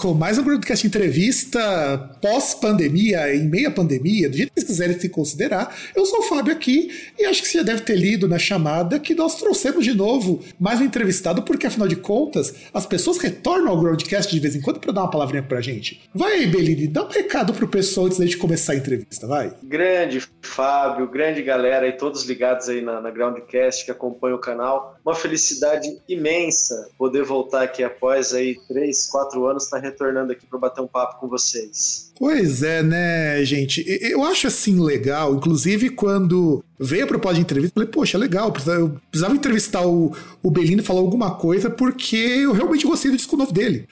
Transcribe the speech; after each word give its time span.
Com 0.00 0.14
mais 0.14 0.38
um 0.38 0.42
Broadcast 0.42 0.86
Entrevista 0.86 1.60
pós-pandemia, 2.22 3.34
em 3.34 3.46
meia 3.46 3.70
pandemia, 3.70 4.30
do 4.30 4.36
jeito 4.36 4.48
que 4.48 4.60
vocês 4.60 4.70
quiserem 4.70 4.98
se 4.98 5.10
considerar. 5.10 5.76
Eu 5.94 6.06
sou 6.06 6.20
o 6.20 6.22
Fábio 6.22 6.54
aqui 6.54 6.90
e 7.18 7.26
acho 7.26 7.42
que 7.42 7.48
você 7.48 7.58
já 7.58 7.64
deve 7.64 7.82
ter 7.82 7.96
lido 7.96 8.26
na 8.26 8.38
chamada 8.38 8.98
que 8.98 9.14
nós 9.14 9.36
trouxemos 9.36 9.84
de 9.84 9.92
novo 9.92 10.42
mais 10.58 10.80
um 10.80 10.84
entrevistado, 10.84 11.42
porque 11.42 11.66
afinal 11.66 11.86
de 11.86 11.96
contas, 11.96 12.54
as 12.72 12.86
pessoas 12.86 13.18
retornam 13.18 13.68
ao 13.68 13.78
Broadcast 13.78 14.32
de 14.32 14.40
vez 14.40 14.56
em 14.56 14.62
quando 14.62 14.80
para 14.80 14.90
dar 14.90 15.02
uma 15.02 15.10
palavrinha 15.10 15.42
pra 15.42 15.60
gente. 15.60 16.00
Vai 16.14 16.32
aí, 16.32 16.46
Belini, 16.46 16.86
dá 16.86 17.04
um 17.04 17.08
recado 17.08 17.52
pro 17.52 17.68
pessoal 17.68 18.06
antes 18.06 18.18
da 18.18 18.24
gente 18.24 18.38
começar 18.38 18.72
a 18.72 18.76
entrevista, 18.76 19.26
vai. 19.26 19.52
Grande 19.62 20.26
Fábio, 20.40 21.08
grande 21.08 21.42
galera 21.42 21.84
aí, 21.84 21.92
todos 21.92 22.24
ligados 22.24 22.70
aí 22.70 22.80
na, 22.80 23.02
na 23.02 23.10
Groundcast 23.10 23.84
que 23.84 23.90
acompanham 23.90 24.38
o 24.38 24.40
canal. 24.40 24.96
Uma 25.04 25.14
felicidade 25.14 25.88
imensa 26.08 26.88
poder 26.96 27.22
voltar 27.22 27.62
aqui 27.62 27.84
após 27.84 28.32
aí 28.32 28.56
três, 28.66 29.06
quatro 29.06 29.46
anos, 29.46 29.64
está 29.64 29.78
retornando 29.90 30.32
aqui 30.32 30.46
para 30.46 30.58
bater 30.58 30.80
um 30.80 30.86
papo 30.86 31.20
com 31.20 31.28
vocês. 31.28 32.12
Pois 32.18 32.62
é, 32.62 32.82
né, 32.82 33.44
gente? 33.44 33.84
Eu 34.00 34.22
acho 34.24 34.46
assim 34.46 34.80
legal, 34.80 35.34
inclusive 35.34 35.90
quando 35.90 36.64
veio 36.78 37.04
a 37.04 37.06
proposta 37.06 37.36
de 37.36 37.42
entrevista, 37.42 37.74
falei, 37.74 37.88
poxa, 37.88 38.18
legal, 38.18 38.52
eu 38.66 39.00
precisava 39.10 39.34
entrevistar 39.34 39.86
o, 39.86 40.14
o 40.42 40.50
Belino 40.50 40.82
e 40.82 40.84
falar 40.84 41.00
alguma 41.00 41.34
coisa, 41.34 41.70
porque 41.70 42.16
eu 42.16 42.52
realmente 42.52 42.86
gostei 42.86 43.10
do 43.10 43.16
disco 43.16 43.36
novo 43.36 43.52
dele. 43.52 43.86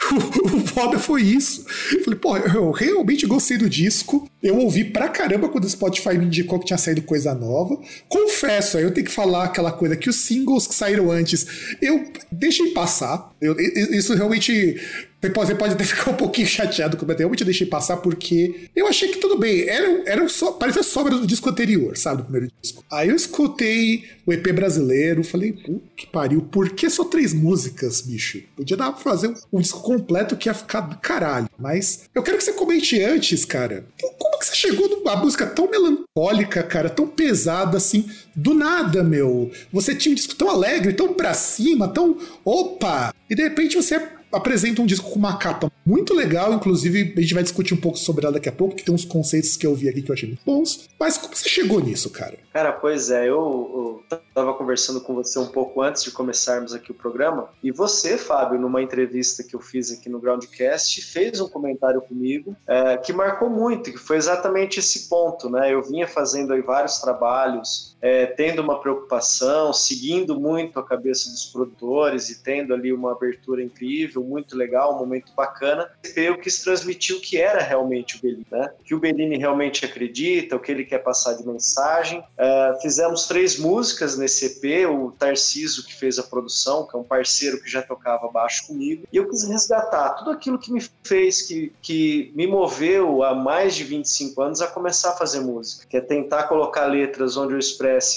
O, 0.44 0.66
foda 0.66 0.98
foi 0.98 1.22
isso. 1.22 1.64
Eu 1.92 2.04
falei, 2.04 2.18
pô, 2.18 2.36
eu 2.36 2.70
realmente 2.70 3.26
gostei 3.26 3.56
do 3.56 3.68
disco. 3.68 4.28
Eu 4.42 4.58
ouvi 4.58 4.84
pra 4.84 5.08
caramba 5.08 5.48
quando 5.48 5.64
o 5.64 5.70
Spotify 5.70 6.18
me 6.18 6.26
indicou 6.26 6.58
que 6.58 6.66
tinha 6.66 6.78
saído 6.78 7.02
coisa 7.02 7.34
nova. 7.34 7.78
Confesso, 8.08 8.76
aí 8.76 8.84
eu 8.84 8.92
tenho 8.92 9.06
que 9.06 9.12
falar 9.12 9.44
aquela 9.44 9.72
coisa 9.72 9.96
que 9.96 10.08
os 10.08 10.16
singles 10.16 10.66
que 10.66 10.74
saíram 10.74 11.10
antes, 11.10 11.76
eu 11.80 12.04
deixei 12.30 12.72
passar. 12.72 13.30
Eu, 13.40 13.56
isso 13.58 14.14
realmente 14.14 14.80
você 15.28 15.54
pode 15.54 15.74
até 15.74 15.84
ficar 15.84 16.10
um 16.10 16.14
pouquinho 16.14 16.46
chateado 16.46 16.96
com 16.96 17.04
eu 17.04 17.16
realmente 17.16 17.44
deixei 17.44 17.66
passar 17.66 17.98
porque 17.98 18.68
eu 18.74 18.86
achei 18.86 19.08
que 19.08 19.18
tudo 19.18 19.38
bem. 19.38 19.68
Era, 19.68 20.02
era 20.06 20.28
só, 20.28 20.52
parecia 20.52 20.82
sobra 20.82 21.16
do 21.16 21.26
disco 21.26 21.48
anterior, 21.48 21.96
sabe? 21.96 22.18
Do 22.18 22.24
primeiro 22.24 22.50
disco. 22.60 22.84
Aí 22.90 23.08
eu 23.08 23.16
escutei 23.16 24.04
o 24.26 24.32
EP 24.32 24.52
brasileiro, 24.52 25.22
falei, 25.22 25.52
que 25.96 26.06
pariu, 26.06 26.42
por 26.42 26.70
que 26.70 26.88
só 26.88 27.04
três 27.04 27.32
músicas, 27.32 28.00
bicho? 28.00 28.42
Podia 28.56 28.76
dar 28.76 28.92
pra 28.92 29.00
fazer 29.00 29.28
um, 29.28 29.34
um, 29.52 29.60
disco 29.60 29.80
completo 29.80 30.36
que 30.36 30.48
ia 30.48 30.54
ficar 30.54 30.80
do 30.80 30.96
caralho. 30.98 31.48
Mas 31.58 32.08
eu 32.14 32.22
quero 32.22 32.38
que 32.38 32.44
você 32.44 32.52
comente 32.52 33.02
antes, 33.02 33.44
cara. 33.44 33.84
Como 34.18 34.38
que 34.38 34.46
você 34.46 34.54
chegou 34.54 34.88
numa 34.88 35.16
música 35.16 35.46
tão 35.46 35.70
melancólica, 35.70 36.62
cara, 36.62 36.88
tão 36.88 37.06
pesada 37.06 37.76
assim, 37.76 38.08
do 38.34 38.54
nada, 38.54 39.04
meu? 39.04 39.50
Você 39.72 39.94
tinha 39.94 40.12
um 40.12 40.16
disco 40.16 40.34
tão 40.34 40.48
alegre, 40.48 40.92
tão 40.92 41.14
pra 41.14 41.34
cima, 41.34 41.88
tão. 41.88 42.18
Opa! 42.44 43.14
E 43.28 43.34
de 43.34 43.42
repente 43.42 43.76
você 43.76 43.94
apresenta 44.34 44.82
um 44.82 44.86
disco 44.86 45.10
com 45.10 45.18
uma 45.18 45.36
capa 45.36 45.70
muito 45.84 46.14
legal, 46.14 46.52
inclusive 46.54 47.14
a 47.16 47.20
gente 47.20 47.34
vai 47.34 47.42
discutir 47.42 47.74
um 47.74 47.80
pouco 47.80 47.98
sobre 47.98 48.24
ela 48.24 48.34
daqui 48.34 48.48
a 48.48 48.52
pouco, 48.52 48.74
que 48.74 48.84
tem 48.84 48.94
uns 48.94 49.04
conceitos 49.04 49.56
que 49.56 49.66
eu 49.66 49.74
vi 49.74 49.88
aqui 49.88 50.02
que 50.02 50.10
eu 50.10 50.14
achei 50.14 50.28
muito 50.28 50.44
bons. 50.44 50.88
Mas 50.98 51.18
como 51.18 51.34
você 51.34 51.48
chegou 51.48 51.80
nisso, 51.80 52.08
cara? 52.10 52.38
Cara, 52.52 52.72
pois 52.72 53.10
é, 53.10 53.28
eu, 53.28 54.04
eu 54.10 54.18
tava 54.34 54.54
conversando 54.54 55.00
com 55.00 55.14
você 55.14 55.38
um 55.38 55.46
pouco 55.46 55.82
antes 55.82 56.02
de 56.02 56.10
começarmos 56.10 56.72
aqui 56.72 56.90
o 56.90 56.94
programa, 56.94 57.48
e 57.62 57.70
você, 57.70 58.16
Fábio, 58.16 58.58
numa 58.58 58.82
entrevista 58.82 59.42
que 59.42 59.54
eu 59.54 59.60
fiz 59.60 59.92
aqui 59.92 60.08
no 60.08 60.20
Groundcast, 60.20 61.02
fez 61.02 61.40
um 61.40 61.48
comentário 61.48 62.00
comigo 62.00 62.56
é, 62.66 62.96
que 62.96 63.12
marcou 63.12 63.50
muito, 63.50 63.92
que 63.92 63.98
foi 63.98 64.16
exatamente 64.16 64.80
esse 64.80 65.08
ponto, 65.08 65.50
né? 65.50 65.72
Eu 65.72 65.82
vinha 65.82 66.06
fazendo 66.06 66.52
aí 66.52 66.62
vários 66.62 66.98
trabalhos, 66.98 67.93
é, 68.00 68.26
tendo 68.26 68.60
uma 68.60 68.80
preocupação, 68.80 69.72
seguindo 69.72 70.38
muito 70.38 70.78
a 70.78 70.84
cabeça 70.84 71.30
dos 71.30 71.46
produtores 71.46 72.28
e 72.28 72.42
tendo 72.42 72.74
ali 72.74 72.92
uma 72.92 73.12
abertura 73.12 73.62
incrível, 73.62 74.22
muito 74.22 74.56
legal, 74.56 74.94
um 74.94 74.98
momento 74.98 75.32
bacana. 75.34 75.90
Eu 76.14 76.38
quis 76.38 76.62
transmitir 76.62 77.16
o 77.16 77.20
que 77.20 77.38
era 77.38 77.62
realmente 77.62 78.16
o 78.16 78.20
Bellini, 78.20 78.46
né? 78.50 78.70
Que 78.84 78.94
o 78.94 79.00
Bellini 79.00 79.38
realmente 79.38 79.84
acredita, 79.84 80.56
o 80.56 80.60
que 80.60 80.70
ele 80.70 80.84
quer 80.84 80.98
passar 80.98 81.34
de 81.34 81.46
mensagem. 81.46 82.20
Uh, 82.20 82.80
fizemos 82.82 83.26
três 83.26 83.58
músicas 83.58 84.18
nesse 84.18 84.46
EP, 84.46 84.88
o 84.90 85.10
Tarciso 85.12 85.86
que 85.86 85.94
fez 85.94 86.18
a 86.18 86.22
produção, 86.22 86.86
que 86.86 86.96
é 86.96 86.98
um 86.98 87.04
parceiro 87.04 87.60
que 87.62 87.70
já 87.70 87.82
tocava 87.82 88.28
baixo 88.28 88.66
comigo, 88.66 89.06
e 89.12 89.16
eu 89.16 89.28
quis 89.28 89.44
resgatar 89.44 90.10
tudo 90.10 90.30
aquilo 90.30 90.58
que 90.58 90.72
me 90.72 90.82
fez, 91.02 91.42
que, 91.42 91.72
que 91.80 92.32
me 92.34 92.46
moveu 92.46 93.22
há 93.22 93.34
mais 93.34 93.74
de 93.74 93.84
25 93.84 94.42
anos 94.42 94.60
a 94.60 94.66
começar 94.66 95.10
a 95.10 95.16
fazer 95.16 95.40
música, 95.40 95.86
que 95.88 95.96
é 95.96 96.00
tentar 96.00 96.44
colocar 96.44 96.86
letras 96.86 97.36
onde 97.36 97.54
eu 97.54 97.58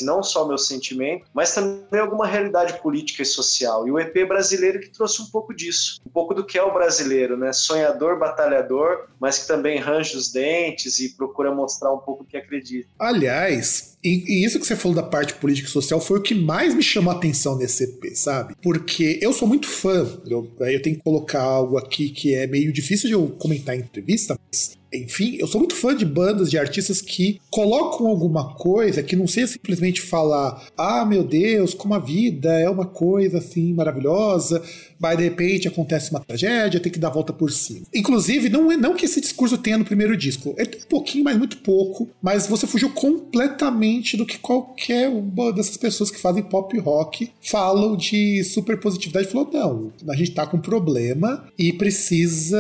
não 0.04 0.24
só 0.24 0.48
meu 0.48 0.58
sentimento, 0.58 1.26
mas 1.34 1.54
também 1.54 2.00
alguma 2.00 2.26
realidade 2.26 2.82
política 2.82 3.24
e 3.24 3.26
social. 3.26 3.88
E 3.88 3.92
o 3.92 4.00
EP 4.00 4.28
brasileiro 4.28 4.80
que 4.80 4.90
trouxe 4.90 5.22
um 5.22 5.26
pouco 5.28 5.54
disso 5.54 6.00
um 6.06 6.10
pouco 6.10 6.34
do 6.34 6.46
que 6.46 6.58
é 6.58 6.64
o 6.64 6.74
brasileiro, 6.74 7.38
né? 7.38 7.52
Sonhador, 7.54 8.18
batalhador, 8.18 9.08
mas 9.20 9.40
que 9.40 9.48
também 9.48 9.80
range 9.80 10.16
os 10.16 10.32
dentes 10.32 11.00
e 11.00 11.10
procura 11.16 11.54
mostrar 11.54 11.94
um 11.94 12.00
pouco 12.00 12.24
o 12.24 12.26
que 12.26 12.38
acredita. 12.38 12.88
Aliás, 12.98 13.98
e, 14.04 14.24
e, 14.28 14.46
isso 14.46 14.60
que 14.60 14.66
você 14.66 14.76
falou 14.76 14.96
da 14.96 15.04
parte 15.04 15.34
política 15.36 15.68
e 15.68 15.72
social 15.72 16.00
foi 16.00 16.20
o 16.20 16.22
que 16.22 16.36
mais 16.36 16.74
me 16.74 16.84
chamou 16.84 17.14
a 17.14 17.18
atenção 17.18 17.58
nesse 17.58 17.84
EP, 17.84 18.16
sabe? 18.16 18.56
Porque 18.62 19.20
eu 19.22 19.34
sou 19.34 19.48
muito 19.48 19.68
fã, 19.68 20.08
eu, 20.26 20.50
eu 20.60 20.82
tenho 20.82 20.96
que 20.96 21.04
colocar 21.04 21.42
algo 21.42 21.78
aqui 21.78 22.10
que 22.10 22.34
é 22.34 22.48
meio 22.48 22.72
difícil 22.72 23.08
de 23.08 23.14
eu 23.14 23.28
comentar 23.40 23.76
em 23.76 23.80
entrevista, 23.80 24.40
mas 24.48 24.78
enfim, 25.04 25.38
eu 25.40 25.48
sou 25.48 25.60
muito 25.60 25.76
fã 25.76 25.96
de 25.96 26.06
bandas, 26.06 26.50
de 26.50 26.58
artistas 26.58 27.02
que 27.02 27.40
colocam 27.50 28.08
alguma 28.08 28.56
coisa 28.56 29.04
que 29.04 29.16
não 29.16 29.28
seja 29.28 29.48
simplesmente 29.48 30.02
falar, 30.02 30.68
ah, 30.78 31.06
meu 31.06 31.24
Deus, 31.24 31.74
como 31.74 31.94
a 31.94 32.00
vida 32.00 32.52
é 32.60 32.70
uma 32.70 32.86
coisa 32.86 33.38
assim 33.38 33.74
maravilhosa, 33.74 34.62
mas 35.00 35.18
de 35.18 35.24
repente 35.24 35.68
acontece 35.68 36.12
uma 36.12 36.20
tragédia, 36.20 36.80
tem 36.80 36.92
que 36.92 37.00
dar 37.00 37.10
a 37.10 37.14
volta 37.14 37.34
por 37.34 37.52
cima. 37.52 37.86
Inclusive, 37.94 38.50
não 38.50 38.72
é 38.72 38.78
não 38.78 38.96
que 38.96 39.06
esse 39.06 39.22
discurso 39.22 39.58
tenha 39.58 39.78
no 39.78 39.86
primeiro 39.86 40.18
disco, 40.18 40.56
é 40.58 40.64
um 40.64 40.90
pouquinho, 40.90 41.24
mas 41.24 41.38
muito 41.38 41.58
pouco, 41.58 42.10
mas 42.22 42.48
você 42.48 42.66
fugiu 42.66 42.90
completamente 42.90 44.18
do 44.18 44.26
que 44.26 44.38
qualquer 44.38 45.10
uma 45.10 45.52
dessas 45.54 45.78
pessoas 45.78 46.12
que 46.12 46.20
fazem 46.20 46.44
pop 46.44 46.78
rock 46.80 47.32
falam 47.42 47.96
de 47.96 48.44
super 48.44 48.80
positividade. 48.80 49.28
Falou, 49.28 49.50
não, 49.52 49.92
a 50.10 50.16
gente 50.16 50.32
tá 50.32 50.46
com 50.46 50.58
um 50.58 50.62
problema 50.62 51.48
e 51.58 51.74
precisa 51.74 52.60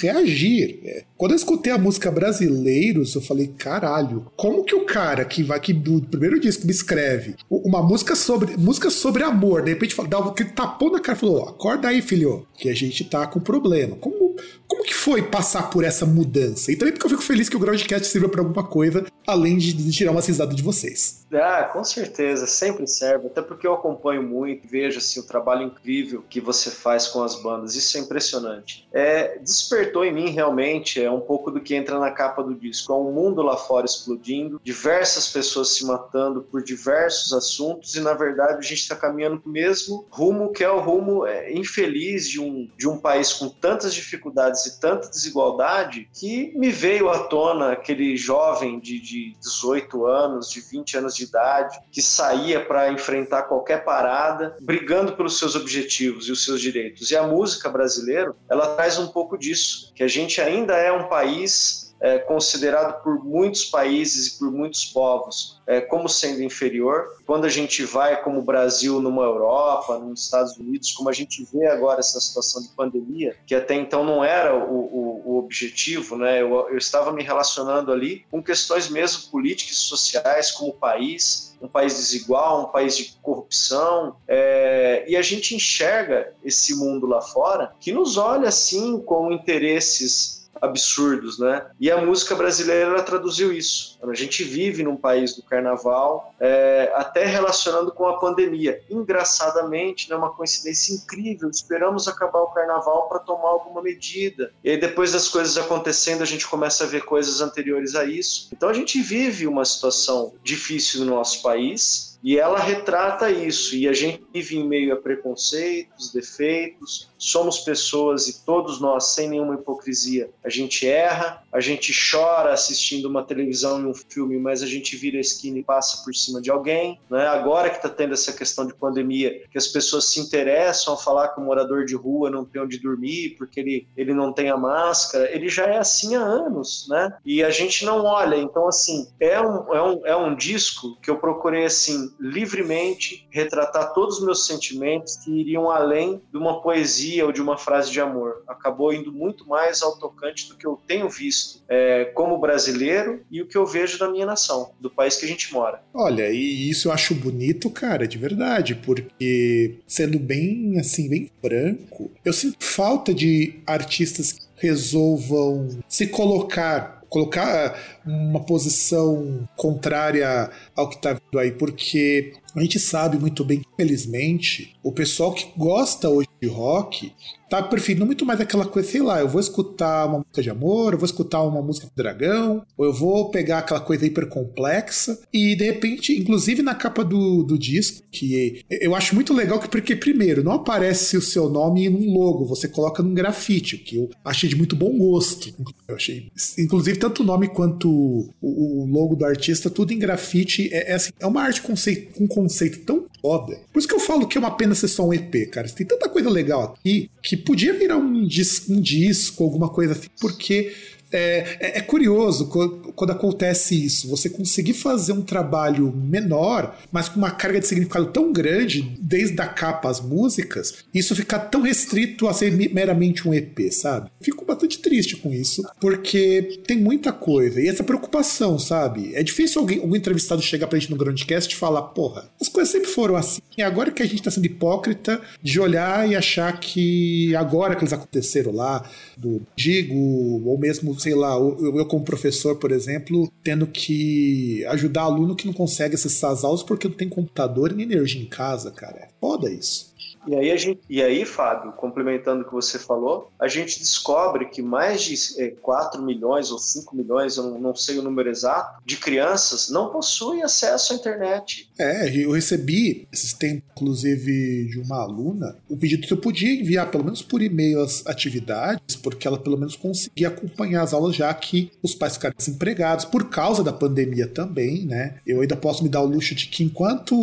reagir. 0.00 1.04
Quando 1.16 1.32
eu 1.32 1.36
escutei 1.36 1.57
a 1.72 1.78
música 1.78 2.10
Brasileiros, 2.10 3.14
eu 3.14 3.20
falei, 3.20 3.48
caralho, 3.48 4.26
como 4.36 4.64
que 4.64 4.74
o 4.74 4.84
cara 4.84 5.24
que 5.24 5.42
vai 5.42 5.58
que 5.58 5.72
do 5.72 6.00
primeiro 6.02 6.38
disco 6.38 6.66
me 6.66 6.72
escreve 6.72 7.36
uma 7.50 7.82
música 7.82 8.14
sobre 8.14 8.56
música 8.56 8.90
sobre 8.90 9.22
amor, 9.22 9.62
de 9.62 9.70
repente 9.70 9.96
dá 10.08 10.18
aquele 10.18 10.50
tapão 10.50 10.90
na 10.90 11.00
cara 11.00 11.16
e 11.16 11.20
falou: 11.20 11.48
acorda 11.48 11.88
aí, 11.88 12.00
filho, 12.00 12.46
que 12.56 12.68
a 12.68 12.74
gente 12.74 13.04
tá 13.04 13.26
com 13.26 13.40
problema. 13.40 13.96
Como, 13.96 14.36
como 14.66 14.84
que 14.84 14.94
foi 14.94 15.22
passar 15.22 15.70
por 15.70 15.84
essa 15.84 16.06
mudança? 16.06 16.70
E 16.70 16.76
também 16.76 16.92
porque 16.92 17.06
eu 17.06 17.10
fico 17.10 17.22
feliz 17.22 17.48
que 17.48 17.56
o 17.56 17.60
Groundcast 17.60 18.06
sirva 18.06 18.28
para 18.28 18.40
alguma 18.40 18.64
coisa, 18.64 19.04
além 19.26 19.58
de 19.58 19.90
tirar 19.90 20.12
uma 20.12 20.20
risada 20.20 20.54
de 20.54 20.62
vocês. 20.62 21.17
Ah, 21.32 21.64
com 21.64 21.84
certeza, 21.84 22.46
sempre 22.46 22.86
serve, 22.86 23.26
até 23.26 23.42
porque 23.42 23.66
eu 23.66 23.74
acompanho 23.74 24.22
muito, 24.22 24.66
vejo 24.66 24.98
assim, 24.98 25.20
o 25.20 25.26
trabalho 25.26 25.62
incrível 25.62 26.24
que 26.28 26.40
você 26.40 26.70
faz 26.70 27.06
com 27.06 27.22
as 27.22 27.34
bandas, 27.42 27.74
isso 27.74 27.98
é 27.98 28.00
impressionante. 28.00 28.88
É, 28.92 29.38
despertou 29.38 30.04
em 30.04 30.12
mim 30.12 30.30
realmente 30.30 31.02
é 31.02 31.10
um 31.10 31.20
pouco 31.20 31.50
do 31.50 31.60
que 31.60 31.74
entra 31.74 31.98
na 31.98 32.10
capa 32.10 32.42
do 32.42 32.54
disco, 32.54 32.92
é 32.92 32.96
um 32.96 33.12
mundo 33.12 33.42
lá 33.42 33.56
fora 33.56 33.84
explodindo, 33.84 34.60
diversas 34.64 35.28
pessoas 35.28 35.68
se 35.70 35.84
matando 35.84 36.42
por 36.42 36.62
diversos 36.62 37.32
assuntos 37.32 37.94
e 37.94 38.00
na 38.00 38.14
verdade 38.14 38.58
a 38.58 38.62
gente 38.62 38.80
está 38.80 38.96
caminhando 38.96 39.40
para 39.40 39.48
o 39.48 39.52
mesmo 39.52 40.06
rumo 40.10 40.52
que 40.52 40.64
é 40.64 40.70
o 40.70 40.80
rumo 40.80 41.26
é, 41.26 41.52
infeliz 41.52 42.28
de 42.28 42.40
um, 42.40 42.70
de 42.76 42.88
um 42.88 42.98
país 42.98 43.32
com 43.32 43.48
tantas 43.48 43.92
dificuldades 43.92 44.64
e 44.64 44.80
tanta 44.80 45.08
desigualdade 45.08 46.08
que 46.18 46.56
me 46.56 46.70
veio 46.70 47.10
à 47.10 47.24
tona 47.24 47.72
aquele 47.72 48.16
jovem 48.16 48.80
de, 48.80 48.98
de 48.98 49.36
18 49.40 50.06
anos, 50.06 50.50
de 50.50 50.60
20 50.60 50.96
anos 50.96 51.17
de 51.18 51.24
idade, 51.24 51.78
que 51.92 52.00
saía 52.00 52.64
para 52.64 52.90
enfrentar 52.90 53.42
qualquer 53.42 53.84
parada, 53.84 54.56
brigando 54.60 55.12
pelos 55.12 55.38
seus 55.38 55.54
objetivos 55.54 56.26
e 56.28 56.32
os 56.32 56.44
seus 56.44 56.60
direitos. 56.60 57.10
E 57.10 57.16
a 57.16 57.22
música 57.22 57.68
brasileira, 57.68 58.34
ela 58.48 58.74
traz 58.74 58.98
um 58.98 59.08
pouco 59.08 59.36
disso, 59.36 59.92
que 59.94 60.02
a 60.02 60.08
gente 60.08 60.40
ainda 60.40 60.74
é 60.76 60.92
um 60.92 61.08
país 61.08 61.87
é, 62.00 62.18
considerado 62.18 63.02
por 63.02 63.24
muitos 63.24 63.64
países 63.64 64.34
e 64.34 64.38
por 64.38 64.50
muitos 64.50 64.84
povos 64.86 65.58
é, 65.68 65.82
como 65.82 66.08
sendo 66.08 66.42
inferior. 66.42 67.18
Quando 67.26 67.44
a 67.44 67.48
gente 67.48 67.84
vai, 67.84 68.22
como 68.22 68.38
o 68.38 68.42
Brasil, 68.42 69.00
numa 69.00 69.22
Europa, 69.22 69.98
nos 69.98 70.24
Estados 70.24 70.56
Unidos, 70.56 70.92
como 70.92 71.10
a 71.10 71.12
gente 71.12 71.46
vê 71.52 71.66
agora 71.66 72.00
essa 72.00 72.18
situação 72.20 72.62
de 72.62 72.68
pandemia, 72.68 73.36
que 73.46 73.54
até 73.54 73.74
então 73.74 74.02
não 74.02 74.24
era 74.24 74.56
o, 74.56 74.78
o, 74.78 75.22
o 75.26 75.38
objetivo, 75.38 76.16
né? 76.16 76.40
Eu, 76.40 76.68
eu 76.70 76.78
estava 76.78 77.12
me 77.12 77.22
relacionando 77.22 77.92
ali 77.92 78.24
com 78.30 78.42
questões 78.42 78.88
mesmo 78.88 79.30
políticas 79.30 79.76
e 79.76 79.80
sociais, 79.80 80.50
como 80.50 80.70
o 80.70 80.74
país, 80.74 81.54
um 81.60 81.68
país 81.68 81.94
desigual, 81.94 82.62
um 82.62 82.72
país 82.72 82.96
de 82.96 83.16
corrupção, 83.20 84.16
é, 84.26 85.04
e 85.06 85.16
a 85.16 85.22
gente 85.22 85.54
enxerga 85.54 86.32
esse 86.42 86.74
mundo 86.76 87.06
lá 87.06 87.20
fora 87.20 87.74
que 87.78 87.92
nos 87.92 88.16
olha 88.16 88.48
assim 88.48 89.00
com 89.00 89.30
interesses 89.32 90.37
absurdos, 90.60 91.38
né? 91.38 91.66
E 91.78 91.90
a 91.90 91.98
música 91.98 92.34
brasileira 92.34 93.02
traduziu 93.02 93.52
isso. 93.52 93.98
A 94.02 94.14
gente 94.14 94.42
vive 94.44 94.82
num 94.82 94.96
país 94.96 95.34
do 95.36 95.42
carnaval, 95.42 96.34
é, 96.40 96.90
até 96.94 97.24
relacionando 97.24 97.92
com 97.92 98.06
a 98.06 98.18
pandemia. 98.18 98.80
Engraçadamente, 98.90 100.08
né, 100.08 100.16
uma 100.16 100.30
coincidência 100.30 100.94
incrível, 100.94 101.50
esperamos 101.50 102.08
acabar 102.08 102.40
o 102.40 102.48
carnaval 102.48 103.08
para 103.08 103.18
tomar 103.18 103.48
alguma 103.48 103.82
medida. 103.82 104.52
E 104.62 104.70
aí, 104.70 104.76
depois 104.76 105.12
das 105.12 105.28
coisas 105.28 105.56
acontecendo, 105.56 106.22
a 106.22 106.26
gente 106.26 106.46
começa 106.46 106.84
a 106.84 106.86
ver 106.86 107.04
coisas 107.04 107.40
anteriores 107.40 107.94
a 107.94 108.04
isso. 108.04 108.48
Então, 108.52 108.68
a 108.68 108.74
gente 108.74 109.00
vive 109.00 109.46
uma 109.46 109.64
situação 109.64 110.34
difícil 110.42 111.04
no 111.04 111.14
nosso 111.14 111.42
país, 111.42 112.08
e 112.22 112.36
ela 112.36 112.58
retrata 112.58 113.30
isso, 113.30 113.76
e 113.76 113.86
a 113.86 113.92
gente 113.92 114.24
vive 114.32 114.56
em 114.56 114.66
meio 114.66 114.92
a 114.92 114.96
preconceitos, 114.96 116.12
defeitos, 116.12 117.10
somos 117.18 117.60
pessoas 117.60 118.28
e 118.28 118.44
todos 118.44 118.80
nós, 118.80 119.08
sem 119.08 119.28
nenhuma 119.28 119.54
hipocrisia, 119.54 120.30
a 120.44 120.48
gente 120.48 120.86
erra, 120.86 121.42
a 121.52 121.60
gente 121.60 121.92
chora 122.10 122.52
assistindo 122.52 123.06
uma 123.06 123.22
televisão 123.22 123.80
e 123.80 123.86
um 123.86 123.94
filme, 123.94 124.38
mas 124.38 124.62
a 124.62 124.66
gente 124.66 124.96
vira 124.96 125.18
a 125.18 125.20
esquina 125.20 125.58
e 125.58 125.62
passa 125.62 126.04
por 126.04 126.14
cima 126.14 126.40
de 126.40 126.50
alguém. 126.50 127.00
Né? 127.10 127.26
Agora 127.26 127.70
que 127.70 127.76
está 127.76 127.88
tendo 127.88 128.14
essa 128.14 128.32
questão 128.32 128.66
de 128.66 128.74
pandemia, 128.74 129.42
que 129.50 129.58
as 129.58 129.66
pessoas 129.66 130.06
se 130.06 130.20
interessam 130.20 130.94
a 130.94 130.96
falar 130.96 131.28
que 131.28 131.40
o 131.40 131.44
morador 131.44 131.84
de 131.84 131.94
rua 131.94 132.30
não 132.30 132.44
tem 132.44 132.62
onde 132.62 132.78
dormir 132.78 133.34
porque 133.36 133.60
ele, 133.60 133.88
ele 133.96 134.14
não 134.14 134.32
tem 134.32 134.50
a 134.50 134.56
máscara, 134.56 135.30
ele 135.34 135.48
já 135.48 135.64
é 135.64 135.78
assim 135.78 136.14
há 136.14 136.20
anos, 136.20 136.86
né? 136.88 137.16
E 137.24 137.42
a 137.42 137.50
gente 137.50 137.84
não 137.84 138.04
olha. 138.04 138.36
Então, 138.36 138.68
assim, 138.68 139.08
é 139.18 139.40
um, 139.40 139.74
é 139.74 139.82
um, 139.82 140.06
é 140.06 140.16
um 140.16 140.34
disco 140.34 140.96
que 141.00 141.10
eu 141.10 141.18
procurei, 141.18 141.64
assim, 141.64 142.12
livremente 142.20 143.26
retratar 143.30 143.92
todos 143.92 144.17
os 144.18 144.24
meus 144.24 144.46
sentimentos 144.46 145.16
que 145.16 145.30
iriam 145.30 145.70
além 145.70 146.20
de 146.30 146.38
uma 146.38 146.60
poesia 146.60 147.24
ou 147.24 147.32
de 147.32 147.40
uma 147.40 147.56
frase 147.56 147.90
de 147.90 148.00
amor. 148.00 148.42
Acabou 148.46 148.92
indo 148.92 149.12
muito 149.12 149.48
mais 149.48 149.82
ao 149.82 149.98
tocante 149.98 150.48
do 150.48 150.56
que 150.56 150.66
eu 150.66 150.78
tenho 150.86 151.08
visto 151.08 151.62
é, 151.68 152.06
como 152.06 152.38
brasileiro 152.38 153.20
e 153.30 153.40
o 153.40 153.46
que 153.46 153.56
eu 153.56 153.66
vejo 153.66 153.98
da 153.98 154.10
minha 154.10 154.26
nação, 154.26 154.72
do 154.80 154.90
país 154.90 155.16
que 155.16 155.24
a 155.24 155.28
gente 155.28 155.52
mora. 155.52 155.82
Olha, 155.94 156.30
e 156.30 156.68
isso 156.68 156.88
eu 156.88 156.92
acho 156.92 157.14
bonito, 157.14 157.70
cara, 157.70 158.06
de 158.06 158.18
verdade, 158.18 158.74
porque 158.74 159.78
sendo 159.86 160.18
bem 160.18 160.78
assim, 160.78 161.08
bem 161.08 161.30
franco, 161.40 162.10
eu 162.24 162.32
sinto 162.32 162.64
falta 162.64 163.14
de 163.14 163.60
artistas 163.66 164.32
que 164.32 164.46
resolvam 164.56 165.68
se 165.88 166.06
colocar 166.08 166.98
colocar 167.08 167.97
uma 168.08 168.40
posição 168.40 169.48
contrária 169.56 170.50
ao 170.74 170.88
que 170.88 170.96
está 170.96 171.12
vindo 171.12 171.38
aí, 171.38 171.52
porque 171.52 172.32
a 172.56 172.60
gente 172.60 172.78
sabe 172.80 173.18
muito 173.18 173.44
bem 173.44 173.62
infelizmente, 173.78 174.74
o 174.82 174.90
pessoal 174.90 175.32
que 175.32 175.46
gosta 175.56 176.08
hoje 176.08 176.28
de 176.42 176.48
rock 176.48 177.12
tá 177.48 177.62
preferindo 177.62 178.04
muito 178.04 178.26
mais 178.26 178.40
aquela 178.40 178.66
coisa, 178.66 178.90
sei 178.90 179.00
lá, 179.00 179.20
eu 179.20 179.28
vou 179.28 179.40
escutar 179.40 180.06
uma 180.06 180.18
música 180.18 180.42
de 180.42 180.50
amor, 180.50 180.92
eu 180.92 180.98
vou 180.98 181.06
escutar 181.06 181.42
uma 181.42 181.62
música 181.62 181.86
do 181.86 181.92
dragão, 181.96 182.62
ou 182.76 182.84
eu 182.84 182.92
vou 182.92 183.30
pegar 183.30 183.58
aquela 183.58 183.80
coisa 183.80 184.04
hiper 184.04 184.28
complexa, 184.28 185.18
e 185.32 185.56
de 185.56 185.64
repente, 185.64 186.12
inclusive 186.12 186.60
na 186.60 186.74
capa 186.74 187.02
do, 187.04 187.42
do 187.42 187.58
disco, 187.58 188.02
que 188.10 188.64
eu 188.68 188.94
acho 188.94 189.14
muito 189.14 189.32
legal 189.32 189.58
que, 189.58 189.68
porque 189.68 189.96
primeiro, 189.96 190.44
não 190.44 190.52
aparece 190.52 191.16
o 191.16 191.22
seu 191.22 191.48
nome 191.48 191.88
num 191.88 192.12
logo, 192.12 192.44
você 192.44 192.68
coloca 192.68 193.02
num 193.02 193.14
grafite, 193.14 193.78
que 193.78 193.96
eu 193.96 194.10
achei 194.24 194.48
de 194.48 194.56
muito 194.56 194.76
bom 194.76 194.98
gosto. 194.98 195.54
Eu 195.86 195.96
achei, 195.96 196.30
inclusive, 196.58 196.98
tanto 196.98 197.22
o 197.22 197.26
nome 197.26 197.48
quanto 197.48 197.88
o, 197.98 198.86
logo 198.86 199.16
do 199.16 199.24
artista, 199.24 199.70
tudo 199.70 199.92
em 199.92 199.98
grafite, 199.98 200.68
é, 200.72 200.92
é, 200.92 200.94
assim, 200.94 201.10
é 201.18 201.26
uma 201.26 201.42
arte 201.42 201.62
conceito, 201.62 202.14
com 202.14 202.24
um 202.24 202.28
conceito 202.28 202.80
tão 202.80 203.06
foda. 203.20 203.58
Por 203.72 203.78
isso 203.78 203.88
que 203.88 203.94
eu 203.94 204.00
falo 204.00 204.26
que 204.26 204.36
é 204.36 204.40
uma 204.40 204.56
pena 204.56 204.74
ser 204.74 204.88
só 204.88 205.06
um 205.06 205.12
EP, 205.12 205.50
cara. 205.50 205.68
Tem 205.68 205.86
tanta 205.86 206.08
coisa 206.08 206.30
legal 206.30 206.76
aqui 206.78 207.10
que 207.22 207.36
podia 207.36 207.72
virar 207.72 207.96
um, 207.96 208.26
dis 208.26 208.68
um 208.68 208.80
disco, 208.80 209.44
alguma 209.44 209.68
coisa 209.68 209.92
assim, 209.92 210.08
porque 210.20 210.72
é, 211.10 211.56
é, 211.60 211.78
é, 211.78 211.80
curioso 211.80 212.48
quando, 212.48 213.10
acontece 213.10 213.84
isso, 213.84 214.08
você 214.08 214.28
conseguir 214.28 214.74
fazer 214.74 215.12
um 215.12 215.22
trabalho 215.22 215.92
menor, 215.94 216.78
mas 216.92 217.08
com 217.08 217.18
uma 217.18 217.30
carga 217.30 217.60
de 217.60 217.66
significado 217.66 218.06
tão 218.06 218.32
grande, 218.32 218.96
desde 219.00 219.40
a 219.40 219.46
capa 219.46 219.88
às 219.88 220.00
músicas, 220.00 220.84
isso 220.92 221.16
ficar 221.16 221.38
tão 221.38 221.62
restrito 221.62 222.28
a 222.28 222.34
ser 222.34 222.52
meramente 222.72 223.26
um 223.26 223.32
EP, 223.32 223.72
sabe? 223.72 224.10
Fico 224.20 224.44
bastante 224.44 224.78
triste 224.80 225.16
com 225.16 225.32
isso, 225.32 225.64
porque 225.80 226.60
tem 226.66 226.78
muita 226.78 227.12
coisa, 227.12 227.60
e 227.60 227.68
essa 227.68 227.84
preocupação, 227.84 228.58
sabe? 228.58 229.14
É 229.14 229.22
difícil 229.22 229.60
alguém, 229.60 229.80
algum 229.80 229.96
entrevistado 229.96 230.42
chegar 230.42 230.66
pra 230.66 230.78
gente 230.78 230.90
no 230.90 230.96
Groundcast 230.96 231.52
e 231.52 231.56
falar, 231.56 231.82
porra, 231.82 232.30
as 232.40 232.48
coisas 232.48 232.70
sempre 232.70 232.88
foram 232.88 233.16
assim, 233.16 233.40
e 233.56 233.62
agora 233.62 233.90
que 233.90 234.02
a 234.02 234.06
gente 234.06 234.22
tá 234.22 234.30
sendo 234.30 234.46
hipócrita 234.46 235.20
de 235.42 235.58
olhar 235.58 236.08
e 236.08 236.14
achar 236.14 236.58
que 236.60 237.34
agora 237.34 237.74
que 237.74 237.82
eles 237.82 237.92
aconteceram 237.92 238.52
lá, 238.52 238.84
do 239.16 239.42
Digo, 239.56 239.96
ou 240.44 240.58
mesmo 240.58 240.97
sei 240.98 241.14
lá, 241.14 241.34
eu, 241.34 241.76
eu, 241.76 241.86
como 241.86 242.04
professor, 242.04 242.56
por 242.56 242.72
exemplo, 242.72 243.30
tendo 243.42 243.66
que 243.66 244.64
ajudar 244.66 245.02
aluno 245.02 245.36
que 245.36 245.46
não 245.46 245.52
consegue 245.52 245.94
acessar 245.94 246.32
as 246.32 246.44
aulas 246.44 246.62
porque 246.62 246.88
não 246.88 246.96
tem 246.96 247.08
computador 247.08 247.72
nem 247.72 247.86
energia 247.86 248.22
em 248.22 248.26
casa, 248.26 248.70
cara. 248.70 248.96
É 248.98 249.08
foda 249.20 249.50
isso. 249.50 249.94
E 250.26 250.34
aí, 250.34 250.50
a 250.50 250.56
gente, 250.56 250.80
e 250.88 251.02
aí, 251.02 251.24
Fábio, 251.24 251.72
complementando 251.72 252.42
o 252.42 252.44
que 252.44 252.52
você 252.52 252.78
falou, 252.78 253.30
a 253.38 253.48
gente 253.48 253.78
descobre 253.78 254.46
que 254.46 254.62
mais 254.62 255.02
de 255.02 255.14
é, 255.42 255.50
4 255.62 256.02
milhões 256.02 256.50
ou 256.50 256.58
5 256.58 256.94
milhões, 256.96 257.36
eu 257.36 257.44
não, 257.44 257.58
não, 257.58 257.74
sei 257.74 257.98
o 257.98 258.02
número 258.02 258.28
exato, 258.28 258.82
de 258.84 258.96
crianças 258.96 259.70
não 259.70 259.90
possuem 259.90 260.42
acesso 260.42 260.92
à 260.92 260.96
internet. 260.96 261.70
É, 261.78 262.16
eu 262.16 262.32
recebi 262.32 263.06
esses 263.12 263.32
tempos, 263.32 263.68
inclusive, 263.72 264.68
de 264.68 264.80
uma 264.80 265.02
aluna, 265.02 265.56
o 265.68 265.76
pedido 265.76 266.06
que 266.06 266.12
eu 266.12 266.18
podia 266.18 266.52
enviar, 266.52 266.90
pelo 266.90 267.04
menos 267.04 267.22
por 267.22 267.42
e-mail, 267.42 267.80
as 267.80 268.06
atividades, 268.06 268.96
porque 268.96 269.26
ela 269.26 269.38
pelo 269.38 269.56
menos 269.56 269.76
conseguia 269.76 270.28
acompanhar 270.28 270.82
as 270.82 270.92
aulas, 270.92 271.14
já 271.14 271.32
que 271.32 271.70
os 271.82 271.94
pais 271.94 272.14
ficaram 272.14 272.34
desempregados, 272.36 273.04
por 273.04 273.28
causa 273.28 273.62
da 273.62 273.72
pandemia 273.72 274.26
também, 274.26 274.84
né? 274.84 275.16
Eu 275.26 275.40
ainda 275.40 275.56
posso 275.56 275.82
me 275.82 275.88
dar 275.88 276.02
o 276.02 276.06
luxo 276.06 276.34
de 276.34 276.46
que, 276.46 276.64
enquanto 276.64 277.14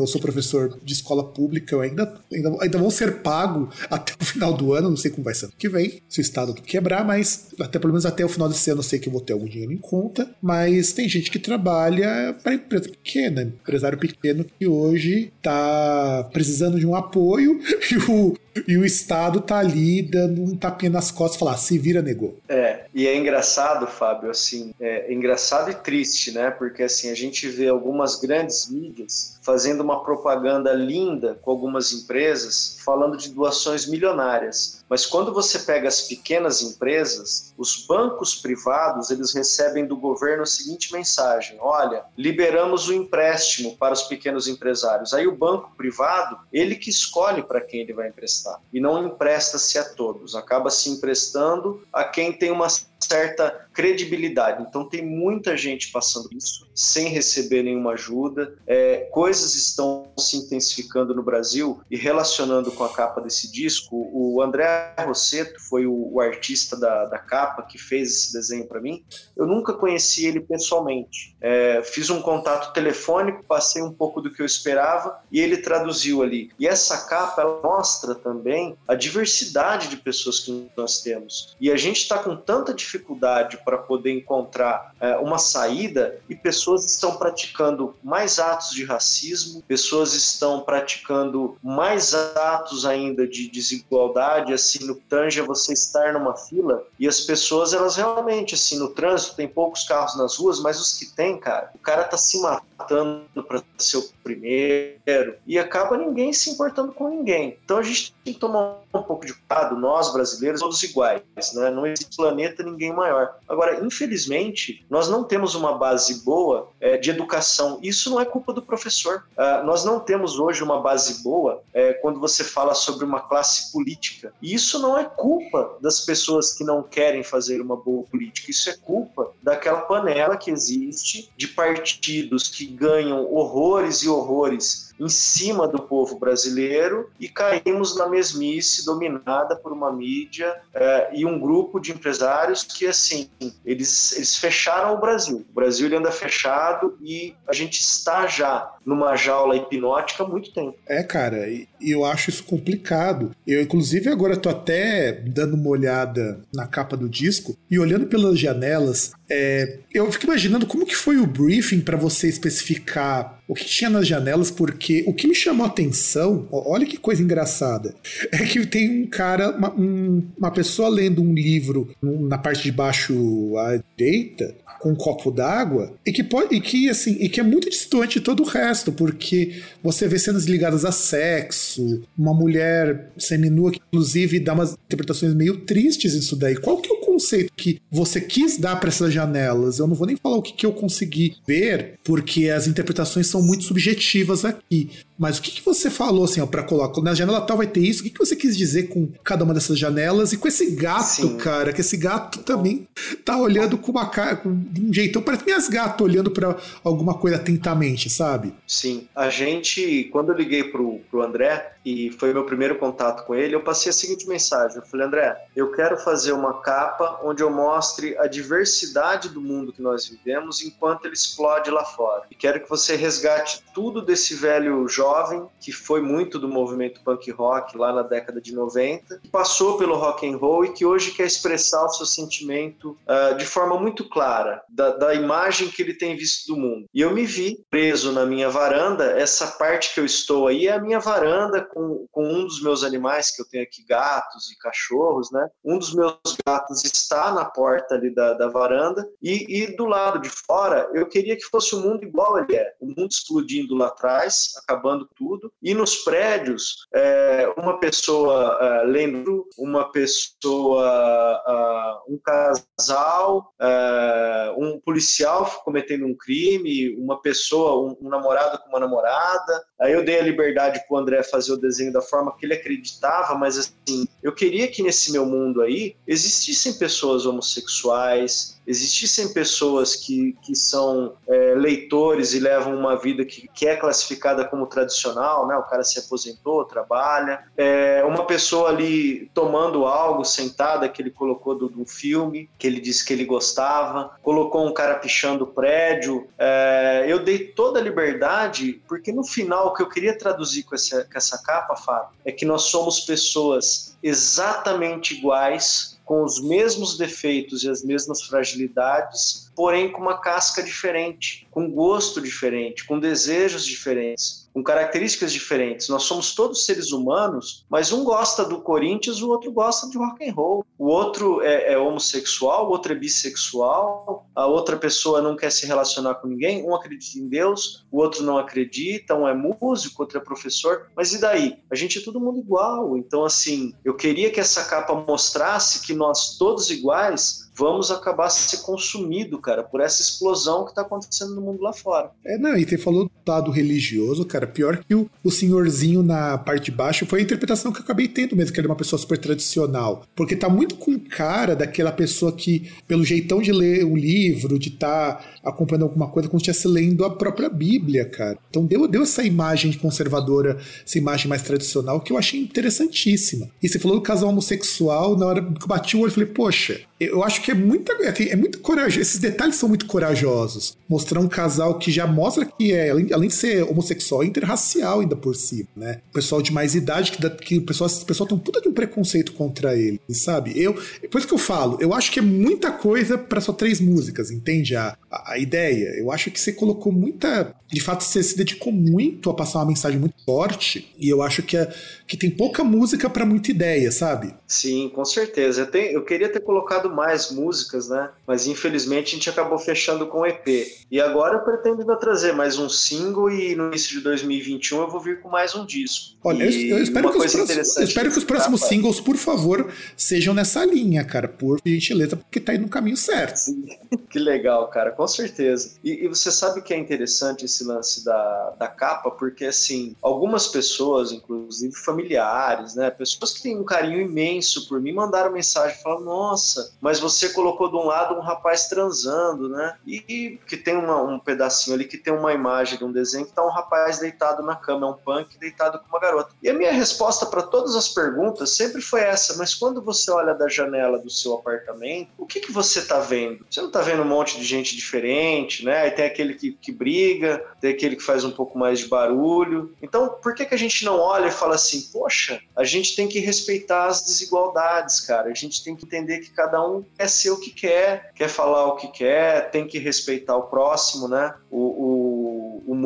eu 0.00 0.06
sou 0.06 0.20
professor 0.20 0.78
de 0.82 0.92
escola 0.92 1.24
pública, 1.24 1.74
eu 1.74 1.80
ainda 1.80 2.06
ainda, 2.34 2.56
ainda 2.60 2.78
vão 2.78 2.90
ser 2.90 3.18
pagos 3.18 3.74
até 3.90 4.12
o 4.20 4.24
final 4.24 4.52
do 4.52 4.72
ano, 4.72 4.90
não 4.90 4.96
sei 4.96 5.10
como 5.10 5.24
vai 5.24 5.34
ser 5.34 5.46
ano 5.46 5.54
que 5.58 5.68
vem, 5.68 6.00
se 6.08 6.20
o 6.20 6.22
Estado 6.22 6.54
quebrar, 6.54 7.04
mas 7.04 7.48
até 7.60 7.78
pelo 7.78 7.92
menos 7.92 8.06
até 8.06 8.24
o 8.24 8.28
final 8.28 8.48
desse 8.48 8.70
ano 8.70 8.80
eu 8.80 8.84
sei 8.84 8.98
que 8.98 9.08
eu 9.08 9.12
vou 9.12 9.20
ter 9.20 9.32
algum 9.32 9.46
dinheiro 9.46 9.72
em 9.72 9.78
conta, 9.78 10.30
mas 10.40 10.92
tem 10.92 11.08
gente 11.08 11.30
que 11.30 11.38
trabalha 11.38 12.36
para 12.42 12.54
empresa 12.54 12.88
pequena, 12.88 13.42
empresário 13.42 13.98
pequeno 13.98 14.44
que 14.58 14.66
hoje 14.66 15.32
está 15.36 16.28
precisando 16.32 16.78
de 16.78 16.86
um 16.86 16.94
apoio 16.94 17.60
e 17.90 17.96
o, 18.10 18.34
e 18.66 18.76
o 18.76 18.84
Estado 18.84 19.40
tá 19.40 19.58
ali 19.58 20.02
dando 20.02 20.42
um 20.42 20.56
tapinha 20.56 20.90
nas 20.90 21.10
costas 21.10 21.38
falar, 21.38 21.56
se 21.56 21.78
vira, 21.78 22.02
negou. 22.02 22.38
É, 22.48 22.84
e 22.94 23.06
é 23.06 23.16
engraçado, 23.16 23.86
Fábio, 23.86 24.30
assim, 24.30 24.74
é 24.80 25.12
engraçado 25.12 25.70
e 25.70 25.74
triste, 25.74 26.32
né? 26.32 26.50
Porque 26.50 26.82
assim, 26.82 27.10
a 27.10 27.14
gente 27.14 27.48
vê 27.48 27.68
algumas 27.68 28.16
grandes 28.16 28.68
mídias 28.70 29.38
fazendo 29.42 29.80
uma 29.80 30.02
propaganda 30.04 30.72
linda 30.72 31.38
com 31.42 31.50
algumas 31.50 31.92
empresas, 31.92 32.78
falando 32.84 33.16
de 33.16 33.30
doações 33.30 33.86
milionárias. 33.86 34.84
Mas 34.88 35.06
quando 35.06 35.32
você 35.32 35.60
pega 35.60 35.88
as 35.88 36.02
pequenas 36.02 36.62
empresas, 36.62 37.54
os 37.56 37.86
bancos 37.86 38.34
privados, 38.34 39.10
eles 39.10 39.32
recebem 39.32 39.86
do 39.86 39.96
governo 39.96 40.42
a 40.42 40.46
seguinte 40.46 40.92
mensagem: 40.92 41.56
olha, 41.60 42.04
liberamos 42.16 42.88
o 42.88 42.92
empréstimo 42.92 43.76
para 43.76 43.94
os 43.94 44.02
pequenos 44.02 44.46
empresários. 44.46 45.14
Aí 45.14 45.26
o 45.26 45.36
banco 45.36 45.72
privado, 45.76 46.38
ele 46.52 46.76
que 46.76 46.90
escolhe 46.90 47.42
para 47.42 47.60
quem 47.60 47.80
ele 47.80 47.92
vai 47.92 48.08
emprestar 48.08 48.60
e 48.72 48.80
não 48.80 49.06
empresta-se 49.06 49.78
a 49.78 49.84
todos, 49.84 50.34
acaba 50.34 50.70
se 50.70 50.90
emprestando 50.90 51.82
a 51.92 52.04
quem 52.04 52.32
tem 52.32 52.50
uma 52.50 52.68
certa 53.04 53.66
credibilidade. 53.72 54.64
Então 54.68 54.88
tem 54.88 55.04
muita 55.04 55.56
gente 55.56 55.90
passando 55.90 56.28
isso 56.32 56.70
sem 56.74 57.08
receber 57.08 57.62
nenhuma 57.62 57.92
ajuda. 57.92 58.54
É, 58.66 59.08
coisas 59.10 59.54
estão 59.54 60.12
se 60.18 60.36
intensificando 60.36 61.14
no 61.14 61.22
Brasil 61.22 61.80
e 61.90 61.96
relacionando 61.96 62.70
com 62.72 62.84
a 62.84 62.92
capa 62.92 63.20
desse 63.20 63.50
disco. 63.50 64.08
O 64.12 64.40
André 64.42 64.94
Rosseto 64.98 65.60
foi 65.60 65.86
o, 65.86 66.12
o 66.12 66.20
artista 66.20 66.76
da, 66.76 67.06
da, 67.06 67.18
capa 67.18 67.62
que 67.62 67.78
fez 67.78 68.10
esse 68.10 68.32
desenho 68.32 68.66
para 68.66 68.80
mim. 68.80 69.04
Eu 69.36 69.46
nunca 69.46 69.72
conheci 69.72 70.26
ele 70.26 70.40
pessoalmente. 70.40 71.36
É, 71.40 71.82
fiz 71.82 72.10
um 72.10 72.20
contato 72.20 72.72
telefônico, 72.72 73.44
passei 73.44 73.82
um 73.82 73.92
pouco 73.92 74.20
do 74.20 74.30
que 74.30 74.42
eu 74.42 74.46
esperava 74.46 75.20
e 75.30 75.40
ele 75.40 75.58
traduziu 75.58 76.22
ali. 76.22 76.50
E 76.58 76.66
essa 76.66 77.06
capa 77.06 77.60
mostra 77.62 78.14
também 78.14 78.76
a 78.86 78.94
diversidade 78.94 79.88
de 79.88 79.96
pessoas 79.96 80.40
que 80.40 80.70
nós 80.76 81.02
temos. 81.02 81.56
E 81.60 81.70
a 81.70 81.76
gente 81.76 81.98
está 81.98 82.18
com 82.18 82.36
tanta 82.36 82.74
dificuldade 82.74 82.91
dificuldade 82.92 83.58
para 83.64 83.78
poder 83.78 84.12
encontrar 84.12 84.94
é, 85.00 85.16
uma 85.16 85.38
saída 85.38 86.18
e 86.28 86.34
pessoas 86.34 86.84
estão 86.84 87.16
praticando 87.16 87.94
mais 88.02 88.38
atos 88.38 88.70
de 88.70 88.84
racismo, 88.84 89.62
pessoas 89.62 90.14
estão 90.14 90.60
praticando 90.60 91.56
mais 91.62 92.14
atos 92.14 92.84
ainda 92.84 93.26
de 93.26 93.48
desigualdade, 93.48 94.52
assim, 94.52 94.84
no 94.84 94.94
tange 94.94 95.40
a 95.40 95.44
você 95.44 95.72
estar 95.72 96.12
numa 96.12 96.36
fila 96.36 96.84
e 96.98 97.08
as 97.08 97.20
pessoas, 97.20 97.72
elas 97.72 97.96
realmente, 97.96 98.54
assim, 98.54 98.78
no 98.78 98.88
trânsito 98.88 99.36
tem 99.36 99.48
poucos 99.48 99.84
carros 99.84 100.16
nas 100.16 100.36
ruas, 100.36 100.60
mas 100.60 100.80
os 100.80 100.98
que 100.98 101.06
tem, 101.06 101.38
cara, 101.38 101.70
o 101.74 101.78
cara 101.78 102.04
tá 102.04 102.16
se 102.16 102.40
matando 102.40 103.42
para 103.46 103.62
ser 103.78 103.98
o 103.98 104.08
primeiro 104.22 105.36
e 105.46 105.58
acaba 105.58 105.96
ninguém 105.96 106.32
se 106.32 106.50
importando 106.50 106.92
com 106.92 107.08
ninguém. 107.08 107.58
Então 107.64 107.78
a 107.78 107.82
gente 107.82 108.14
tem 108.24 108.34
que 108.34 108.40
tomar 108.40 108.80
um 108.94 109.02
pouco 109.02 109.24
de 109.24 109.34
cuidado, 109.34 109.76
nós 109.76 110.12
brasileiros, 110.12 110.60
todos 110.60 110.82
iguais, 110.82 111.22
né? 111.54 111.70
Não 111.70 111.86
existe 111.86 112.16
planeta 112.16 112.62
ninguém 112.62 112.81
maior. 112.90 113.36
Agora, 113.46 113.84
infelizmente, 113.84 114.84
nós 114.88 115.08
não 115.08 115.24
temos 115.24 115.54
uma 115.54 115.76
base 115.76 116.24
boa 116.24 116.70
é, 116.80 116.96
de 116.96 117.10
educação. 117.10 117.78
Isso 117.82 118.08
não 118.10 118.18
é 118.18 118.24
culpa 118.24 118.52
do 118.52 118.62
professor. 118.62 119.24
Uh, 119.36 119.64
nós 119.66 119.84
não 119.84 120.00
temos 120.00 120.38
hoje 120.38 120.62
uma 120.62 120.80
base 120.80 121.22
boa 121.22 121.62
é, 121.74 121.92
quando 121.92 122.18
você 122.18 122.42
fala 122.42 122.74
sobre 122.74 123.04
uma 123.04 123.20
classe 123.20 123.70
política. 123.70 124.32
E 124.40 124.54
isso 124.54 124.78
não 124.78 124.98
é 124.98 125.04
culpa 125.04 125.76
das 125.80 126.00
pessoas 126.00 126.54
que 126.54 126.64
não 126.64 126.82
querem 126.82 127.22
fazer 127.22 127.60
uma 127.60 127.76
boa 127.76 128.04
política. 128.04 128.50
Isso 128.50 128.70
é 128.70 128.76
culpa 128.76 129.32
daquela 129.42 129.82
panela 129.82 130.36
que 130.36 130.50
existe 130.50 131.30
de 131.36 131.48
partidos 131.48 132.48
que 132.48 132.64
ganham 132.66 133.30
horrores 133.32 134.02
e 134.02 134.08
horrores 134.08 134.91
em 134.98 135.08
cima 135.08 135.66
do 135.66 135.82
povo 135.82 136.18
brasileiro 136.18 137.10
e 137.18 137.28
caímos 137.28 137.96
na 137.96 138.08
mesmice 138.08 138.84
dominada 138.84 139.56
por 139.56 139.72
uma 139.72 139.92
mídia 139.92 140.54
é, 140.74 141.10
e 141.12 141.26
um 141.26 141.38
grupo 141.38 141.80
de 141.80 141.92
empresários 141.92 142.62
que, 142.62 142.86
assim, 142.86 143.28
eles, 143.64 144.12
eles 144.12 144.36
fecharam 144.36 144.94
o 144.94 145.00
Brasil. 145.00 145.44
O 145.50 145.54
Brasil 145.54 145.86
ele 145.86 145.96
anda 145.96 146.10
fechado 146.10 146.96
e 147.00 147.34
a 147.46 147.52
gente 147.52 147.80
está 147.80 148.26
já 148.26 148.72
numa 148.84 149.16
jaula 149.16 149.56
hipnótica 149.56 150.24
há 150.24 150.28
muito 150.28 150.52
tempo. 150.52 150.76
É, 150.86 151.02
cara, 151.02 151.48
e 151.48 151.68
eu 151.80 152.04
acho 152.04 152.30
isso 152.30 152.44
complicado. 152.44 153.34
Eu, 153.46 153.60
inclusive, 153.60 154.08
agora 154.08 154.36
tô 154.36 154.48
até 154.48 155.12
dando 155.12 155.54
uma 155.54 155.68
olhada 155.68 156.40
na 156.54 156.66
capa 156.66 156.96
do 156.96 157.08
disco 157.08 157.56
e 157.70 157.78
olhando 157.78 158.06
pelas 158.06 158.38
janelas, 158.38 159.12
é, 159.34 159.78
eu 159.94 160.12
fico 160.12 160.26
imaginando 160.26 160.66
como 160.66 160.84
que 160.84 160.94
foi 160.94 161.16
o 161.16 161.26
briefing 161.26 161.80
para 161.80 161.96
você 161.96 162.28
especificar 162.28 163.40
o 163.48 163.54
que 163.54 163.64
tinha 163.64 163.88
nas 163.88 164.06
janelas, 164.06 164.50
porque 164.50 165.04
o 165.06 165.14
que 165.14 165.26
me 165.26 165.34
chamou 165.34 165.64
a 165.64 165.70
atenção, 165.70 166.46
olha 166.50 166.84
que 166.84 166.98
coisa 166.98 167.22
engraçada, 167.22 167.94
é 168.30 168.38
que 168.44 168.66
tem 168.66 169.02
um 169.02 169.06
cara, 169.06 169.56
uma, 169.56 169.74
um, 169.74 170.22
uma 170.36 170.50
pessoa 170.50 170.90
lendo 170.90 171.22
um 171.22 171.32
livro 171.32 171.90
na 172.02 172.36
parte 172.36 172.62
de 172.64 172.72
baixo 172.72 173.56
à 173.56 173.80
direita, 173.96 174.54
com 174.82 174.90
um 174.90 174.96
copo 174.96 175.30
d'água 175.30 175.94
e 176.04 176.10
que 176.10 176.24
pode 176.24 176.56
e 176.56 176.60
que 176.60 176.90
assim 176.90 177.16
e 177.20 177.28
que 177.28 177.38
é 177.38 177.42
muito 177.44 177.70
distante 177.70 178.18
de 178.18 178.24
todo 178.24 178.42
o 178.42 178.46
resto 178.46 178.90
porque 178.90 179.62
você 179.80 180.08
vê 180.08 180.18
cenas 180.18 180.46
ligadas 180.46 180.84
a 180.84 180.90
sexo 180.90 182.02
uma 182.18 182.34
mulher 182.34 183.12
seminua 183.16 183.70
que 183.70 183.80
inclusive 183.86 184.40
dá 184.40 184.54
umas 184.54 184.72
interpretações 184.72 185.34
meio 185.34 185.58
tristes 185.58 186.14
isso 186.14 186.34
daí. 186.34 186.56
Qual 186.56 186.78
que 186.78 186.90
é 186.90 186.92
o 186.92 187.00
conceito 187.12 187.52
que 187.54 187.80
você 187.90 188.20
quis 188.20 188.56
dar 188.56 188.76
para 188.76 188.88
essas 188.88 189.12
janelas 189.12 189.78
eu 189.78 189.86
não 189.86 189.94
vou 189.94 190.06
nem 190.06 190.16
falar 190.16 190.36
o 190.36 190.42
que, 190.42 190.52
que 190.52 190.64
eu 190.64 190.72
consegui 190.72 191.36
ver 191.46 191.98
porque 192.02 192.48
as 192.48 192.66
interpretações 192.66 193.26
são 193.26 193.42
muito 193.42 193.64
subjetivas 193.64 194.44
aqui 194.44 194.90
mas 195.22 195.38
o 195.38 195.42
que, 195.42 195.52
que 195.52 195.64
você 195.64 195.88
falou 195.88 196.24
assim, 196.24 196.40
ó, 196.40 196.46
para 196.46 196.64
colocar 196.64 197.00
na 197.00 197.14
janela 197.14 197.40
tal 197.40 197.56
vai 197.56 197.68
ter 197.68 197.78
isso? 197.78 198.00
O 198.00 198.02
que, 198.02 198.10
que 198.10 198.18
você 198.18 198.34
quis 198.34 198.56
dizer 198.56 198.88
com 198.88 199.08
cada 199.22 199.44
uma 199.44 199.54
dessas 199.54 199.78
janelas 199.78 200.32
e 200.32 200.36
com 200.36 200.48
esse 200.48 200.72
gato, 200.72 201.04
Sim. 201.04 201.36
cara? 201.36 201.72
Que 201.72 201.80
esse 201.80 201.96
gato 201.96 202.40
também 202.40 202.88
tá 203.24 203.38
olhando 203.38 203.78
com 203.78 203.92
uma 203.92 204.10
cara, 204.10 204.34
com 204.34 204.48
um 204.48 204.92
jeitão, 204.92 205.22
parece 205.22 205.44
minhas 205.44 205.68
gatas 205.68 206.04
olhando 206.04 206.32
para 206.32 206.56
alguma 206.82 207.14
coisa 207.14 207.36
atentamente, 207.36 208.10
sabe? 208.10 208.52
Sim. 208.66 209.06
A 209.14 209.30
gente, 209.30 210.08
quando 210.10 210.32
eu 210.32 210.36
liguei 210.36 210.64
pro, 210.64 210.98
pro 211.08 211.22
André, 211.22 211.72
e 211.84 212.10
foi 212.12 212.32
meu 212.32 212.44
primeiro 212.44 212.78
contato 212.78 213.24
com 213.24 213.34
ele, 213.34 213.54
eu 213.54 213.60
passei 213.60 213.90
a 213.90 213.92
seguinte 213.92 214.26
mensagem. 214.28 214.76
Eu 214.76 214.86
falei, 214.86 215.06
André, 215.06 215.46
eu 215.54 215.72
quero 215.72 215.96
fazer 215.98 216.32
uma 216.32 216.60
capa 216.60 217.20
onde 217.22 217.42
eu 217.42 217.50
mostre 217.50 218.16
a 218.18 218.26
diversidade 218.26 219.28
do 219.28 219.40
mundo 219.40 219.72
que 219.72 219.82
nós 219.82 220.08
vivemos 220.08 220.62
enquanto 220.62 221.04
ele 221.04 221.14
explode 221.14 221.70
lá 221.70 221.84
fora. 221.84 222.24
E 222.30 222.34
quero 222.34 222.60
que 222.60 222.68
você 222.68 222.94
resgate 222.96 223.62
tudo 223.74 224.00
desse 224.00 224.34
velho 224.34 224.86
jovem 224.88 225.11
que 225.60 225.72
foi 225.72 226.00
muito 226.00 226.38
do 226.38 226.48
movimento 226.48 227.02
punk 227.04 227.30
rock 227.30 227.76
lá 227.76 227.92
na 227.92 228.02
década 228.02 228.40
de 228.40 228.54
90, 228.54 229.18
que 229.18 229.28
passou 229.28 229.78
pelo 229.78 229.96
rock 229.96 230.28
and 230.28 230.36
roll 230.36 230.64
e 230.64 230.72
que 230.72 230.84
hoje 230.84 231.12
quer 231.12 231.26
expressar 231.26 231.84
o 231.84 231.88
seu 231.88 232.06
sentimento 232.06 232.96
uh, 233.06 233.36
de 233.36 233.44
forma 233.44 233.78
muito 233.78 234.08
clara 234.08 234.62
da, 234.68 234.90
da 234.90 235.14
imagem 235.14 235.68
que 235.68 235.82
ele 235.82 235.94
tem 235.94 236.16
visto 236.16 236.46
do 236.46 236.58
mundo. 236.58 236.86
E 236.92 237.00
eu 237.00 237.12
me 237.12 237.24
vi 237.24 237.64
preso 237.70 238.12
na 238.12 238.26
minha 238.26 238.48
varanda. 238.48 239.04
Essa 239.18 239.46
parte 239.46 239.94
que 239.94 240.00
eu 240.00 240.04
estou 240.04 240.48
aí 240.48 240.66
é 240.66 240.72
a 240.72 240.80
minha 240.80 240.98
varanda 240.98 241.62
com, 241.62 242.06
com 242.10 242.24
um 242.24 242.44
dos 242.44 242.62
meus 242.62 242.82
animais, 242.82 243.34
que 243.34 243.42
eu 243.42 243.48
tenho 243.48 243.62
aqui 243.62 243.84
gatos 243.84 244.50
e 244.50 244.58
cachorros, 244.58 245.30
né? 245.30 245.48
Um 245.64 245.78
dos 245.78 245.94
meus 245.94 246.20
gatos 246.46 246.84
está 246.84 247.32
na 247.32 247.44
porta 247.44 247.94
ali 247.94 248.14
da, 248.14 248.34
da 248.34 248.48
varanda 248.48 249.06
e, 249.22 249.62
e 249.62 249.76
do 249.76 249.84
lado 249.84 250.20
de 250.20 250.28
fora 250.28 250.88
eu 250.94 251.06
queria 251.06 251.36
que 251.36 251.44
fosse 251.44 251.74
o 251.74 251.78
um 251.78 251.82
mundo 251.82 252.04
igual 252.04 252.38
ele 252.38 252.56
é. 252.56 252.72
O 252.80 252.86
mundo 252.86 253.10
explodindo 253.10 253.74
lá 253.74 253.86
atrás, 253.86 254.52
acabando 254.62 255.01
tudo. 255.16 255.52
E 255.62 255.74
nos 255.74 255.96
prédios, 255.96 256.86
é, 256.94 257.52
uma 257.56 257.78
pessoa 257.78 258.58
é, 258.60 258.84
lendo, 258.84 259.48
uma 259.58 259.90
pessoa, 259.90 261.42
uh, 261.46 262.12
um 262.12 262.18
casal, 262.18 263.52
uh, 263.60 264.62
um 264.62 264.80
policial 264.80 265.44
cometendo 265.64 266.06
um 266.06 266.16
crime, 266.16 266.96
uma 266.96 267.20
pessoa, 267.20 267.88
um, 267.88 268.06
um 268.06 268.08
namorado 268.08 268.58
com 268.58 268.68
uma 268.68 268.80
namorada. 268.80 269.64
Aí 269.80 269.92
eu 269.92 270.04
dei 270.04 270.18
a 270.18 270.22
liberdade 270.22 270.82
para 270.86 270.96
o 270.96 270.98
André 270.98 271.22
fazer 271.22 271.52
o 271.52 271.56
desenho 271.56 271.92
da 271.92 272.00
forma 272.00 272.36
que 272.36 272.46
ele 272.46 272.54
acreditava, 272.54 273.34
mas 273.34 273.58
assim, 273.58 274.06
eu 274.22 274.32
queria 274.32 274.68
que 274.68 274.82
nesse 274.82 275.12
meu 275.12 275.26
mundo 275.26 275.60
aí 275.60 275.96
existissem 276.06 276.74
pessoas 276.74 277.26
homossexuais, 277.26 278.61
existissem 278.66 279.32
pessoas 279.32 279.96
que, 279.96 280.36
que 280.42 280.54
são 280.54 281.14
é, 281.28 281.54
leitores 281.54 282.34
e 282.34 282.40
levam 282.40 282.76
uma 282.76 282.96
vida 282.96 283.24
que, 283.24 283.48
que 283.48 283.66
é 283.66 283.76
classificada 283.76 284.44
como 284.44 284.66
tradicional, 284.66 285.46
né? 285.46 285.56
O 285.56 285.62
cara 285.62 285.82
se 285.82 285.98
aposentou, 285.98 286.64
trabalha. 286.64 287.44
É, 287.56 288.02
uma 288.04 288.24
pessoa 288.24 288.68
ali 288.68 289.30
tomando 289.34 289.84
algo 289.86 290.24
sentada 290.24 290.88
que 290.88 291.02
ele 291.02 291.10
colocou 291.10 291.56
do, 291.56 291.68
do 291.68 291.84
filme, 291.84 292.48
que 292.58 292.66
ele 292.66 292.80
disse 292.80 293.04
que 293.04 293.12
ele 293.12 293.24
gostava, 293.24 294.12
colocou 294.22 294.66
um 294.66 294.72
cara 294.72 294.94
pichando 294.96 295.44
o 295.44 295.46
prédio. 295.48 296.28
É, 296.38 297.04
eu 297.08 297.18
dei 297.18 297.48
toda 297.48 297.80
a 297.80 297.82
liberdade, 297.82 298.80
porque 298.88 299.12
no 299.12 299.24
final 299.24 299.68
o 299.68 299.74
que 299.74 299.82
eu 299.82 299.88
queria 299.88 300.16
traduzir 300.16 300.62
com 300.64 300.74
essa, 300.74 301.04
com 301.04 301.18
essa 301.18 301.42
capa, 301.42 301.76
Fábio, 301.76 302.16
é 302.24 302.32
que 302.32 302.44
nós 302.44 302.62
somos 302.62 303.00
pessoas 303.00 303.96
exatamente 304.02 305.14
iguais 305.14 305.91
com 306.04 306.24
os 306.24 306.42
mesmos 306.42 306.98
defeitos 306.98 307.62
e 307.62 307.70
as 307.70 307.82
mesmas 307.82 308.22
fragilidades, 308.22 309.50
porém 309.54 309.90
com 309.90 310.00
uma 310.00 310.18
casca 310.18 310.62
diferente, 310.62 311.46
com 311.50 311.70
gosto 311.70 312.20
diferente, 312.20 312.84
com 312.84 312.98
desejos 312.98 313.64
diferentes 313.64 314.41
com 314.52 314.62
características 314.62 315.32
diferentes. 315.32 315.88
Nós 315.88 316.02
somos 316.02 316.34
todos 316.34 316.64
seres 316.64 316.92
humanos, 316.92 317.64
mas 317.68 317.92
um 317.92 318.04
gosta 318.04 318.44
do 318.44 318.60
Corinthians, 318.60 319.22
o 319.22 319.30
outro 319.30 319.50
gosta 319.52 319.88
de 319.88 319.96
rock 319.96 320.28
and 320.28 320.32
roll. 320.32 320.66
O 320.78 320.86
outro 320.86 321.42
é, 321.42 321.72
é, 321.72 321.78
homossexual, 321.78 322.66
o 322.66 322.70
outro 322.70 322.92
é 322.92 322.96
bissexual, 322.96 324.26
a 324.34 324.46
outra 324.46 324.76
pessoa 324.76 325.22
não 325.22 325.36
quer 325.36 325.50
se 325.50 325.66
relacionar 325.66 326.16
com 326.16 326.28
ninguém, 326.28 326.64
um 326.64 326.74
acredita 326.74 327.18
em 327.18 327.28
Deus, 327.28 327.84
o 327.90 327.98
outro 327.98 328.22
não 328.22 328.38
acredita, 328.38 329.14
um 329.14 329.26
é 329.26 329.34
músico, 329.34 330.02
outro 330.02 330.18
é 330.18 330.20
professor. 330.20 330.88
Mas 330.96 331.12
e 331.12 331.20
daí? 331.20 331.58
A 331.70 331.74
gente 331.74 331.98
é 331.98 332.02
todo 332.02 332.20
mundo 332.20 332.38
igual. 332.38 332.96
Então, 332.96 333.24
assim, 333.24 333.72
eu 333.84 333.94
queria 333.94 334.30
que 334.30 334.40
essa 334.40 334.64
capa 334.64 334.94
mostrasse 334.94 335.86
que 335.86 335.94
nós 335.94 336.36
todos 336.36 336.70
iguais 336.70 337.50
vamos 337.54 337.90
acabar 337.90 338.30
se 338.30 338.62
consumido, 338.62 339.38
cara, 339.38 339.62
por 339.62 339.80
essa 339.80 340.02
explosão 340.02 340.64
que 340.64 340.70
está 340.70 340.82
acontecendo 340.82 341.34
no 341.34 341.40
mundo 341.40 341.62
lá 341.62 341.72
fora. 341.72 342.10
É, 342.24 342.38
não, 342.38 342.56
e 342.56 342.64
você 342.64 342.78
falou 342.78 343.04
do 343.04 343.10
lado 343.26 343.50
religioso, 343.50 344.24
cara, 344.24 344.46
pior 344.46 344.82
que 344.84 344.94
o, 344.94 345.08
o 345.22 345.30
senhorzinho 345.30 346.02
na 346.02 346.38
parte 346.38 346.66
de 346.66 346.70
baixo 346.70 347.06
foi 347.06 347.20
a 347.20 347.22
interpretação 347.22 347.72
que 347.72 347.78
eu 347.78 347.84
acabei 347.84 348.08
tendo 348.08 348.36
mesmo, 348.36 348.52
que 348.52 348.60
ele 348.60 348.66
é 348.66 348.70
uma 348.70 348.76
pessoa 348.76 348.98
super 348.98 349.18
tradicional. 349.18 350.04
Porque 350.14 350.36
tá 350.36 350.48
muito 350.48 350.76
com 350.76 350.98
cara 350.98 351.54
daquela 351.54 351.92
pessoa 351.92 352.32
que, 352.32 352.70
pelo 352.86 353.04
jeitão 353.04 353.40
de 353.42 353.52
ler 353.52 353.84
um 353.84 353.96
livro, 353.96 354.58
de 354.58 354.68
estar 354.68 355.14
tá 355.14 355.24
acompanhando 355.44 355.84
alguma 355.84 356.08
coisa, 356.08 356.28
como 356.28 356.40
se 356.40 356.50
estivesse 356.50 356.68
lendo 356.68 357.04
a 357.04 357.10
própria 357.10 357.48
Bíblia, 357.48 358.04
cara. 358.04 358.38
Então 358.48 358.64
deu, 358.64 358.88
deu 358.88 359.02
essa 359.02 359.22
imagem 359.22 359.72
conservadora, 359.72 360.58
essa 360.84 360.98
imagem 360.98 361.28
mais 361.28 361.42
tradicional, 361.42 362.00
que 362.00 362.12
eu 362.12 362.18
achei 362.18 362.40
interessantíssima. 362.40 363.48
E 363.62 363.68
você 363.68 363.78
falou 363.78 363.98
do 363.98 364.02
casal 364.02 364.30
homossexual, 364.30 365.16
na 365.16 365.26
hora 365.26 365.42
que 365.42 365.62
eu 365.62 365.68
bati 365.68 365.96
o 365.96 366.00
olho, 366.00 366.08
eu 366.08 366.14
falei, 366.14 366.28
poxa, 366.28 366.80
Eu 367.04 367.22
acho 367.22 367.42
que 367.42 367.50
é 367.50 367.54
muita, 367.54 367.92
assim, 368.08 368.28
é 368.28 368.36
muito 368.36 368.58
corajoso. 368.60 369.00
Esses 369.00 369.18
detalhes 369.18 369.56
são 369.56 369.68
muito 369.68 369.86
corajosos. 369.86 370.76
Mostrar 370.88 371.20
um 371.20 371.28
casal 371.28 371.78
que 371.78 371.90
já 371.90 372.06
mostra 372.06 372.44
que 372.44 372.72
é, 372.72 372.90
além, 372.90 373.12
além 373.12 373.28
de 373.28 373.34
ser 373.34 373.62
homossexual, 373.64 374.22
é 374.22 374.26
interracial 374.26 375.00
ainda 375.00 375.16
por 375.16 375.34
cima, 375.34 375.68
né? 375.76 376.00
O 376.10 376.14
pessoal 376.14 376.42
de 376.42 376.52
mais 376.52 376.74
idade, 376.74 377.12
que, 377.12 377.30
que 377.30 377.58
o, 377.58 377.62
pessoal, 377.62 377.90
o 377.90 378.06
pessoal 378.06 378.28
tem 378.28 378.36
um 378.36 378.40
puta 378.40 378.60
de 378.60 378.68
um 378.68 378.72
preconceito 378.72 379.32
contra 379.32 379.76
ele, 379.76 380.00
sabe? 380.10 380.52
Eu, 380.60 380.74
por 381.10 381.18
isso 381.18 381.28
que 381.28 381.34
eu 381.34 381.38
falo, 381.38 381.78
eu 381.80 381.92
acho 381.94 382.10
que 382.12 382.18
é 382.18 382.22
muita 382.22 382.70
coisa 382.70 383.16
para 383.18 383.40
só 383.40 383.52
três 383.52 383.80
músicas, 383.80 384.30
entende 384.30 384.76
a, 384.76 384.96
a, 385.10 385.32
a, 385.32 385.38
ideia? 385.38 385.94
Eu 385.98 386.10
acho 386.12 386.30
que 386.30 386.40
você 386.40 386.52
colocou 386.52 386.92
muita. 386.92 387.54
De 387.72 387.80
fato, 387.80 388.04
você 388.04 388.22
se 388.22 388.36
dedicou 388.36 388.72
muito 388.72 389.30
a 389.30 389.34
passar 389.34 389.60
uma 389.60 389.66
mensagem 389.66 389.98
muito 389.98 390.14
forte, 390.24 390.92
e 390.98 391.08
eu 391.08 391.22
acho 391.22 391.42
que, 391.42 391.56
é, 391.56 391.72
que 392.12 392.16
tem 392.18 392.30
pouca 392.30 392.62
música 392.62 393.08
para 393.08 393.24
muita 393.24 393.50
ideia, 393.50 393.90
sabe? 393.90 394.34
Sim, 394.46 394.90
com 394.94 395.02
certeza. 395.02 395.62
Eu, 395.62 395.66
tenho, 395.66 395.92
eu 395.92 396.04
queria 396.04 396.28
ter 396.28 396.40
colocado 396.40 396.90
mais 396.90 397.30
músicas, 397.30 397.88
né? 397.88 398.10
Mas 398.26 398.46
infelizmente 398.46 399.14
a 399.14 399.14
gente 399.16 399.30
acabou 399.30 399.58
fechando 399.58 400.06
com 400.06 400.26
EP. 400.26 400.46
E 400.90 401.00
agora 401.00 401.36
eu 401.36 401.40
pretendo 401.40 401.80
ainda 401.80 401.96
trazer 401.96 402.34
mais 402.34 402.58
um 402.58 402.68
single 402.68 403.30
e 403.30 403.56
no 403.56 403.68
início 403.68 403.96
de 403.96 404.04
2021 404.04 404.82
eu 404.82 404.90
vou 404.90 405.00
vir 405.00 405.22
com 405.22 405.30
mais 405.30 405.54
um 405.54 405.64
disco. 405.64 406.14
Olha, 406.22 406.44
eu, 406.44 406.76
eu, 406.76 406.82
espero 406.82 407.10
que 407.10 407.16
os 407.16 407.32
próximos, 407.32 407.76
eu 407.78 407.84
espero 407.84 408.10
que 408.10 408.18
os 408.18 408.24
próximos 408.24 408.60
tá, 408.60 408.66
singles, 408.66 409.00
por 409.00 409.16
favor, 409.16 409.72
sejam 409.96 410.34
nessa 410.34 410.66
linha, 410.66 411.02
cara, 411.04 411.26
por 411.26 411.60
gentileza, 411.64 412.14
porque 412.14 412.38
tá 412.38 412.54
indo 412.54 412.64
no 412.64 412.68
caminho 412.68 412.96
certo. 412.96 413.38
Sim. 413.38 413.64
que 414.10 414.18
legal, 414.18 414.68
cara, 414.68 414.90
com 414.90 415.08
certeza. 415.08 415.76
E, 415.82 416.04
e, 416.04 416.08
você 416.08 416.30
sabe 416.30 416.60
que 416.60 416.74
é 416.74 416.78
interessante 416.78 417.46
esse 417.46 417.64
lance 417.64 418.04
da, 418.04 418.54
da 418.58 418.68
capa, 418.68 419.10
porque 419.10 419.46
assim, 419.46 419.96
algumas 420.02 420.46
pessoas, 420.46 421.10
inclusive 421.10 421.74
familiares, 422.02 422.74
né, 422.74 422.90
pessoas 422.90 423.32
que 423.32 423.42
têm 423.42 423.56
um 423.56 423.64
carinho 423.64 424.00
imenso 424.00 424.68
por 424.68 424.80
mim, 424.80 424.92
mandaram 424.92 425.32
mensagem 425.32 425.80
falando: 425.82 426.04
Nossa, 426.04 426.74
mas 426.80 426.98
você 426.98 427.30
colocou 427.30 427.68
de 427.68 427.76
um 427.76 427.84
lado 427.84 428.14
um 428.14 428.20
rapaz 428.20 428.68
transando, 428.68 429.48
né? 429.48 429.76
E 429.86 430.38
que 430.46 430.56
tem 430.56 430.76
uma, 430.76 431.00
um 431.00 431.18
pedacinho 431.18 431.74
ali 431.74 431.84
que 431.84 431.96
tem 431.96 432.12
uma 432.12 432.32
imagem 432.32 432.78
de 432.78 432.84
um 432.84 432.92
desenho 432.92 433.26
que 433.26 433.32
tá 433.32 433.44
um 433.44 433.50
rapaz 433.50 433.98
deitado 433.98 434.42
na 434.42 434.56
cama, 434.56 434.86
é 434.86 434.90
um 434.90 434.94
punk 434.94 435.38
deitado 435.38 435.78
com 435.78 435.86
uma 435.88 436.00
garota. 436.00 436.32
E 436.42 436.50
a 436.50 436.54
minha 436.54 436.72
resposta 436.72 437.26
para 437.26 437.42
todas 437.42 437.76
as 437.76 437.88
perguntas 437.88 438.50
sempre 438.50 438.82
foi 438.82 439.00
essa: 439.00 439.36
mas 439.36 439.54
quando 439.54 439.82
você 439.82 440.10
olha 440.10 440.34
da 440.34 440.48
janela 440.48 440.98
do 440.98 441.10
seu 441.10 441.34
apartamento, 441.34 442.10
o 442.18 442.26
que, 442.26 442.40
que 442.40 442.52
você 442.52 442.82
tá 442.82 442.98
vendo? 442.98 443.44
Você 443.48 443.60
não 443.60 443.70
tá 443.70 443.80
vendo 443.80 444.02
um 444.02 444.06
monte 444.06 444.38
de 444.38 444.44
gente 444.44 444.76
diferente, 444.76 445.64
né? 445.64 445.82
Aí 445.82 445.90
tem 445.90 446.04
aquele 446.04 446.34
que, 446.34 446.52
que 446.52 446.72
briga, 446.72 447.44
tem 447.60 447.72
aquele 447.72 447.96
que 447.96 448.02
faz 448.02 448.24
um 448.24 448.30
pouco 448.30 448.58
mais 448.58 448.80
de 448.80 448.88
barulho. 448.88 449.74
Então, 449.80 450.08
por 450.22 450.34
que, 450.34 450.44
que 450.44 450.54
a 450.54 450.58
gente 450.58 450.84
não 450.84 450.98
olha 450.98 451.26
e 451.26 451.30
fala 451.30 451.54
assim, 451.54 451.90
poxa, 451.92 452.40
a 452.56 452.64
gente 452.64 452.96
tem 452.96 453.06
que 453.06 453.20
respeitar 453.20 453.86
as 453.86 454.02
desigualdades, 454.02 455.00
cara. 455.00 455.30
A 455.30 455.34
gente 455.34 455.62
tem 455.62 455.76
que 455.76 455.84
entender 455.84 456.20
que 456.20 456.30
cada 456.30 456.64
um 456.66 456.82
quer 456.96 457.08
ser 457.08 457.30
o 457.30 457.38
que 457.38 457.50
quer, 457.50 458.12
quer 458.14 458.28
falar 458.28 458.66
o 458.66 458.76
que 458.76 458.88
quer, 458.88 459.50
tem 459.50 459.66
que 459.66 459.78
respeitar 459.78 460.36
o 460.36 460.44
próximo, 460.44 461.06
né? 461.06 461.34
O, 461.50 461.58
o, 461.58 461.91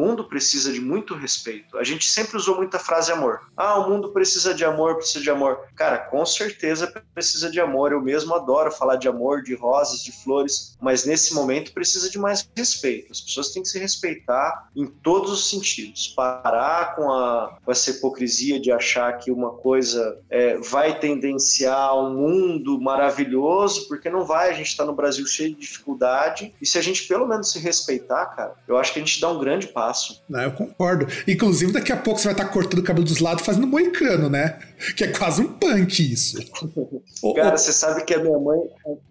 mundo 0.07 0.25
precisa 0.25 0.73
de 0.73 0.81
muito 0.81 1.15
respeito. 1.15 1.77
A 1.79 1.85
gente 1.85 2.07
sempre 2.09 2.37
usou 2.37 2.57
muita 2.57 2.79
frase 2.79 3.11
amor. 3.11 3.41
Ah, 3.57 3.79
o 3.79 3.91
mundo 3.91 4.13
precisa 4.13 4.55
de 4.55 4.65
amor, 4.65 4.97
precisa 4.97 5.23
de 5.23 5.31
amor. 5.31 5.61
Cara, 5.75 5.99
com 5.99 6.25
certeza 6.25 6.87
precisa 7.13 7.51
de 7.51 7.61
amor. 7.61 7.93
Eu 7.93 8.01
mesmo 8.01 8.35
adoro 8.35 8.71
falar 8.71 8.97
de 8.97 9.09
amor, 9.09 9.43
de 9.43 9.55
rosas, 9.55 10.03
de 10.03 10.13
flores, 10.13 10.77
mas 10.81 11.05
nesse 11.05 11.35
momento 11.35 11.73
precisa 11.73 12.09
de 12.09 12.19
mais 12.19 12.49
respeito. 12.57 13.13
As 13.13 13.21
pessoas 13.21 13.51
têm 13.51 13.63
que 13.63 13.69
se 13.69 13.79
respeitar 13.79 14.69
em 14.77 14.87
todos 14.87 15.33
os 15.33 15.51
sentidos. 15.51 16.09
Parar 16.09 16.95
com, 16.95 17.11
a, 17.11 17.59
com 17.65 17.71
essa 17.71 17.91
hipocrisia 17.91 18.61
de 18.61 18.71
achar 18.71 19.13
que 19.19 19.31
uma 19.31 19.51
coisa 19.51 20.21
é, 20.31 20.57
vai 20.59 20.99
tendenciar 20.99 21.97
um 21.99 22.15
mundo 22.15 22.81
maravilhoso, 22.81 23.89
porque 23.89 24.09
não 24.09 24.25
vai. 24.25 24.51
A 24.51 24.55
gente 24.55 24.69
está 24.69 24.85
no 24.85 24.95
Brasil 24.95 25.27
cheio 25.27 25.55
de 25.55 25.61
dificuldade. 25.61 26.55
E 26.61 26.67
se 26.67 26.79
a 26.79 26.83
gente 26.83 27.09
pelo 27.09 27.27
menos 27.27 27.51
se 27.51 27.59
respeitar, 27.59 28.27
cara, 28.27 28.55
eu 28.69 28.77
acho 28.77 28.93
que 28.93 29.01
a 29.01 29.05
gente 29.05 29.21
dá 29.21 29.31
um 29.31 29.39
grande 29.39 29.69
passo. 29.69 29.96
Não, 30.29 30.41
eu 30.41 30.53
concordo. 30.53 31.07
Inclusive, 31.27 31.73
daqui 31.73 31.93
a 31.93 31.97
pouco 31.97 32.21
você 32.21 32.27
vai 32.27 32.35
estar 32.35 32.45
tá 32.45 32.51
cortando 32.51 32.81
o 32.81 32.83
cabelo 32.83 33.05
dos 33.05 33.19
lados 33.19 33.45
fazendo 33.45 33.67
moicano, 33.67 34.29
né? 34.29 34.59
Que 34.97 35.05
é 35.05 35.09
quase 35.09 35.43
um 35.43 35.53
punk 35.53 36.13
isso. 36.13 36.39
cara, 37.35 37.57
você 37.57 37.73
sabe 37.73 38.05
que 38.05 38.15
a 38.15 38.19
minha 38.19 38.39
mãe, 38.39 38.61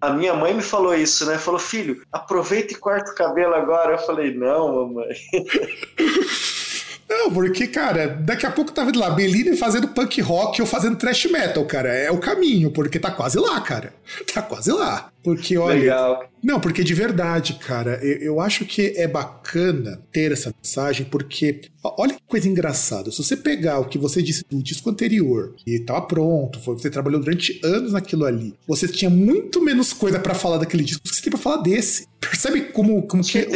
a 0.01 0.09
minha 0.11 0.33
mãe 0.33 0.53
me 0.53 0.61
falou 0.61 0.95
isso, 0.95 1.25
né? 1.25 1.37
Falou, 1.37 1.59
filho, 1.59 2.01
aproveita 2.11 2.73
e 2.73 2.77
corta 2.77 3.11
o 3.11 3.15
cabelo 3.15 3.53
agora. 3.55 3.93
Eu 3.93 3.99
falei, 3.99 4.33
não, 4.33 4.87
mamãe. 4.87 5.15
Não, 7.07 7.31
porque, 7.31 7.67
cara, 7.67 8.07
daqui 8.07 8.45
a 8.47 8.51
pouco 8.51 8.71
tá 8.71 8.83
vendo 8.83 8.99
lá, 8.99 9.11
Bellini 9.11 9.55
fazendo 9.55 9.87
punk 9.87 10.19
rock 10.21 10.59
ou 10.59 10.67
fazendo 10.67 10.97
thrash 10.97 11.25
metal, 11.25 11.63
cara. 11.65 11.89
É 11.89 12.09
o 12.09 12.17
caminho, 12.17 12.71
porque 12.71 12.99
tá 12.99 13.11
quase 13.11 13.39
lá, 13.39 13.61
cara. 13.61 13.93
Tá 14.33 14.41
quase 14.41 14.71
lá. 14.71 15.11
Porque, 15.25 15.57
olha. 15.57 15.79
Legal. 15.79 16.29
Não, 16.43 16.59
porque 16.59 16.83
de 16.83 16.93
verdade, 16.93 17.55
cara, 17.55 17.99
eu, 18.03 18.17
eu, 18.17 18.39
acho 18.39 18.65
que 18.65 18.93
é 18.95 19.07
bacana 19.07 19.99
ter 20.11 20.31
essa 20.31 20.53
mensagem, 20.55 21.03
porque 21.03 21.61
olha 21.83 22.13
que 22.13 22.21
coisa 22.27 22.47
engraçada. 22.47 23.09
Se 23.09 23.17
você 23.17 23.35
pegar 23.35 23.79
o 23.79 23.85
que 23.85 23.97
você 23.97 24.21
disse 24.21 24.45
do 24.47 24.61
disco 24.61 24.87
anterior, 24.87 25.55
e 25.65 25.79
tava 25.79 26.03
pronto, 26.03 26.59
foi, 26.59 26.75
você 26.75 26.87
trabalhou 26.91 27.19
durante 27.19 27.59
anos 27.63 27.93
naquilo 27.93 28.25
ali, 28.25 28.53
você 28.67 28.87
tinha 28.87 29.09
muito 29.09 29.59
menos 29.59 29.91
coisa 29.91 30.19
para 30.19 30.35
falar 30.35 30.59
daquele 30.59 30.83
disco 30.83 31.01
do 31.03 31.09
que 31.09 31.15
você 31.15 31.23
tem 31.23 31.31
pra 31.31 31.39
falar 31.39 31.63
desse. 31.63 32.05
Percebe 32.19 32.61
como, 32.61 33.01
como, 33.07 33.23
que, 33.23 33.47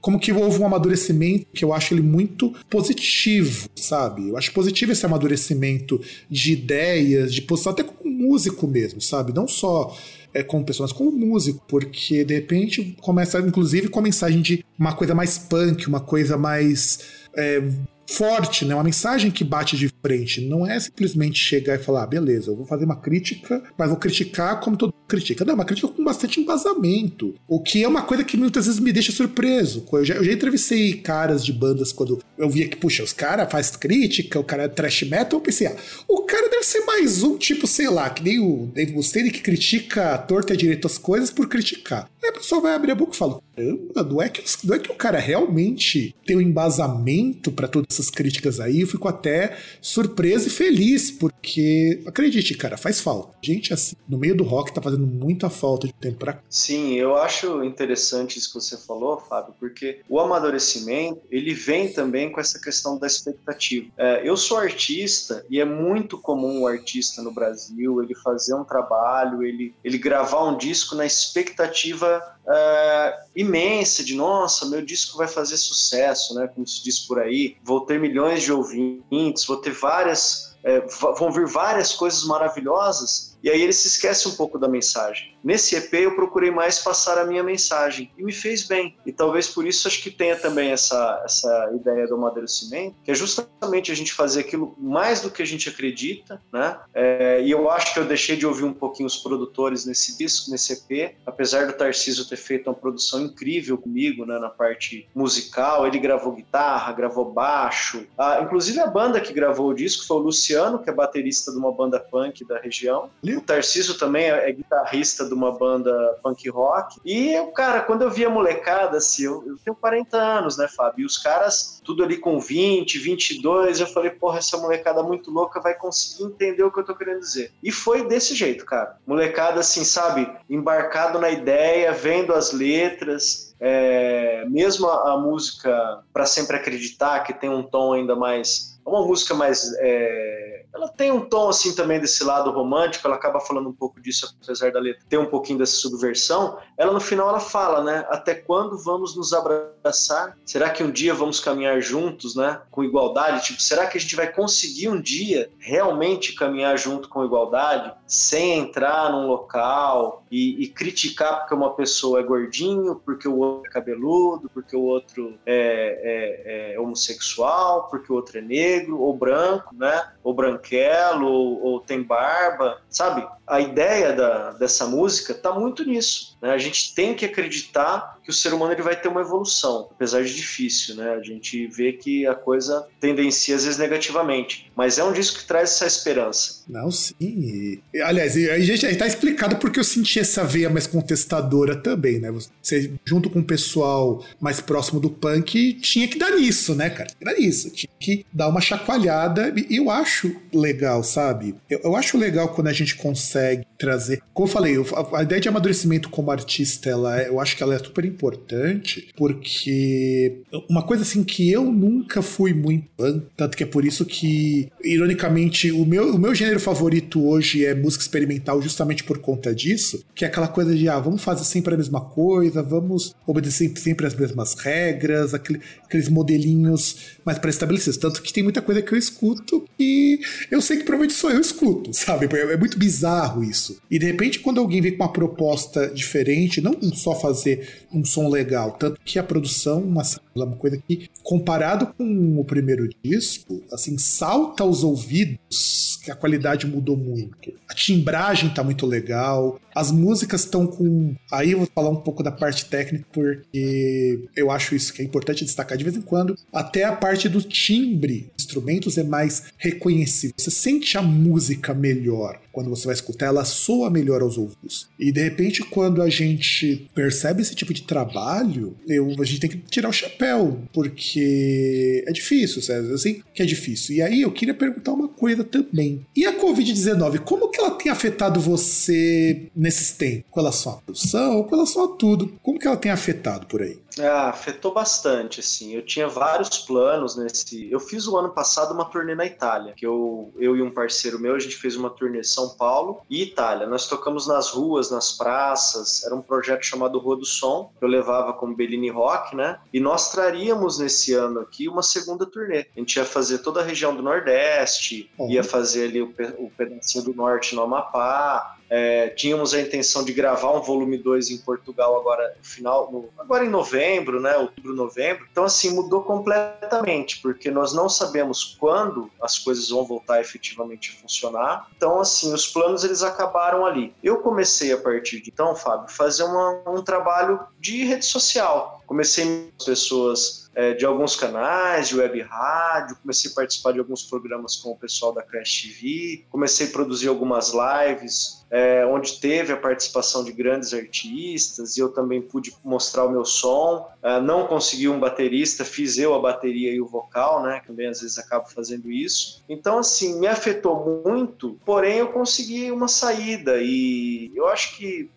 como 0.00 0.20
que 0.20 0.32
houve 0.32 0.60
um 0.60 0.66
amadurecimento 0.66 1.46
que 1.52 1.64
eu 1.64 1.72
acho 1.72 1.94
ele 1.94 2.02
muito 2.02 2.54
positivo, 2.70 3.68
sabe? 3.74 4.28
Eu 4.28 4.36
acho 4.36 4.52
positivo 4.52 4.92
esse 4.92 5.04
amadurecimento 5.04 6.00
de 6.30 6.52
ideias, 6.52 7.34
de 7.34 7.42
posição, 7.42 7.72
até 7.72 7.82
como 7.82 8.08
músico 8.08 8.68
mesmo, 8.68 9.00
sabe? 9.00 9.32
Não 9.32 9.48
só 9.48 9.96
é, 10.36 10.42
como 10.42 10.66
pessoas, 10.66 10.92
como 10.92 11.10
músico, 11.10 11.64
porque 11.66 12.22
de 12.22 12.34
repente 12.34 12.94
começa, 13.00 13.40
inclusive, 13.40 13.88
com 13.88 14.00
a 14.00 14.02
mensagem 14.02 14.42
de 14.42 14.64
uma 14.78 14.92
coisa 14.92 15.14
mais 15.14 15.38
punk, 15.38 15.86
uma 15.88 16.00
coisa 16.00 16.36
mais. 16.36 16.98
É, 17.34 17.62
forte, 18.08 18.64
né? 18.64 18.74
Uma 18.74 18.84
mensagem 18.84 19.30
que 19.30 19.44
bate 19.44 19.76
de 19.76 19.88
frente. 20.02 20.40
Não 20.40 20.66
é 20.66 20.78
simplesmente 20.78 21.38
chegar 21.38 21.74
e 21.74 21.82
falar, 21.82 22.04
ah, 22.04 22.06
beleza, 22.06 22.50
eu 22.50 22.56
vou 22.56 22.66
fazer 22.66 22.84
uma 22.84 22.96
crítica, 22.96 23.62
mas 23.76 23.88
vou 23.88 23.98
criticar 23.98 24.60
como 24.60 24.76
todo 24.76 24.94
critica. 25.08 25.44
Não, 25.44 25.52
é 25.52 25.54
uma 25.54 25.64
crítica 25.64 25.88
com 25.88 26.04
bastante 26.04 26.40
embasamento. 26.40 27.34
O 27.46 27.60
que 27.60 27.82
é 27.82 27.88
uma 27.88 28.02
coisa 28.02 28.24
que 28.24 28.36
muitas 28.36 28.66
vezes 28.66 28.80
me 28.80 28.92
deixa 28.92 29.12
surpreso. 29.12 29.86
Eu 29.92 30.04
já, 30.04 30.14
eu 30.14 30.24
já 30.24 30.32
entrevistei 30.32 30.94
caras 30.94 31.44
de 31.44 31.52
bandas 31.52 31.92
quando 31.92 32.18
eu 32.36 32.50
via 32.50 32.68
que, 32.68 32.76
puxa, 32.76 33.02
os 33.02 33.12
caras 33.12 33.50
faz 33.50 33.70
crítica, 33.70 34.38
o 34.38 34.44
cara 34.44 34.64
é 34.64 34.68
trash 34.68 35.02
metal, 35.02 35.38
eu 35.38 35.40
pensei, 35.40 35.66
ah, 35.66 35.76
o 36.08 36.22
cara 36.22 36.48
deve 36.48 36.64
ser 36.64 36.80
mais 36.80 37.22
um 37.22 37.36
tipo, 37.36 37.66
sei 37.66 37.88
lá, 37.88 38.10
que 38.10 38.22
nem 38.22 38.38
o 38.38 38.70
Dave 38.74 38.92
Mustaine 38.92 39.30
que 39.30 39.40
critica 39.40 40.18
torta 40.18 40.54
e 40.54 40.56
direito 40.56 40.86
as 40.86 40.98
coisas 40.98 41.30
por 41.30 41.48
criticar. 41.48 42.08
Pessoa 42.36 42.60
vai 42.60 42.74
abrir 42.74 42.92
a 42.92 42.94
boca 42.94 43.14
e 43.14 43.16
fala, 43.16 43.40
caramba, 43.56 44.02
não 44.02 44.22
é 44.22 44.28
que, 44.28 44.44
não 44.64 44.74
é 44.74 44.78
que 44.78 44.90
o 44.90 44.94
cara 44.94 45.18
realmente 45.18 46.14
tem 46.24 46.36
um 46.36 46.40
embasamento 46.40 47.50
para 47.50 47.68
todas 47.68 47.88
essas 47.90 48.10
críticas 48.10 48.60
aí, 48.60 48.80
eu 48.80 48.86
fico 48.86 49.08
até 49.08 49.56
surpreso 49.80 50.48
e 50.48 50.50
feliz, 50.50 51.10
porque, 51.10 52.02
acredite, 52.06 52.54
cara, 52.54 52.76
faz 52.76 53.00
falta. 53.00 53.36
Gente 53.42 53.72
assim, 53.72 53.96
no 54.08 54.18
meio 54.18 54.36
do 54.36 54.44
rock 54.44 54.72
tá 54.72 54.82
fazendo 54.82 55.06
muita 55.06 55.48
falta 55.48 55.86
de 55.86 55.94
tempo 55.94 56.18
pra 56.18 56.38
Sim, 56.48 56.94
eu 56.94 57.16
acho 57.16 57.64
interessante 57.64 58.38
isso 58.38 58.48
que 58.48 58.54
você 58.54 58.76
falou, 58.76 59.18
Fábio, 59.18 59.54
porque 59.58 60.00
o 60.08 60.20
amadurecimento, 60.20 61.20
ele 61.30 61.54
vem 61.54 61.92
também 61.92 62.30
com 62.30 62.40
essa 62.40 62.60
questão 62.60 62.98
da 62.98 63.06
expectativa. 63.06 63.88
É, 63.96 64.28
eu 64.28 64.36
sou 64.36 64.58
artista 64.58 65.44
e 65.48 65.60
é 65.60 65.64
muito 65.64 66.18
comum 66.18 66.62
o 66.62 66.66
artista 66.66 67.22
no 67.22 67.32
Brasil 67.32 68.02
ele 68.02 68.14
fazer 68.14 68.54
um 68.54 68.64
trabalho, 68.64 69.42
ele, 69.42 69.74
ele 69.84 69.98
gravar 69.98 70.44
um 70.44 70.56
disco 70.56 70.94
na 70.94 71.06
expectativa 71.06 72.22
é, 72.48 73.18
imensa 73.34 74.04
de 74.04 74.14
nossa, 74.14 74.66
meu 74.66 74.80
disco 74.80 75.18
vai 75.18 75.26
fazer 75.26 75.56
sucesso, 75.56 76.34
né? 76.34 76.48
Como 76.48 76.66
se 76.66 76.82
diz 76.82 77.00
por 77.00 77.18
aí, 77.18 77.56
vou 77.64 77.80
ter 77.80 77.98
milhões 77.98 78.42
de 78.42 78.52
ouvintes, 78.52 79.44
vou 79.44 79.56
ter 79.56 79.72
várias, 79.72 80.56
é, 80.62 80.80
vão 81.18 81.32
vir 81.32 81.46
várias 81.46 81.92
coisas 81.92 82.24
maravilhosas, 82.24 83.35
e 83.46 83.48
aí 83.48 83.62
ele 83.62 83.72
se 83.72 83.86
esquece 83.86 84.26
um 84.26 84.34
pouco 84.34 84.58
da 84.58 84.66
mensagem. 84.66 85.36
Nesse 85.44 85.76
EP 85.76 85.94
eu 85.94 86.16
procurei 86.16 86.50
mais 86.50 86.80
passar 86.80 87.16
a 87.16 87.24
minha 87.24 87.44
mensagem 87.44 88.10
e 88.18 88.24
me 88.24 88.32
fez 88.32 88.64
bem. 88.64 88.96
E 89.06 89.12
talvez 89.12 89.46
por 89.46 89.64
isso 89.64 89.86
acho 89.86 90.02
que 90.02 90.10
tenha 90.10 90.34
também 90.34 90.72
essa, 90.72 91.22
essa 91.24 91.70
ideia 91.72 92.08
do 92.08 92.16
amadurecimento, 92.16 92.96
que 93.04 93.12
é 93.12 93.14
justamente 93.14 93.92
a 93.92 93.94
gente 93.94 94.12
fazer 94.12 94.40
aquilo 94.40 94.74
mais 94.76 95.20
do 95.20 95.30
que 95.30 95.40
a 95.40 95.46
gente 95.46 95.68
acredita, 95.68 96.42
né? 96.52 96.76
É, 96.92 97.40
e 97.40 97.48
eu 97.52 97.70
acho 97.70 97.94
que 97.94 98.00
eu 98.00 98.04
deixei 98.04 98.34
de 98.34 98.44
ouvir 98.44 98.64
um 98.64 98.72
pouquinho 98.72 99.06
os 99.06 99.18
produtores 99.18 99.86
nesse 99.86 100.18
disco, 100.18 100.50
nesse 100.50 100.72
EP, 100.72 101.14
apesar 101.24 101.68
do 101.68 101.72
Tarcísio 101.72 102.28
ter 102.28 102.38
feito 102.38 102.68
uma 102.68 102.74
produção 102.74 103.20
incrível 103.20 103.78
comigo, 103.78 104.26
né, 104.26 104.40
na 104.40 104.50
parte 104.50 105.08
musical, 105.14 105.86
ele 105.86 106.00
gravou 106.00 106.32
guitarra, 106.32 106.92
gravou 106.92 107.32
baixo. 107.32 108.04
Ah, 108.18 108.40
inclusive 108.42 108.80
a 108.80 108.88
banda 108.88 109.20
que 109.20 109.32
gravou 109.32 109.68
o 109.68 109.74
disco 109.74 110.04
foi 110.04 110.16
o 110.16 110.20
Luciano, 110.20 110.80
que 110.80 110.90
é 110.90 110.92
baterista 110.92 111.52
de 111.52 111.58
uma 111.58 111.70
banda 111.70 112.00
punk 112.00 112.44
da 112.44 112.58
região. 112.58 113.08
O 113.36 113.40
Tarcísio 113.40 113.98
também 113.98 114.30
é, 114.30 114.48
é 114.48 114.52
guitarrista 114.52 115.24
de 115.24 115.34
uma 115.34 115.52
banda 115.52 116.18
punk 116.22 116.48
rock. 116.48 116.98
E, 117.04 117.38
o 117.40 117.52
cara, 117.52 117.80
quando 117.80 118.02
eu 118.02 118.10
via 118.10 118.30
molecada, 118.30 118.98
assim, 118.98 119.24
eu, 119.24 119.44
eu 119.46 119.56
tenho 119.64 119.76
40 119.76 120.16
anos, 120.16 120.56
né, 120.56 120.68
Fábio? 120.68 121.02
E 121.02 121.06
os 121.06 121.18
caras, 121.18 121.80
tudo 121.84 122.02
ali 122.02 122.16
com 122.16 122.38
20, 122.38 122.98
22, 122.98 123.80
eu 123.80 123.86
falei, 123.86 124.10
porra, 124.10 124.38
essa 124.38 124.56
molecada 124.56 125.02
muito 125.02 125.30
louca 125.30 125.60
vai 125.60 125.74
conseguir 125.74 126.24
entender 126.24 126.62
o 126.62 126.70
que 126.70 126.80
eu 126.80 126.84
tô 126.84 126.94
querendo 126.94 127.20
dizer. 127.20 127.52
E 127.62 127.70
foi 127.70 128.06
desse 128.06 128.34
jeito, 128.34 128.64
cara. 128.64 128.96
Molecada, 129.06 129.60
assim, 129.60 129.84
sabe, 129.84 130.30
embarcado 130.48 131.18
na 131.18 131.30
ideia, 131.30 131.92
vendo 131.92 132.32
as 132.32 132.52
letras, 132.52 133.54
é, 133.60 134.44
mesmo 134.48 134.86
a, 134.88 135.12
a 135.12 135.18
música 135.18 136.00
para 136.12 136.26
sempre 136.26 136.56
acreditar 136.56 137.20
que 137.20 137.32
tem 137.32 137.48
um 137.48 137.62
tom 137.62 137.94
ainda 137.94 138.14
mais 138.14 138.76
é 138.86 138.88
uma 138.88 139.04
música 139.04 139.34
mais 139.34 139.74
é, 139.80 140.55
ela 140.76 140.88
tem 140.88 141.10
um 141.10 141.20
tom 141.20 141.48
assim 141.48 141.74
também 141.74 141.98
desse 141.98 142.22
lado 142.22 142.50
romântico, 142.50 143.06
ela 143.06 143.16
acaba 143.16 143.40
falando 143.40 143.68
um 143.68 143.72
pouco 143.72 144.00
disso, 144.00 144.36
apesar 144.42 144.70
da 144.70 144.78
letra 144.78 145.02
ter 145.08 145.18
um 145.18 145.26
pouquinho 145.26 145.58
dessa 145.58 145.76
subversão. 145.76 146.58
Ela 146.76 146.92
no 146.92 147.00
final 147.00 147.28
ela 147.28 147.40
fala, 147.40 147.82
né? 147.82 148.06
Até 148.10 148.34
quando 148.34 148.78
vamos 148.78 149.16
nos 149.16 149.32
abraçar? 149.32 150.36
Será 150.44 150.70
que 150.70 150.82
um 150.82 150.90
dia 150.90 151.14
vamos 151.14 151.40
caminhar 151.40 151.80
juntos, 151.80 152.36
né? 152.36 152.60
Com 152.70 152.84
igualdade? 152.84 153.46
Tipo, 153.46 153.62
será 153.62 153.86
que 153.86 153.96
a 153.96 154.00
gente 154.00 154.14
vai 154.14 154.30
conseguir 154.30 154.88
um 154.88 155.00
dia 155.00 155.50
realmente 155.58 156.34
caminhar 156.34 156.76
junto 156.78 157.08
com 157.08 157.24
igualdade, 157.24 157.92
sem 158.06 158.58
entrar 158.58 159.10
num 159.10 159.26
local 159.26 160.24
e, 160.30 160.62
e 160.62 160.68
criticar 160.68 161.38
porque 161.38 161.54
uma 161.54 161.74
pessoa 161.74 162.20
é 162.20 162.22
gordinho, 162.22 162.96
porque 162.96 163.26
o 163.26 163.38
outro 163.38 163.70
é 163.70 163.72
cabeludo, 163.72 164.50
porque 164.52 164.76
o 164.76 164.82
outro 164.82 165.38
é, 165.46 166.72
é, 166.72 166.74
é 166.74 166.80
homossexual, 166.80 167.88
porque 167.88 168.12
o 168.12 168.16
outro 168.16 168.38
é 168.38 168.42
negro 168.42 169.00
ou 169.00 169.16
branco, 169.16 169.74
né? 169.74 170.12
Ou 170.22 170.34
branco 170.34 170.65
branquelo 170.66 171.26
ou, 171.26 171.62
ou 171.62 171.80
tem 171.80 172.02
barba, 172.02 172.80
sabe? 172.90 173.26
A 173.46 173.60
ideia 173.60 174.12
da, 174.12 174.50
dessa 174.52 174.86
música 174.86 175.32
está 175.32 175.52
muito 175.52 175.84
nisso. 175.84 176.35
Né? 176.40 176.50
A 176.50 176.58
gente 176.58 176.94
tem 176.94 177.14
que 177.14 177.24
acreditar 177.24 178.16
que 178.22 178.30
o 178.30 178.32
ser 178.32 178.52
humano 178.52 178.72
ele 178.72 178.82
vai 178.82 179.00
ter 179.00 179.08
uma 179.08 179.20
evolução, 179.20 179.88
apesar 179.90 180.24
de 180.24 180.34
difícil, 180.34 180.96
né? 180.96 181.10
A 181.10 181.22
gente 181.22 181.68
vê 181.68 181.92
que 181.92 182.26
a 182.26 182.34
coisa 182.34 182.86
tendencia 183.00 183.54
às 183.54 183.64
vezes 183.64 183.78
negativamente, 183.78 184.70
mas 184.74 184.98
é 184.98 185.04
um 185.04 185.12
disco 185.12 185.38
que 185.38 185.46
traz 185.46 185.70
essa 185.70 185.86
esperança. 185.86 186.64
Não, 186.68 186.90
sim. 186.90 187.80
aliás, 188.02 188.36
a 188.36 188.58
gente 188.58 188.84
está 188.84 189.06
explicado 189.06 189.56
porque 189.56 189.78
eu 189.78 189.84
senti 189.84 190.18
essa 190.18 190.44
veia 190.44 190.68
mais 190.68 190.86
contestadora 190.88 191.76
também, 191.76 192.18
né? 192.18 192.32
Você, 192.32 192.92
junto 193.04 193.30
com 193.30 193.38
o 193.38 193.44
pessoal 193.44 194.24
mais 194.40 194.60
próximo 194.60 194.98
do 194.98 195.08
punk, 195.08 195.74
tinha 195.74 196.08
que 196.08 196.18
dar 196.18 196.32
nisso, 196.32 196.74
né, 196.74 196.90
cara? 196.90 197.10
Era 197.20 197.40
isso. 197.40 197.70
Tinha 197.70 197.90
que 198.00 198.26
dar 198.32 198.48
uma 198.48 198.60
chacoalhada. 198.60 199.54
E 199.56 199.76
eu 199.76 199.88
acho 199.88 200.34
legal, 200.52 201.04
sabe? 201.04 201.54
Eu, 201.70 201.80
eu 201.84 201.96
acho 201.96 202.18
legal 202.18 202.48
quando 202.48 202.68
a 202.68 202.72
gente 202.72 202.96
consegue 202.96 203.64
trazer. 203.78 204.20
Como 204.34 204.48
eu 204.48 204.52
falei, 204.52 204.74
a, 204.76 205.18
a 205.18 205.22
ideia 205.22 205.40
de 205.40 205.48
amadurecimento 205.48 206.10
como 206.10 206.30
artista, 206.36 206.88
ela, 206.90 207.20
é, 207.20 207.28
eu 207.28 207.40
acho 207.40 207.56
que 207.56 207.62
ela 207.62 207.74
é 207.74 207.78
super 207.78 208.04
importante, 208.04 209.08
porque 209.16 210.40
uma 210.68 210.82
coisa 210.82 211.02
assim 211.02 211.24
que 211.24 211.50
eu 211.50 211.64
nunca 211.64 212.22
fui 212.22 212.52
muito 212.52 212.86
fã, 212.96 213.22
tanto 213.36 213.56
que 213.56 213.62
é 213.62 213.66
por 213.66 213.84
isso 213.84 214.04
que, 214.04 214.70
ironicamente, 214.82 215.70
o 215.72 215.84
meu, 215.84 216.14
o 216.14 216.18
meu 216.18 216.34
gênero 216.34 216.60
favorito 216.60 217.26
hoje 217.26 217.64
é 217.64 217.74
música 217.74 218.02
experimental, 218.02 218.60
justamente 218.62 219.04
por 219.04 219.18
conta 219.18 219.54
disso, 219.54 220.04
que 220.14 220.24
é 220.24 220.28
aquela 220.28 220.48
coisa 220.48 220.74
de, 220.74 220.88
ah, 220.88 220.98
vamos 220.98 221.22
fazer 221.22 221.44
sempre 221.44 221.74
a 221.74 221.76
mesma 221.76 222.00
coisa, 222.00 222.62
vamos 222.62 223.14
obedecer 223.26 223.72
sempre 223.76 224.06
as 224.06 224.14
mesmas 224.14 224.54
regras, 224.54 225.34
aquele, 225.34 225.60
aqueles 225.84 226.08
modelinhos 226.08 227.16
mais 227.24 227.38
pré-estabelecidos. 227.38 227.96
Tanto 227.96 228.22
que 228.22 228.32
tem 228.32 228.42
muita 228.42 228.62
coisa 228.62 228.82
que 228.82 228.92
eu 228.92 228.98
escuto 228.98 229.64
e 229.78 230.20
eu 230.50 230.60
sei 230.60 230.78
que 230.78 230.84
provavelmente 230.84 231.18
só 231.18 231.30
eu 231.30 231.40
escuto, 231.40 231.92
sabe? 231.92 232.26
É, 232.36 232.56
muito 232.56 232.78
bizarro 232.78 233.42
isso. 233.42 233.78
E 233.90 233.98
de 233.98 234.06
repente, 234.06 234.40
quando 234.40 234.60
alguém 234.60 234.80
vem 234.80 234.96
com 234.96 235.02
uma 235.02 235.12
proposta 235.12 235.88
diferente, 235.88 236.15
não 236.60 236.74
só 236.94 237.14
fazer 237.14 237.86
um 237.92 238.04
som 238.04 238.28
legal, 238.28 238.72
tanto 238.72 239.00
que 239.04 239.18
a 239.18 239.22
produção, 239.22 239.82
uma, 239.82 240.02
uma 240.34 240.56
coisa 240.56 240.76
que, 240.86 241.08
comparado 241.22 241.86
com 241.94 242.40
o 242.40 242.44
primeiro 242.44 242.88
disco, 243.02 243.62
assim, 243.72 243.98
salta 243.98 244.62
aos 244.62 244.82
ouvidos 244.82 245.98
que 246.06 246.10
a 246.12 246.14
qualidade 246.14 246.66
mudou 246.66 246.96
muito. 246.96 247.52
A 247.68 247.74
timbragem 247.74 248.50
tá 248.50 248.62
muito 248.62 248.86
legal, 248.86 249.60
as 249.74 249.90
músicas 249.90 250.42
estão 250.42 250.66
com. 250.66 251.14
Aí 251.32 251.50
eu 251.50 251.58
vou 251.58 251.68
falar 251.74 251.90
um 251.90 251.96
pouco 251.96 252.22
da 252.22 252.30
parte 252.30 252.64
técnica, 252.66 253.04
porque 253.12 254.28
eu 254.36 254.50
acho 254.50 254.76
isso 254.76 254.92
que 254.92 255.02
é 255.02 255.04
importante 255.04 255.44
destacar 255.44 255.76
de 255.76 255.82
vez 255.82 255.96
em 255.96 256.00
quando. 256.00 256.36
Até 256.52 256.84
a 256.84 256.94
parte 256.94 257.28
do 257.28 257.42
timbre, 257.42 258.30
instrumentos 258.38 258.96
é 258.96 259.02
mais 259.02 259.52
reconhecível. 259.58 260.34
Você 260.38 260.50
sente 260.50 260.96
a 260.96 261.02
música 261.02 261.74
melhor 261.74 262.40
quando 262.56 262.70
você 262.70 262.86
vai 262.86 262.94
escutar, 262.94 263.26
ela 263.26 263.44
soa 263.44 263.90
melhor 263.90 264.22
aos 264.22 264.38
ouvidos. 264.38 264.88
E 264.98 265.12
de 265.12 265.22
repente, 265.22 265.62
quando 265.62 266.00
a 266.00 266.08
gente 266.08 266.88
percebe 266.94 267.42
esse 267.42 267.54
tipo 267.54 267.74
de 267.74 267.82
trabalho, 267.82 268.74
eu, 268.88 269.14
a 269.20 269.24
gente 269.26 269.40
tem 269.40 269.50
que 269.50 269.58
tirar 269.58 269.90
o 269.90 269.92
chapéu, 269.92 270.62
porque 270.72 272.02
é 272.08 272.12
difícil, 272.12 272.62
César. 272.62 272.96
Sei 272.96 273.22
que 273.34 273.42
é 273.42 273.44
difícil. 273.44 273.96
E 273.96 274.00
aí 274.00 274.22
eu 274.22 274.32
queria 274.32 274.54
perguntar 274.54 274.92
uma 274.92 275.06
coisa 275.06 275.44
também. 275.44 276.06
E 276.16 276.24
a 276.24 276.32
Covid-19, 276.40 277.18
como 277.18 277.50
que 277.50 277.60
ela 277.60 277.72
tem 277.72 277.92
afetado 277.92 278.40
você 278.40 279.50
nesses 279.54 279.90
tempos? 279.92 280.24
Com 280.30 280.40
relação 280.40 280.72
à 280.72 280.76
produção, 280.76 281.42
com 281.42 281.50
relação 281.50 281.84
a 281.84 281.88
tudo. 281.88 282.38
Como 282.42 282.58
que 282.58 282.66
ela 282.66 282.78
tem 282.78 282.90
afetado 282.90 283.44
por 283.44 283.60
aí? 283.60 283.78
Ah, 284.00 284.28
afetou 284.28 284.72
bastante, 284.72 285.40
assim. 285.40 285.74
Eu 285.74 285.82
tinha 285.82 286.08
vários 286.08 286.58
planos 286.58 287.16
nesse. 287.16 287.70
Eu 287.70 287.80
fiz 287.80 288.06
o 288.06 288.16
ano 288.16 288.30
passado 288.30 288.72
uma 288.72 288.84
turnê 288.84 289.14
na 289.14 289.24
Itália, 289.24 289.72
que 289.74 289.86
eu, 289.86 290.32
eu 290.38 290.56
e 290.56 290.62
um 290.62 290.70
parceiro 290.70 291.18
meu, 291.18 291.34
a 291.34 291.38
gente 291.38 291.56
fez 291.56 291.76
uma 291.76 291.90
turnê 291.90 292.22
São 292.22 292.45
Paulo 292.50 293.00
e 293.08 293.22
Itália. 293.22 293.66
Nós 293.66 293.88
tocamos 293.88 294.26
nas 294.26 294.50
ruas, 294.50 294.90
nas 294.90 295.12
praças. 295.12 296.04
Era 296.04 296.14
um 296.14 296.22
projeto 296.22 296.64
chamado 296.64 296.98
Rua 296.98 297.16
do 297.16 297.24
Som, 297.24 297.70
que 297.78 297.84
eu 297.84 297.88
levava 297.88 298.32
como 298.32 298.54
Bellini 298.54 298.90
Rock, 298.90 299.34
né? 299.34 299.58
E 299.72 299.80
nós 299.80 300.10
traríamos 300.10 300.78
nesse 300.78 301.14
ano 301.14 301.40
aqui 301.40 301.68
uma 301.68 301.82
segunda 301.82 302.26
turnê. 302.26 302.66
A 302.76 302.80
gente 302.80 302.96
ia 302.96 303.04
fazer 303.04 303.38
toda 303.38 303.60
a 303.60 303.64
região 303.64 303.94
do 303.94 304.02
Nordeste, 304.02 305.10
uhum. 305.18 305.30
ia 305.30 305.44
fazer 305.44 305.88
ali 305.88 306.02
o, 306.02 306.14
o 306.38 306.50
pedacinho 306.56 307.04
do 307.04 307.14
Norte 307.14 307.54
no 307.54 307.62
Amapá, 307.62 308.55
é, 308.68 309.08
tínhamos 309.10 309.54
a 309.54 309.60
intenção 309.60 310.04
de 310.04 310.12
gravar 310.12 310.52
um 310.52 310.60
volume 310.60 310.98
2 310.98 311.30
em 311.30 311.38
Portugal 311.38 311.98
agora 311.98 312.34
no 312.36 312.44
final, 312.44 312.90
no, 312.90 313.08
agora 313.18 313.44
em 313.44 313.48
novembro, 313.48 314.20
né? 314.20 314.36
Outubro, 314.36 314.74
novembro. 314.74 315.26
Então, 315.30 315.44
assim, 315.44 315.74
mudou 315.74 316.02
completamente, 316.02 317.20
porque 317.20 317.50
nós 317.50 317.72
não 317.72 317.88
sabemos 317.88 318.56
quando 318.58 319.10
as 319.20 319.38
coisas 319.38 319.70
vão 319.70 319.84
voltar 319.84 320.20
efetivamente 320.20 320.96
a 320.96 321.00
funcionar. 321.00 321.68
Então, 321.76 322.00
assim, 322.00 322.32
os 322.32 322.46
planos 322.46 322.84
eles 322.84 323.02
acabaram 323.02 323.64
ali. 323.64 323.94
Eu 324.02 324.18
comecei 324.18 324.72
a 324.72 324.78
partir 324.78 325.20
de 325.20 325.30
então, 325.30 325.54
Fábio, 325.54 325.88
fazer 325.88 326.24
uma, 326.24 326.62
um 326.66 326.82
trabalho 326.82 327.40
de 327.60 327.84
rede 327.84 328.04
social. 328.04 328.82
Comecei 328.86 329.24
com 329.24 329.64
pessoas 329.64 330.46
é, 330.56 330.72
de 330.72 330.86
alguns 330.86 331.14
canais 331.14 331.88
de 331.88 331.98
web 331.98 332.18
rádio, 332.22 332.96
comecei 333.02 333.30
a 333.30 333.34
participar 333.34 333.72
de 333.72 333.78
alguns 333.78 334.02
programas 334.02 334.56
com 334.56 334.70
o 334.70 334.76
pessoal 334.76 335.12
da 335.12 335.22
Crash 335.22 335.62
TV, 335.62 336.24
comecei 336.30 336.68
a 336.68 336.70
produzir 336.70 337.08
algumas 337.08 337.52
lives 337.52 338.46
é, 338.50 338.86
onde 338.86 339.20
teve 339.20 339.52
a 339.52 339.56
participação 339.56 340.24
de 340.24 340.32
grandes 340.32 340.72
artistas 340.72 341.76
e 341.76 341.80
eu 341.80 341.90
também 341.90 342.22
pude 342.22 342.54
mostrar 342.64 343.04
o 343.04 343.10
meu 343.10 343.24
som. 343.24 343.86
É, 344.02 344.20
não 344.20 344.46
consegui 344.46 344.88
um 344.88 344.98
baterista, 344.98 345.64
fiz 345.64 345.98
eu 345.98 346.14
a 346.14 346.18
bateria 346.18 346.72
e 346.72 346.80
o 346.80 346.86
vocal, 346.86 347.42
né? 347.42 347.60
Também 347.66 347.88
às 347.88 348.00
vezes 348.00 348.16
acabo 348.18 348.48
fazendo 348.48 348.90
isso. 348.90 349.44
Então, 349.48 349.78
assim, 349.78 350.18
me 350.18 350.26
afetou 350.26 351.02
muito, 351.04 351.58
porém 351.66 351.98
eu 351.98 352.08
consegui 352.08 352.70
uma 352.70 352.88
saída 352.88 353.58
e 353.60 354.30
eu 354.34 354.46
acho 354.46 354.76
que 354.76 355.10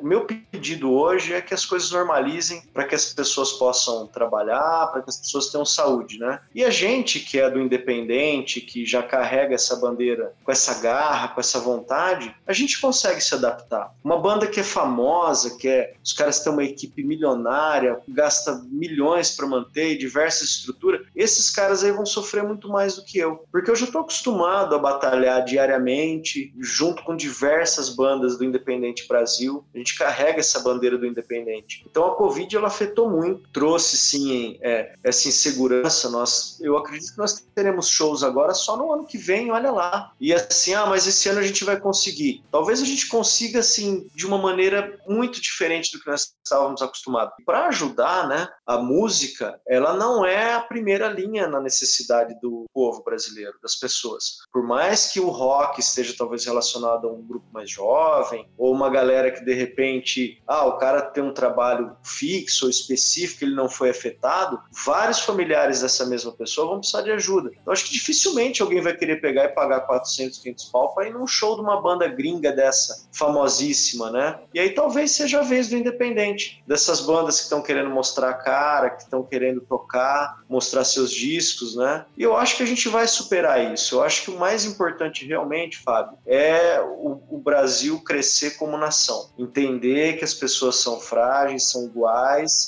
o 0.00 0.06
meu 0.06 0.24
pedido 0.24 0.92
hoje 0.92 1.32
é 1.32 1.40
que 1.40 1.54
as 1.54 1.64
coisas 1.64 1.90
normalizem 1.90 2.62
para 2.72 2.84
que 2.84 2.94
as 3.06 3.14
pessoas 3.14 3.52
possam 3.52 4.06
trabalhar, 4.06 4.88
para 4.92 5.02
que 5.02 5.10
as 5.10 5.18
pessoas 5.18 5.50
tenham 5.50 5.64
saúde, 5.64 6.18
né? 6.18 6.40
E 6.54 6.64
a 6.64 6.70
gente 6.70 7.20
que 7.20 7.38
é 7.38 7.50
do 7.50 7.60
independente, 7.60 8.60
que 8.60 8.84
já 8.84 9.02
carrega 9.02 9.54
essa 9.54 9.76
bandeira 9.76 10.32
com 10.44 10.52
essa 10.52 10.80
garra, 10.80 11.28
com 11.28 11.40
essa 11.40 11.58
vontade, 11.58 12.34
a 12.46 12.52
gente 12.52 12.80
consegue 12.80 13.20
se 13.20 13.34
adaptar. 13.34 13.92
Uma 14.02 14.18
banda 14.18 14.46
que 14.46 14.60
é 14.60 14.64
famosa, 14.64 15.56
que 15.56 15.68
é, 15.68 15.94
os 16.02 16.12
caras 16.12 16.40
têm 16.40 16.52
uma 16.52 16.64
equipe 16.64 17.02
milionária, 17.02 18.00
gasta 18.08 18.62
milhões 18.70 19.34
para 19.34 19.46
manter 19.46 19.96
diversas 19.96 20.48
estruturas, 20.48 21.06
esses 21.14 21.50
caras 21.50 21.84
aí 21.84 21.92
vão 21.92 22.06
sofrer 22.06 22.42
muito 22.42 22.68
mais 22.68 22.96
do 22.96 23.04
que 23.04 23.18
eu, 23.18 23.44
porque 23.50 23.70
eu 23.70 23.76
já 23.76 23.86
estou 23.86 24.02
acostumado 24.02 24.74
a 24.74 24.78
batalhar 24.78 25.44
diariamente 25.44 26.52
junto 26.58 27.02
com 27.02 27.16
diversas 27.16 27.90
bandas 27.90 28.38
do 28.38 28.44
Independente 28.44 29.06
Brasil. 29.06 29.64
A 29.74 29.78
gente 29.78 29.96
carrega 29.96 30.40
essa 30.40 30.60
bandeira 30.60 30.96
do 30.96 31.06
Independente. 31.06 31.84
Então 31.88 32.06
a 32.06 32.14
Covid 32.14 32.56
ela 32.56 32.68
afetou 32.68 32.87
muito, 33.08 33.48
trouxe 33.50 33.96
sim 33.96 34.58
é, 34.62 34.94
essa 35.02 35.28
insegurança. 35.28 36.08
Nós, 36.10 36.58
eu 36.60 36.76
acredito 36.76 37.12
que 37.12 37.18
nós 37.18 37.44
teremos 37.54 37.88
shows 37.88 38.22
agora 38.22 38.54
só 38.54 38.76
no 38.76 38.92
ano 38.92 39.06
que 39.06 39.18
vem, 39.18 39.50
olha 39.50 39.70
lá. 39.70 40.12
E 40.20 40.32
assim, 40.32 40.74
ah, 40.74 40.86
mas 40.86 41.06
esse 41.06 41.28
ano 41.28 41.40
a 41.40 41.42
gente 41.42 41.64
vai 41.64 41.78
conseguir. 41.78 42.42
talvez 42.50 42.80
a 42.80 42.84
gente 42.84 43.08
consiga, 43.08 43.60
assim, 43.60 44.08
de 44.14 44.26
uma 44.26 44.38
maneira 44.38 44.98
muito 45.06 45.40
diferente 45.40 45.92
do 45.92 46.02
que 46.02 46.10
nós 46.10 46.32
estávamos 46.44 46.82
acostumados. 46.82 47.34
Para 47.44 47.66
ajudar, 47.66 48.28
né, 48.28 48.48
a 48.66 48.78
música, 48.78 49.60
ela 49.66 49.94
não 49.94 50.24
é 50.24 50.54
a 50.54 50.60
primeira 50.60 51.08
linha 51.08 51.48
na 51.48 51.60
necessidade 51.60 52.38
do 52.40 52.64
povo 52.72 53.02
brasileiro, 53.02 53.54
das 53.62 53.76
pessoas. 53.76 54.38
Por 54.52 54.62
mais 54.62 55.12
que 55.12 55.20
o 55.20 55.28
rock 55.28 55.80
esteja 55.80 56.14
talvez 56.16 56.44
relacionado 56.44 57.08
a 57.08 57.12
um 57.12 57.22
grupo 57.22 57.46
mais 57.52 57.70
jovem, 57.70 58.48
ou 58.56 58.72
uma 58.72 58.90
galera 58.90 59.30
que 59.30 59.44
de 59.44 59.54
repente, 59.54 60.42
ah, 60.46 60.66
o 60.66 60.78
cara 60.78 61.02
tem 61.02 61.22
um 61.22 61.34
trabalho 61.34 61.96
fixo 62.02 62.68
específico, 62.80 63.44
ele 63.44 63.54
não 63.54 63.68
foi 63.68 63.90
afetado, 63.90 64.60
vários 64.84 65.20
familiares 65.20 65.80
dessa 65.80 66.06
mesma 66.06 66.32
pessoa 66.32 66.68
vão 66.68 66.78
precisar 66.78 67.02
de 67.02 67.10
ajuda. 67.10 67.50
Eu 67.64 67.72
acho 67.72 67.84
que 67.84 67.92
dificilmente 67.92 68.62
alguém 68.62 68.80
vai 68.80 68.96
querer 68.96 69.20
pegar 69.20 69.44
e 69.44 69.48
pagar 69.48 69.80
400, 69.80 70.38
500 70.38 70.64
pau 70.66 70.94
para 70.94 71.08
ir 71.08 71.12
num 71.12 71.26
show 71.26 71.56
de 71.56 71.62
uma 71.62 71.80
banda 71.80 72.06
gringa 72.08 72.52
dessa, 72.52 73.08
famosíssima, 73.12 74.10
né? 74.10 74.38
E 74.54 74.60
aí 74.60 74.70
talvez 74.70 75.10
seja 75.10 75.40
a 75.40 75.42
vez 75.42 75.68
do 75.68 75.76
independente, 75.76 76.62
dessas 76.66 77.00
bandas 77.00 77.38
que 77.38 77.42
estão 77.44 77.60
querendo 77.60 77.90
mostrar 77.90 78.30
a 78.30 78.34
cara, 78.34 78.90
que 78.90 79.02
estão 79.02 79.22
querendo 79.22 79.60
tocar, 79.60 80.42
mostrar 80.48 80.84
seus 80.84 81.10
discos, 81.10 81.76
né? 81.76 82.04
E 82.16 82.22
eu 82.22 82.36
acho 82.36 82.56
que 82.56 82.62
a 82.62 82.66
gente 82.66 82.88
vai 82.88 83.06
superar 83.06 83.72
isso. 83.72 83.96
Eu 83.96 84.02
acho 84.02 84.22
que 84.22 84.30
o 84.30 84.38
mais 84.38 84.64
importante 84.64 85.26
realmente, 85.26 85.78
Fábio, 85.78 86.18
é 86.26 86.80
o, 86.80 87.20
o 87.30 87.38
Brasil 87.38 88.00
crescer 88.00 88.52
como 88.52 88.76
nação. 88.76 89.30
Entender 89.38 90.16
que 90.16 90.24
as 90.24 90.34
pessoas 90.34 90.76
são 90.76 91.00
frágeis, 91.00 91.70
são 91.70 91.84
iguais 91.84 92.67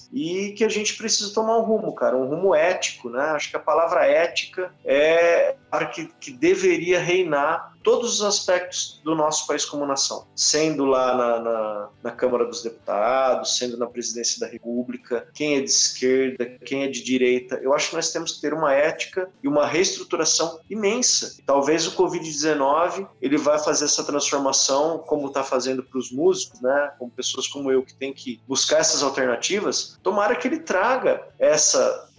e 0.11 0.53
que 0.57 0.63
a 0.63 0.69
gente 0.69 0.97
precisa 0.97 1.33
tomar 1.33 1.57
um 1.57 1.63
rumo, 1.63 1.93
cara, 1.93 2.17
um 2.17 2.27
rumo 2.27 2.53
ético, 2.53 3.09
né? 3.09 3.21
Acho 3.31 3.49
que 3.49 3.57
a 3.57 3.59
palavra 3.59 4.05
ética 4.05 4.73
é 4.83 5.55
a 5.71 5.85
que, 5.85 6.07
que 6.19 6.31
deveria 6.31 6.99
reinar 6.99 7.71
todos 7.83 8.19
os 8.19 8.21
aspectos 8.21 9.01
do 9.03 9.15
nosso 9.15 9.47
país 9.47 9.65
como 9.65 9.85
nação, 9.85 10.27
sendo 10.35 10.85
lá 10.85 11.15
na, 11.15 11.39
na, 11.39 11.89
na, 12.03 12.11
Câmara 12.11 12.45
dos 12.45 12.61
Deputados, 12.61 13.57
sendo 13.57 13.77
na 13.77 13.87
presidência 13.87 14.39
da 14.39 14.47
República, 14.47 15.27
quem 15.33 15.55
é 15.55 15.61
de 15.61 15.69
esquerda, 15.69 16.45
quem 16.65 16.83
é 16.83 16.87
de 16.87 17.03
direita. 17.03 17.59
Eu 17.63 17.73
acho 17.73 17.89
que 17.89 17.95
nós 17.95 18.11
temos 18.11 18.33
que 18.33 18.41
ter 18.41 18.53
uma 18.53 18.73
ética 18.73 19.29
e 19.43 19.47
uma 19.47 19.65
reestruturação 19.65 20.59
imensa. 20.69 21.37
Talvez 21.45 21.87
o 21.87 21.95
Covid-19 21.95 23.07
ele 23.21 23.37
vai 23.37 23.57
fazer 23.57 23.85
essa 23.85 24.03
transformação, 24.03 24.99
como 24.99 25.27
está 25.27 25.43
fazendo 25.43 25.83
para 25.83 25.97
os 25.97 26.11
músicos, 26.11 26.61
né? 26.61 26.93
Como 26.99 27.11
pessoas 27.11 27.47
como 27.47 27.71
eu 27.71 27.83
que 27.83 27.95
tem 27.95 28.13
que 28.13 28.41
buscar 28.47 28.79
essas 28.79 29.01
alternativas. 29.01 29.97
Tomara 30.03 30.35
que 30.35 30.47
ele 30.47 30.59
traga 30.59 31.21
essa 31.37 32.09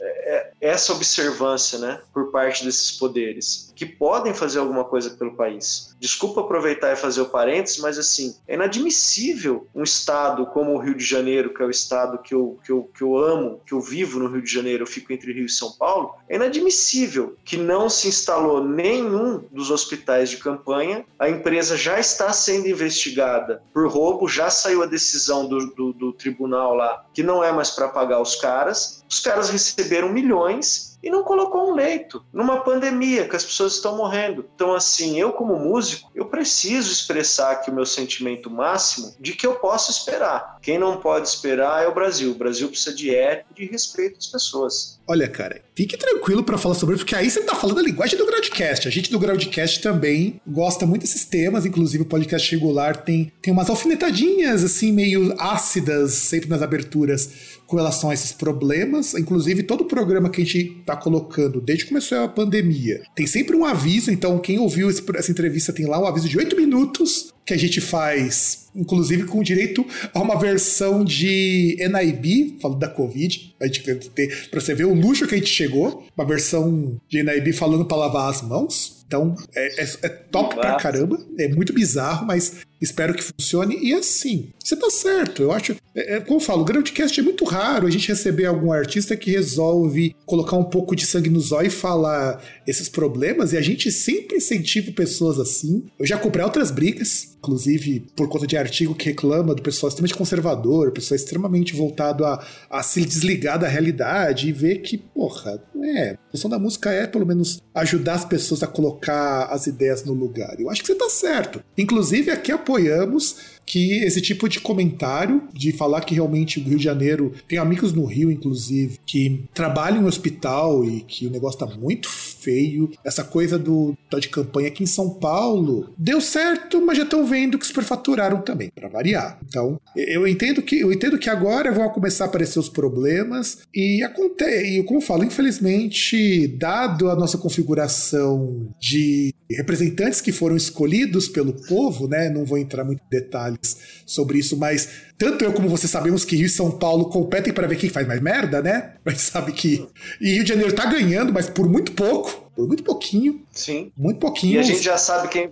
essa 0.61 0.93
observância 0.93 1.79
né, 1.79 2.01
por 2.12 2.31
parte 2.31 2.65
desses 2.65 2.93
poderes, 2.93 3.73
que 3.75 3.85
podem 3.85 4.33
fazer 4.33 4.59
alguma 4.59 4.85
coisa 4.85 5.11
pelo 5.11 5.35
país. 5.35 5.95
Desculpa 5.99 6.41
aproveitar 6.41 6.93
e 6.93 6.97
fazer 6.97 7.21
o 7.21 7.29
parênteses, 7.29 7.79
mas 7.79 7.99
assim, 7.99 8.37
é 8.47 8.55
inadmissível 8.55 9.67
um 9.75 9.83
estado 9.83 10.47
como 10.47 10.73
o 10.73 10.79
Rio 10.79 10.95
de 10.95 11.05
Janeiro, 11.05 11.53
que 11.53 11.62
é 11.62 11.67
o 11.67 11.71
estado 11.71 12.19
que 12.19 12.35
eu, 12.35 12.59
que 12.65 12.71
eu, 12.71 12.91
que 12.97 13.03
eu 13.03 13.17
amo, 13.17 13.61
que 13.67 13.75
eu 13.75 13.81
vivo 13.81 14.19
no 14.19 14.29
Rio 14.29 14.43
de 14.43 14.53
Janeiro, 14.53 14.83
eu 14.83 14.87
fico 14.87 15.12
entre 15.12 15.33
Rio 15.33 15.47
e 15.47 15.51
São 15.51 15.73
Paulo, 15.73 16.15
é 16.29 16.37
inadmissível 16.37 17.37
que 17.45 17.57
não 17.57 17.88
se 17.88 18.09
instalou 18.09 18.62
nenhum 18.65 19.45
dos 19.51 19.71
hospitais 19.71 20.31
de 20.31 20.37
campanha, 20.37 21.05
a 21.19 21.29
empresa 21.29 21.77
já 21.77 21.99
está 21.99 22.33
sendo 22.33 22.69
investigada 22.69 23.62
por 23.73 23.88
roubo, 23.88 24.29
já 24.29 24.51
saiu 24.51 24.83
a 24.83 24.87
decisão 24.87 25.49
do, 25.49 25.67
do, 25.75 25.93
do 25.93 26.12
tribunal 26.12 26.75
lá 26.75 27.05
que 27.12 27.23
não 27.23 27.43
é 27.43 27.53
mais 27.53 27.71
para 27.71 27.88
pagar 27.88 28.21
os 28.21 28.37
caras, 28.37 29.02
os 29.12 29.20
caras 29.20 29.51
receberam 29.51 30.09
milhões 30.09 30.91
e 31.03 31.11
não 31.11 31.25
colocou 31.25 31.71
um 31.71 31.75
leito 31.75 32.25
numa 32.33 32.61
pandemia 32.61 33.29
que 33.29 33.37
as 33.37 33.45
pessoas 33.45 33.75
estão 33.75 33.97
morrendo. 33.97 34.49
Então, 34.55 34.75
assim, 34.75 35.19
eu 35.19 35.33
como 35.33 35.59
músico, 35.59 36.11
eu 36.15 36.27
preciso 36.27 36.93
expressar 36.93 37.53
aqui 37.53 37.71
o 37.71 37.75
meu 37.75 37.87
sentimento 37.87 38.51
máximo 38.51 39.15
de 39.19 39.33
que 39.33 39.47
eu 39.47 39.55
posso 39.55 39.91
esperar. 39.91 40.59
Quem 40.62 40.79
não 40.79 40.99
pode 40.99 41.29
esperar 41.29 41.83
é 41.83 41.88
o 41.88 41.95
Brasil. 41.95 42.31
O 42.31 42.35
Brasil 42.35 42.69
precisa 42.69 42.95
de 42.95 43.15
ética 43.15 43.49
e 43.51 43.67
de 43.67 43.71
respeito 43.71 44.19
às 44.19 44.27
pessoas. 44.27 45.01
Olha, 45.07 45.29
cara, 45.29 45.61
fique 45.75 45.97
tranquilo 45.97 46.45
para 46.45 46.57
falar 46.57 46.75
sobre 46.75 46.95
isso, 46.95 47.05
porque 47.05 47.17
aí 47.17 47.29
você 47.29 47.43
tá 47.43 47.55
falando 47.55 47.81
a 47.81 47.83
linguagem 47.83 48.17
do 48.17 48.25
Groundcast. 48.25 48.87
A 48.87 48.91
gente 48.91 49.11
do 49.11 49.19
Groundcast 49.19 49.81
também 49.81 50.41
gosta 50.47 50.87
muito 50.87 51.03
desses 51.03 51.25
temas, 51.25 51.67
inclusive 51.67 52.05
o 52.05 52.07
podcast 52.07 52.51
regular 52.51 53.03
tem, 53.03 53.33
tem 53.43 53.53
umas 53.53 53.69
alfinetadinhas, 53.69 54.62
assim, 54.62 54.93
meio 54.93 55.35
ácidas, 55.38 56.12
sempre 56.12 56.49
nas 56.49 56.62
aberturas 56.62 57.61
com 57.67 57.77
relação 57.77 58.11
a 58.11 58.15
esses 58.15 58.33
problemas. 58.33 59.15
Inclusive, 59.15 59.62
todo 59.62 59.81
o 59.81 59.87
programa 59.87 60.29
que 60.29 60.43
a 60.43 60.45
gente 60.45 60.83
está 60.92 60.96
colocando 60.96 61.61
desde 61.61 61.85
que 61.85 61.90
começou 61.90 62.22
a 62.22 62.28
pandemia 62.28 63.02
tem 63.14 63.26
sempre 63.26 63.57
um 63.57 63.64
aviso. 63.64 64.11
Então, 64.11 64.38
quem 64.38 64.59
ouviu 64.59 64.88
essa 64.90 65.31
entrevista 65.31 65.72
tem 65.72 65.87
lá 65.87 66.00
um 66.00 66.07
aviso 66.07 66.28
de 66.28 66.38
oito 66.38 66.57
minutos 66.57 67.33
que 67.44 67.55
a 67.55 67.57
gente 67.57 67.81
faz, 67.81 68.62
inclusive 68.74 69.24
com 69.24 69.42
direito 69.42 69.85
a 70.12 70.20
uma 70.20 70.38
versão 70.38 71.04
de 71.04 71.76
NIB, 71.78 72.58
falando 72.61 72.78
da 72.78 72.88
Covid. 72.88 73.54
A 73.61 73.66
gente 73.66 73.82
ter, 73.82 74.48
pra 74.50 74.61
você 74.61 74.74
ver 74.74 74.85
o 74.85 74.94
luxo 74.94 75.26
que 75.26 75.35
a 75.35 75.38
gente 75.38 75.50
chegou, 75.50 76.04
uma 76.16 76.26
versão 76.26 77.00
de 77.08 77.22
NIB 77.22 77.52
falando 77.52 77.85
para 77.85 77.96
lavar 77.96 78.30
as 78.30 78.42
mãos. 78.42 79.02
Então, 79.12 79.37
é, 79.54 79.82
é, 79.82 79.88
é 80.04 80.08
top 80.08 80.54
pra 80.54 80.76
caramba. 80.76 81.20
É 81.38 81.46
muito 81.46 81.74
bizarro, 81.74 82.26
mas 82.26 82.62
espero 82.80 83.12
que 83.12 83.22
funcione. 83.22 83.78
E 83.82 83.92
assim, 83.92 84.48
você 84.58 84.74
tá 84.74 84.88
certo. 84.88 85.42
Eu 85.42 85.52
acho. 85.52 85.76
É, 85.94 86.16
é, 86.16 86.20
como 86.20 86.40
eu 86.40 86.44
falo, 86.44 86.62
o 86.62 86.64
Groundcast 86.64 87.20
é 87.20 87.22
muito 87.22 87.44
raro 87.44 87.87
a 87.87 87.90
gente 87.90 88.08
receber 88.08 88.46
algum 88.46 88.72
artista 88.72 89.14
que 89.14 89.30
resolve 89.30 90.16
colocar 90.24 90.56
um 90.56 90.64
pouco 90.64 90.96
de 90.96 91.04
sangue 91.04 91.28
no 91.28 91.40
zóio 91.40 91.66
e 91.66 91.70
falar 91.70 92.42
esses 92.66 92.88
problemas. 92.88 93.52
E 93.52 93.58
a 93.58 93.61
gente 93.61 93.92
sempre 93.92 94.38
incentiva 94.38 94.90
pessoas 94.92 95.38
assim. 95.38 95.85
Eu 95.98 96.06
já 96.06 96.16
comprei 96.16 96.42
outras 96.42 96.70
brigas, 96.70 97.32
inclusive 97.42 98.07
por 98.14 98.28
conta 98.28 98.46
de 98.46 98.57
artigo 98.57 98.94
que 98.94 99.07
reclama 99.07 99.52
do 99.52 99.62
pessoal 99.62 99.88
extremamente 99.88 100.16
conservador, 100.16 100.92
pessoal 100.92 101.16
extremamente 101.16 101.74
voltado 101.74 102.24
a, 102.24 102.42
a 102.70 102.83
se 102.85 103.05
desligar 103.05 103.59
da 103.59 103.66
realidade 103.66 104.48
e 104.48 104.52
ver 104.52 104.78
que, 104.78 104.96
porra, 104.96 105.61
é, 105.83 106.16
a 106.33 106.37
função 106.37 106.51
da 106.51 106.59
música 106.59 106.90
é 106.90 107.07
pelo 107.07 107.27
menos 107.27 107.62
ajudar 107.75 108.14
as 108.14 108.25
pessoas 108.25 108.62
a 108.62 108.66
colocar 108.66 109.45
as 109.51 109.66
ideias 109.66 110.03
no 110.03 110.14
lugar. 110.14 110.59
Eu 110.59 110.71
acho 110.71 110.81
que 110.81 110.87
você 110.87 110.95
tá 110.95 111.11
certo. 111.11 111.62
Inclusive, 111.77 112.31
aqui 112.31 112.51
apoiamos 112.51 113.37
que 113.64 114.03
esse 114.03 114.21
tipo 114.21 114.49
de 114.49 114.61
comentário, 114.61 115.42
de 115.53 115.73
falar 115.73 116.01
que 116.03 116.14
realmente 116.14 116.59
o 116.59 116.62
Rio 116.62 116.79
de 116.79 116.85
Janeiro 116.85 117.33
tem 117.47 117.59
amigos 117.59 117.92
no 117.92 118.05
Rio, 118.05 118.31
inclusive, 118.31 118.99
que 119.07 119.45
trabalham 119.55 120.03
em 120.03 120.07
hospital 120.07 120.85
e 120.85 121.03
que 121.03 121.27
o 121.27 121.31
negócio 121.31 121.59
tá 121.59 121.66
muito 121.66 122.09
feio. 122.09 122.90
Essa 123.05 123.23
coisa 123.23 123.59
do 123.59 123.97
tá 124.11 124.18
de 124.18 124.29
campanha 124.29 124.68
aqui 124.68 124.83
em 124.83 124.87
São 124.87 125.11
Paulo 125.11 125.90
deu 125.97 126.21
certo, 126.21 126.85
mas 126.85 126.99
já 126.99 127.05
estão 127.05 127.25
vendo 127.25 127.59
que 127.59 127.66
superfaturaram 127.66 128.42
também, 128.42 128.71
para 128.75 128.88
variar. 128.88 129.38
Então, 129.49 129.81
eu 129.97 130.27
entendo 130.27 130.62
que 130.62 130.81
eu 130.81 130.92
entendo 130.92 131.18
que 131.18 131.31
agora 131.31 131.73
vão 131.73 131.88
começar 131.90 132.25
a 132.25 132.27
aparecer 132.27 132.59
os 132.59 132.68
problemas 132.68 133.59
e 133.75 134.03
acontece, 134.03 134.79
e 134.79 134.83
como 134.83 134.99
eu 134.99 135.05
falo, 135.05 135.25
infelizmente, 135.25 136.21
dado 136.58 137.11
a 137.11 137.16
nossa 137.16 137.38
configuração 137.38 138.68
de 138.80 139.35
representantes 139.50 140.20
que 140.20 140.32
foram 140.32 140.56
escolhidos 140.56 141.28
pelo 141.28 141.52
povo, 141.52 142.08
né, 142.08 142.30
não 142.30 142.44
vou 142.44 142.58
entrar 142.58 142.85
muito 142.85 143.00
em 143.00 143.11
detalhes 143.11 143.76
sobre 144.06 144.38
isso, 144.38 144.56
mas 144.56 144.88
tanto 145.18 145.44
eu 145.44 145.52
como 145.52 145.68
você 145.68 145.87
sabemos 145.87 146.24
que 146.24 146.37
Rio 146.37 146.46
e 146.46 146.50
São 146.50 146.70
Paulo 146.70 147.06
competem 147.06 147.52
para 147.52 147.66
ver 147.66 147.76
quem 147.76 147.90
faz 147.90 148.06
mais 148.06 148.20
merda, 148.20 148.61
né? 148.61 148.94
Gente 149.06 149.20
sabe 149.20 149.52
que. 149.52 149.87
E 150.20 150.35
Rio 150.35 150.42
de 150.42 150.48
Janeiro 150.48 150.72
tá 150.72 150.87
ganhando, 150.87 151.32
mas 151.32 151.48
por 151.48 151.68
muito 151.68 151.92
pouco 151.92 152.42
por 152.54 152.66
muito 152.66 152.82
pouquinho. 152.82 153.42
Sim. 153.53 153.93
Muito 153.97 154.19
pouquinho. 154.19 154.55
E 154.55 154.59
a 154.59 154.62
gente 154.62 154.83
já 154.83 154.97
sabe 154.97 155.29
quem. 155.29 155.51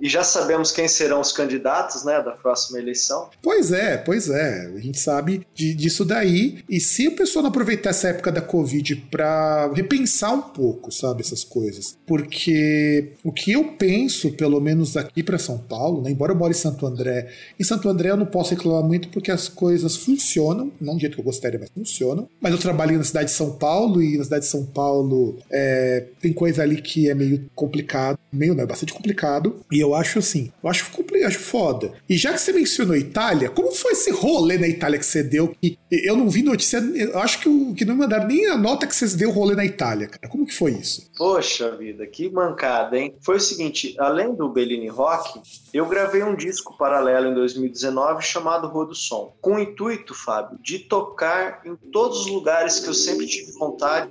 E 0.00 0.08
já 0.08 0.22
sabemos 0.22 0.70
quem 0.70 0.86
serão 0.86 1.20
os 1.20 1.32
candidatos, 1.32 2.04
né, 2.04 2.22
da 2.22 2.32
próxima 2.32 2.78
eleição. 2.78 3.30
Pois 3.42 3.72
é, 3.72 3.96
pois 3.96 4.28
é. 4.28 4.70
A 4.74 4.78
gente 4.78 5.00
sabe 5.00 5.46
de, 5.54 5.74
disso 5.74 6.04
daí. 6.04 6.62
E 6.68 6.80
se 6.80 7.06
a 7.06 7.10
pessoa 7.10 7.42
não 7.42 7.50
aproveitar 7.50 7.90
essa 7.90 8.08
época 8.08 8.30
da 8.30 8.40
Covid 8.40 8.96
para 9.10 9.72
repensar 9.74 10.32
um 10.32 10.42
pouco, 10.42 10.92
sabe, 10.92 11.22
essas 11.22 11.42
coisas. 11.42 11.96
Porque 12.06 13.12
o 13.24 13.32
que 13.32 13.52
eu 13.52 13.72
penso, 13.72 14.32
pelo 14.32 14.60
menos 14.60 14.96
aqui 14.96 15.22
para 15.22 15.38
São 15.38 15.58
Paulo, 15.58 16.02
né, 16.02 16.10
embora 16.10 16.32
eu 16.32 16.36
more 16.36 16.52
em 16.52 16.54
Santo 16.54 16.86
André, 16.86 17.28
em 17.58 17.64
Santo 17.64 17.88
André 17.88 18.10
eu 18.10 18.16
não 18.16 18.26
posso 18.26 18.54
reclamar 18.54 18.82
muito 18.82 19.08
porque 19.08 19.30
as 19.30 19.48
coisas 19.48 19.96
funcionam, 19.96 20.70
não 20.80 20.94
do 20.94 21.00
jeito 21.00 21.14
que 21.14 21.20
eu 21.20 21.24
gostaria, 21.24 21.58
mas 21.58 21.70
funcionam. 21.70 22.28
Mas 22.40 22.52
eu 22.52 22.58
trabalho 22.58 22.96
na 22.98 23.04
cidade 23.04 23.30
de 23.30 23.36
São 23.36 23.52
Paulo 23.52 24.02
e 24.02 24.18
na 24.18 24.24
cidade 24.24 24.44
de 24.44 24.50
São 24.50 24.64
Paulo 24.64 25.38
é, 25.50 26.04
tem 26.20 26.32
coisa 26.32 26.62
ali 26.62 26.80
que 26.80 27.08
é 27.08 27.14
meio 27.14 27.37
complicado, 27.54 28.18
meio 28.32 28.54
não, 28.54 28.64
é 28.64 28.66
bastante 28.66 28.92
complicado. 28.92 29.60
E 29.70 29.78
eu 29.80 29.94
acho 29.94 30.18
assim, 30.18 30.52
eu 30.62 30.68
acho, 30.68 30.90
acho 31.26 31.38
foda. 31.38 31.92
E 32.08 32.16
já 32.16 32.32
que 32.32 32.40
você 32.40 32.52
mencionou 32.52 32.96
Itália, 32.96 33.48
como 33.50 33.72
foi 33.72 33.92
esse 33.92 34.10
rolê 34.10 34.58
na 34.58 34.68
Itália 34.68 34.98
que 34.98 35.06
você 35.06 35.22
deu? 35.22 35.54
Que 35.60 35.78
eu 35.90 36.16
não 36.16 36.28
vi 36.28 36.42
notícia, 36.42 36.78
eu 36.78 37.18
acho 37.18 37.40
que, 37.40 37.74
que 37.74 37.84
não 37.84 37.96
mandaram 37.96 38.26
nem 38.26 38.46
a 38.46 38.56
nota 38.56 38.86
que 38.86 38.94
você 38.94 39.16
deu 39.16 39.30
rolê 39.30 39.54
na 39.54 39.64
Itália, 39.64 40.08
cara. 40.08 40.28
Como 40.28 40.46
que 40.46 40.54
foi 40.54 40.72
isso? 40.72 41.10
Poxa 41.16 41.76
vida, 41.76 42.06
que 42.06 42.30
mancada, 42.30 42.98
hein? 42.98 43.14
Foi 43.20 43.36
o 43.36 43.40
seguinte, 43.40 43.94
além 43.98 44.34
do 44.34 44.48
Bellini 44.48 44.88
Rock, 44.88 45.40
eu 45.72 45.86
gravei 45.86 46.22
um 46.22 46.34
disco 46.34 46.76
paralelo 46.76 47.28
em 47.28 47.34
2019 47.34 48.22
chamado 48.22 48.68
Rua 48.68 48.86
do 48.86 48.94
Som, 48.94 49.34
com 49.40 49.54
o 49.54 49.58
intuito, 49.58 50.14
Fábio, 50.14 50.58
de 50.62 50.78
tocar 50.78 51.62
em 51.64 51.76
todos 51.90 52.20
os 52.20 52.26
lugares 52.26 52.80
que 52.80 52.88
eu 52.88 52.94
sempre 52.94 53.26
tive 53.26 53.52
vontade 53.52 54.10